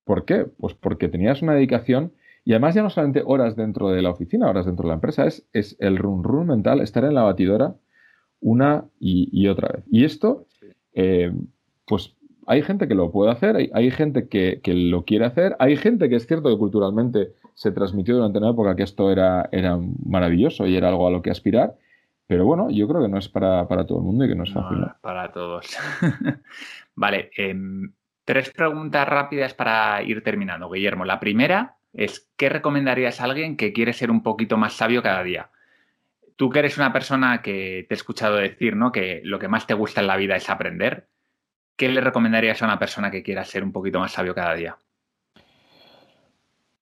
[0.04, 0.46] ¿por qué?
[0.46, 2.14] Pues porque tenías una dedicación
[2.46, 5.26] y además ya no solamente horas dentro de la oficina, horas dentro de la empresa,
[5.26, 7.74] es, es el run run mental, estar en la batidora
[8.40, 9.84] una y, otra vez.
[9.90, 10.46] Y esto,
[10.94, 11.34] eh,
[11.86, 12.14] pues
[12.50, 16.16] hay gente que lo puede hacer, hay, gente que, lo quiere hacer, hay gente que
[16.16, 20.76] es cierto que culturalmente se transmitió durante una época que esto era, era maravilloso y
[20.76, 21.76] era algo a lo que aspirar,
[22.26, 24.52] pero bueno, yo creo que no es para, todo el mundo y que no es
[24.52, 24.78] fácil.
[25.00, 25.78] para todos.
[26.96, 27.92] vale, em,
[28.24, 31.04] tres preguntas rápidas para ir terminando, Guillermo.
[31.04, 35.22] La primera es, ¿qué recomendarías a alguien que quiere ser un poquito más sabio cada
[35.22, 35.50] día?
[36.34, 38.90] Tú que eres una persona que te he escuchado decir, ¿no?
[38.90, 41.06] Que lo que más te gusta en la vida es aprender.
[41.80, 44.76] ¿Qué le recomendarías a una persona que quiera ser un poquito más sabio cada día?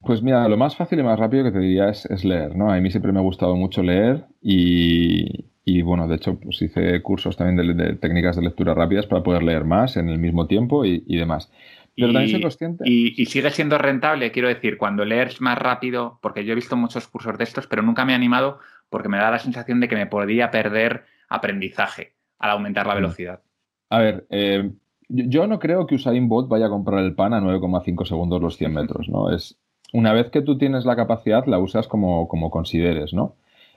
[0.01, 2.73] Pues mira, lo más fácil y más rápido que te diría es, leer, ¿no?
[2.73, 7.37] A mí siempre me ha gustado mucho leer y, bueno, de hecho, pues hice cursos
[7.37, 11.17] también de, técnicas de lectura rápidas para poder leer más en el mismo tiempo y,
[11.17, 11.49] demás.
[11.95, 12.83] Pero también soy consciente.
[12.85, 16.77] Y, y, sigue siendo rentable, quiero decir, cuando lees más rápido, porque yo he visto
[16.77, 18.59] muchos cursos de estos, pero nunca me he animado
[18.91, 23.43] porque me da la sensación de que me podría perder aprendizaje al aumentar la velocidad.
[23.91, 24.71] A ver, eh,
[25.09, 28.57] yo no creo que Usain Bolt vaya a comprar el pan a 9,5 segundos los
[28.57, 29.31] 100 metros, ¿no?
[29.31, 29.59] Es,
[29.93, 33.37] una vez que tú tienes la capacidad, la usas como, como consideres, ¿no?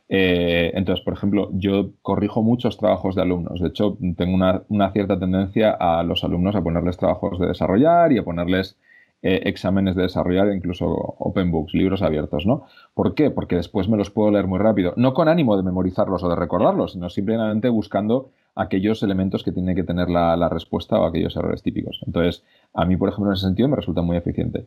[0.09, 3.61] Eh, entonces, por ejemplo, yo corrijo muchos trabajos de alumnos.
[3.61, 8.11] De hecho, tengo una, una, cierta tendencia a los alumnos a ponerles trabajos de desarrollar
[8.11, 8.77] y a ponerles
[9.23, 12.65] eh, exámenes de desarrollar, incluso open books, libros abiertos, ¿no?
[12.95, 13.29] ¿Por qué?
[13.29, 16.35] Porque después me los puedo leer muy rápido, no con ánimo de memorizarlos o de
[16.35, 21.61] recordarlos, sino simplemente buscando aquellos elementos que tiene que tener la, respuesta o aquellos errores
[21.61, 22.01] típicos.
[22.05, 22.43] Entonces,
[22.73, 24.65] a mí, por ejemplo, en ese sentido me resulta muy eficiente.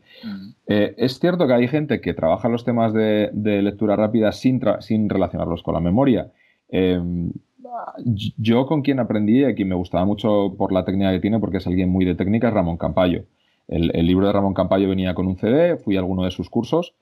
[0.67, 5.09] Eh, es cierto que hay gente que trabaja los temas de, lectura rápida sin, sin,
[5.09, 6.31] relacionarlos con la memoria.
[6.69, 7.33] Em,
[8.39, 11.59] yo con quien aprendí, y quien me gustaba mucho por la técnica que tiene, porque
[11.59, 13.25] es alguien muy de técnica, es Ramón Campayo.
[13.69, 16.95] El, libro de Ramón Campayo venía con un CD, fui a alguno de sus cursos.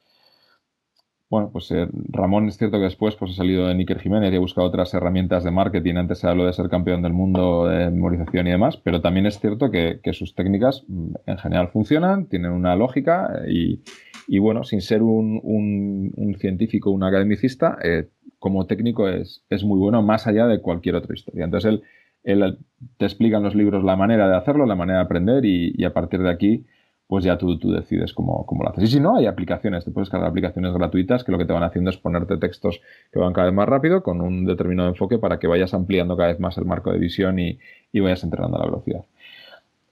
[1.28, 4.36] Bueno, pues eh, Ramón es cierto que después pues, ha salido de Níker Jiménez y
[4.36, 5.94] ha buscado otras herramientas de marketing.
[5.94, 9.40] Antes se habló de ser campeón del mundo de memorización y demás, pero también es
[9.40, 15.02] cierto que, sus técnicas mm, en general funcionan, tienen una lógica y, bueno, sin ser
[15.02, 18.08] un, un, científico, un academicista, eh,
[18.38, 21.44] como técnico es, es, muy bueno más allá de cualquier otra historia.
[21.44, 21.82] Entonces él
[22.24, 22.58] él
[22.98, 25.92] te explica en los libros la manera de hacerlo, la manera de aprender y, a
[25.92, 26.64] partir de aquí,
[27.06, 28.84] pues ya tú, tú decides cómo, lo haces.
[28.84, 31.62] Y si no, hay aplicaciones, te puedes cargar aplicaciones gratuitas que lo que te van
[31.62, 32.80] haciendo es ponerte textos
[33.12, 36.28] que van cada vez más rápido con un determinado enfoque para que vayas ampliando cada
[36.28, 37.58] vez más el marco de visión y,
[37.92, 39.04] vayas entrenando la velocidad.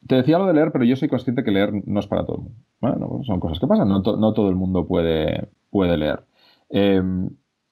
[0.07, 2.37] Te decía lo de leer, pero yo soy consciente que leer no es para todo
[2.37, 2.59] el mundo.
[2.81, 6.21] Bueno, son cosas que pasan, no, no todo el mundo puede, puede leer.
[6.71, 7.29] Em,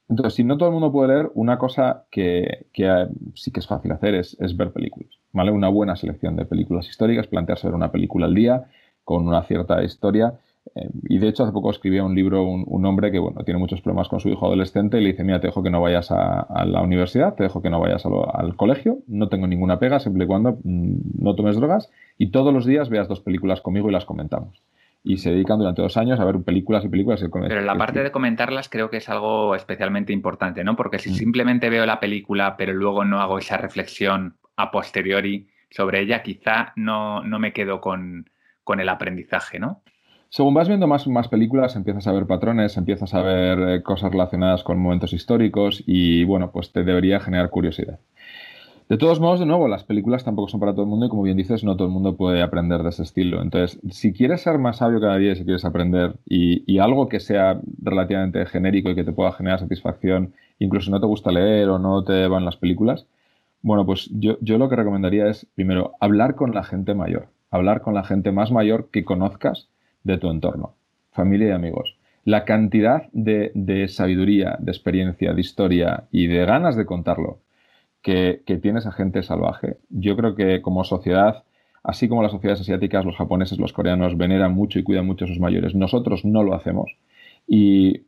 [0.08, 3.66] entonces, si no todo el mundo puede leer, una cosa que, eh, sí que es
[3.66, 5.10] fácil hacer es, ver películas.
[5.32, 5.50] ¿vale?
[5.50, 8.64] Una buena selección de películas históricas, plantearse ver una película al día
[9.04, 10.34] con una cierta historia.
[10.74, 13.82] Eh, y de hecho, hace poco escribía un libro un, hombre que bueno, tiene muchos
[13.82, 16.64] problemas con su hijo adolescente y le dice, mira, te dejo que no vayas a,
[16.64, 20.26] la universidad, te dejo que no vayas al colegio, no tengo ninguna pega, siempre y
[20.26, 24.06] cuando mm, no tomes drogas y todos los días veas dos películas conmigo y las
[24.06, 24.62] comentamos
[25.02, 27.22] y se dedican durante dos años a ver películas y películas.
[27.22, 30.76] Y Pero la parte de comentarlas creo que es algo especialmente importante, ¿no?
[30.76, 31.14] Porque si mm.
[31.14, 36.72] simplemente veo la película pero luego no hago esa reflexión a posteriori sobre ella, quizá
[36.76, 38.30] no, no me quedo con,
[38.64, 39.82] con, el aprendizaje, ¿no?
[40.30, 44.10] Según vas viendo más, más películas, empiezas a ver patrones, empiezas a ver eh, cosas
[44.10, 47.98] relacionadas con momentos históricos y, bueno, pues te debería generar curiosidad.
[48.88, 51.22] De todos modos, de nuevo, las películas tampoco son para todo el mundo y como
[51.22, 53.42] bien dices, no todo el mundo puede aprender de ese estilo.
[53.42, 57.60] Entonces, si quieres ser más sabio cada día, si quieres aprender y, algo que sea
[57.82, 62.02] relativamente genérico y que te pueda generar satisfacción, incluso no te gusta leer o no
[62.02, 63.06] te van las películas,
[63.60, 67.92] bueno, pues yo, lo que recomendaría es, primero, hablar con la gente mayor, hablar con
[67.92, 69.68] la gente más mayor que conozcas
[70.02, 70.76] de tu entorno,
[71.12, 71.98] familia y amigos.
[72.24, 77.40] La cantidad de, de sabiduría, de experiencia, de historia y de ganas de contarlo
[78.08, 79.76] que, tiene esa gente salvaje.
[79.90, 81.44] Yo creo que como sociedad,
[81.82, 85.28] así como las sociedades asiáticas, los japoneses, los coreanos veneran mucho y cuidan mucho a
[85.28, 86.96] sus mayores, nosotros no lo hacemos.
[87.46, 88.04] Y,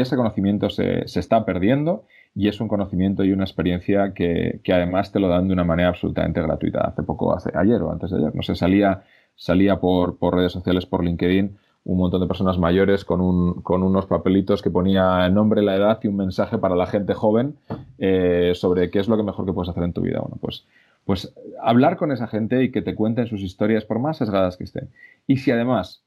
[0.00, 2.04] ese conocimiento se, está perdiendo
[2.34, 5.90] y es un conocimiento y una experiencia que, además te lo dan de una manera
[5.90, 6.80] absolutamente gratuita.
[6.80, 9.04] Hace poco, hace ayer o antes de ayer, no sé, salía,
[9.36, 14.62] salía por, redes sociales, por LinkedIn, un montón de personas mayores con, con, unos papelitos
[14.62, 17.56] que ponía el nombre, la edad y un mensaje para la gente joven
[18.02, 20.20] eh, sobre qué es lo que mejor que puedes hacer en tu vida.
[20.20, 20.66] Bueno, pues,
[21.04, 24.64] pues hablar con esa gente y que te cuenten sus historias por más sesgadas que
[24.64, 24.88] estén.
[25.26, 26.02] Y si además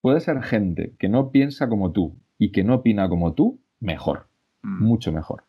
[0.00, 4.26] puede ser gente que no piensa como tú y que no opina como tú, mejor,
[4.62, 4.82] mm.
[4.82, 5.44] mucho mejor.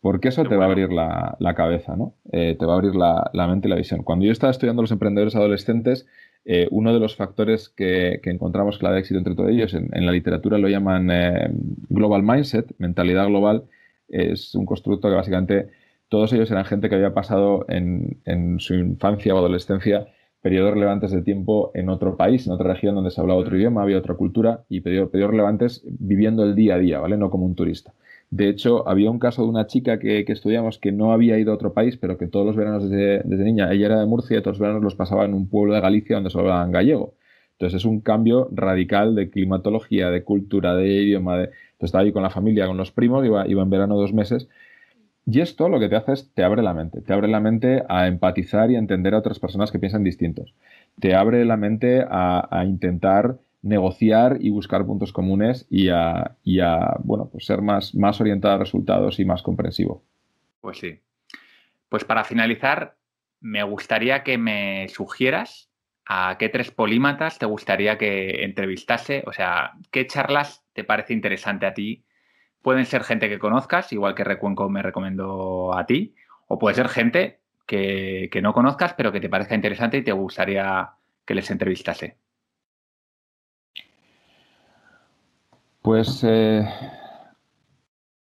[0.00, 2.14] porque eso te va a abrir la, cabeza, ¿no?
[2.32, 4.02] Eh, te va a abrir la, mente y la visión.
[4.02, 6.06] Cuando yo estaba estudiando los emprendedores adolescentes,
[6.44, 10.12] eh, uno de los factores que, encontramos clave de éxito entre todos ellos, en, la
[10.12, 11.50] literatura lo llaman eh,
[11.88, 13.64] global mindset, mentalidad global,
[14.12, 15.68] es un constructo que básicamente
[16.08, 18.20] todos ellos eran gente que había pasado en,
[18.58, 20.06] su infancia o adolescencia
[20.42, 23.82] periodos relevantes de tiempo en otro país, en otra región donde se hablaba otro idioma,
[23.82, 27.16] había otra cultura y periodos, relevantes viviendo el día a día, ¿vale?
[27.16, 27.94] No como un turista.
[28.28, 31.54] De hecho, había un caso de una chica que, estudiamos que no había ido a
[31.54, 34.58] otro país, pero que todos los veranos desde, niña, ella era de Murcia y todos
[34.58, 37.14] los veranos los pasaba en un pueblo de Galicia donde solo hablaban gallego.
[37.52, 41.38] Entonces es un cambio radical de climatología, de cultura, de idioma.
[41.38, 41.50] De...
[41.82, 44.48] Entonces estaba ahí con la familia, con los primos, iba, iba en verano dos meses.
[45.26, 47.82] Y esto lo que te hace es te abre la mente, te abre la mente
[47.88, 50.54] a empatizar y a entender a otras personas que piensan distintos.
[51.00, 56.36] Te abre la mente a, a intentar negociar y buscar puntos comunes y a,
[57.02, 60.04] bueno, pues ser más, más orientado a resultados y más comprensivo.
[60.60, 61.00] Pues sí.
[61.88, 62.94] Pues para finalizar,
[63.40, 65.68] me gustaría que me sugieras
[66.14, 71.64] a qué tres polímatas te gustaría que entrevistase, o sea, qué charlas te parece interesante
[71.64, 72.04] a ti.
[72.60, 76.14] Pueden ser gente que conozcas, igual que Recuenco me recomendó a ti,
[76.48, 80.12] o puede ser gente que, que no conozcas, pero que te parezca interesante y te
[80.12, 80.90] gustaría
[81.24, 82.18] que les entrevistase.
[85.80, 86.68] Pues, eh,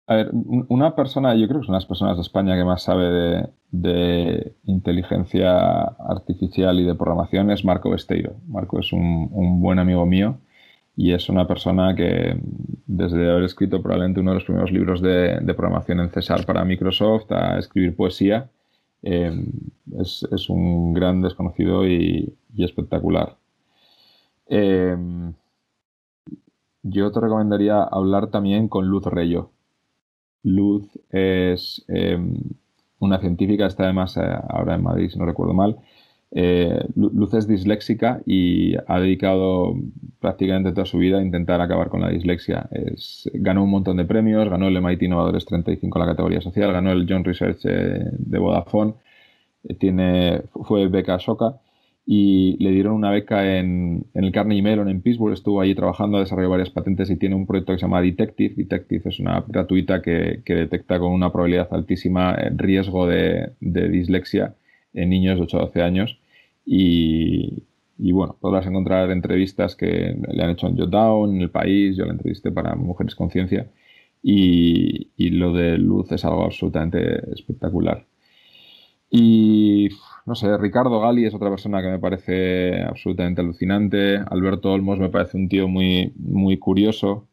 [0.08, 3.50] a ver, una persona, yo creo que son las personas de España que más sabe
[3.72, 8.36] de, inteligencia artificial y de programación es Marco Besteiro.
[8.48, 10.38] Marco es un, buen amigo mío
[10.96, 12.40] y es una persona que
[12.86, 17.32] desde haber escrito probablemente uno de los primeros libros de, programación en César para Microsoft
[17.32, 18.50] a escribir poesía,
[19.02, 19.32] eh,
[20.00, 23.38] es, un gran desconocido y, espectacular.
[24.48, 24.96] Eh,
[26.84, 29.50] yo te recomendaría hablar también con Luz Reyo.
[30.46, 32.36] Luz es em,
[33.00, 35.78] una científica, está además eh, ahora en Madrid, si no recuerdo mal.
[36.32, 39.76] Eh, Luz es disléxica y ha dedicado
[40.20, 42.70] prácticamente toda su vida a intentar acabar con la dislexia.
[43.34, 46.92] ganó un montón de premios, ganó el MIT Innovadores 35 en la categoría social, ganó
[46.92, 48.94] el John Research eh, de Vodafone,
[49.80, 51.60] tiene, fue beca Soca
[52.06, 56.20] y le dieron una beca en, el Carnegie Mellon en Pittsburgh, estuvo allí trabajando, ha
[56.20, 58.54] desarrollado varias patentes y tiene un proyecto que se llama Detective.
[58.56, 64.56] Detective es una gratuita que, detecta con una probabilidad altísima el riesgo de, dislexia
[64.94, 66.20] en niños de 8 a 12 años
[66.66, 67.64] y,
[67.98, 72.14] bueno, podrás encontrar entrevistas que le han hecho en Jotdown, en El País, yo la
[72.14, 73.68] entrevisté para Mujeres Conciencia
[74.22, 78.06] y, y lo de Luz es algo absolutamente espectacular.
[79.18, 79.88] Y
[80.26, 84.18] no sé, Ricardo Gali es otra persona que me parece absolutamente alucinante.
[84.18, 87.26] Alberto Olmos me parece un tío muy, muy curioso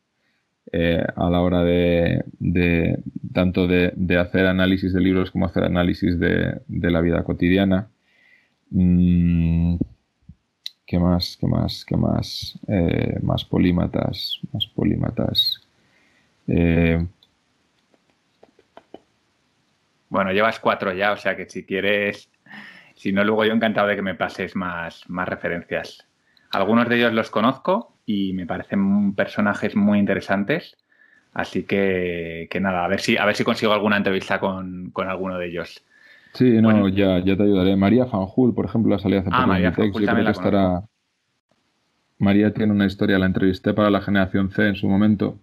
[0.70, 2.22] eh, a la hora de,
[3.32, 7.88] tanto de, hacer análisis de libros como hacer análisis de, la vida cotidiana.
[8.70, 9.76] Mm,
[10.86, 11.36] ¿Qué más?
[11.40, 11.84] ¿Qué más?
[11.84, 12.60] ¿Qué más?
[12.68, 14.38] Eh, más polímatas.
[14.52, 15.60] Más polímatas.
[16.46, 17.04] Eh,
[20.12, 22.30] bueno, llevas cuatro ya, o sea que si quieres
[22.94, 26.06] si no, luego yo encantado de que me pases más, más referencias.
[26.50, 30.76] Algunos de ellos los conozco y me parecen personajes muy interesantes.
[31.32, 35.48] Así que, nada, a ver si, a ver si consigo alguna entrevista con, alguno de
[35.48, 35.82] ellos.
[36.34, 37.74] Sí, no, ya, ya te ayudaré.
[37.74, 40.82] María Fanjul, por ejemplo, ha salido hace ah, María Fanjul también la estará...
[42.18, 45.38] María tiene una historia, la entrevisté para la generación C en su momento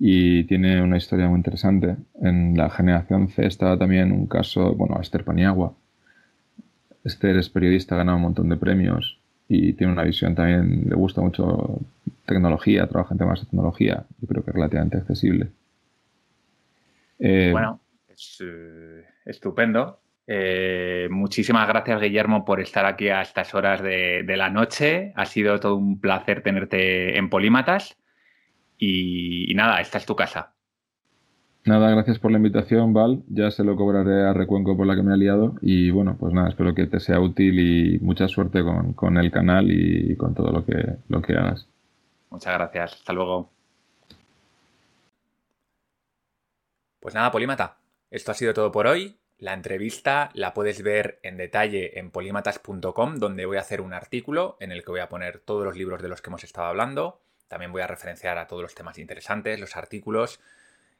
[0.00, 1.94] y tiene una historia muy interesante.
[2.22, 5.74] En la generación C estaba también un caso, bueno, Esther Paniagua,
[7.04, 10.94] Esther es periodista, ha ganado un montón de premios y tiene una visión también, le
[10.94, 11.80] gusta mucho
[12.24, 15.48] tecnología, trabaja en temas de tecnología, yo creo que es relativamente accesible.
[17.18, 20.00] Eh, bueno, es eh, estupendo.
[20.26, 25.12] Eh, muchísimas gracias, Guillermo, por estar aquí a estas horas de, la noche.
[25.16, 27.98] Ha sido todo un placer tenerte en Polímatas.
[28.80, 30.54] Y nada, esta es tu casa.
[31.64, 33.22] Nada, gracias por la invitación, Val.
[33.28, 35.56] Ya se lo cobraré a Recuenco por la que me ha liado.
[35.60, 39.70] Y bueno, pues nada, espero que te sea útil y mucha suerte con, el canal
[39.70, 41.68] y con todo lo que, lo que hagas.
[42.30, 42.94] Muchas gracias.
[42.94, 43.50] Hasta luego.
[46.98, 47.76] Pues nada, Polímata.
[48.10, 49.18] Esto ha sido todo por hoy.
[49.36, 54.56] La entrevista la puedes ver en detalle en polímatas.com, donde voy a hacer un artículo
[54.60, 57.20] en el que voy a poner todos los libros de los que hemos estado hablando.
[57.50, 60.38] También voy a referenciar a todos los temas interesantes, los artículos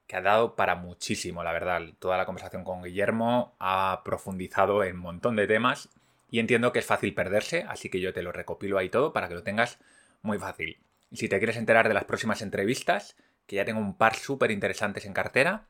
[0.08, 1.80] que ha dado para muchísimo, la verdad.
[2.00, 5.90] Toda la conversación con Guillermo ha profundizado en un montón de temas
[6.28, 9.28] y entiendo que es fácil perderse, así que yo te lo recopilo ahí todo para
[9.28, 9.78] que lo tengas
[10.22, 10.80] muy fácil.
[11.12, 13.14] Y si te quieres enterar de las próximas entrevistas,
[13.46, 15.68] que ya tengo un par súper interesantes en cartera,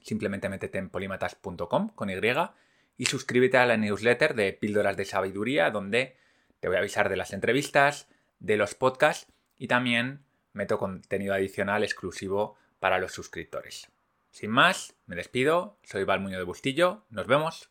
[0.00, 2.14] simplemente métete en polímatas.com con Y
[2.96, 6.16] y suscríbete a la newsletter de Píldoras de Sabiduría, donde
[6.60, 8.08] te voy a avisar de las entrevistas,
[8.40, 13.90] de los podcasts y también meto contenido adicional exclusivo para los suscriptores.
[14.30, 17.70] Sin más, me despido, soy Valmuño de Bustillo, nos vemos.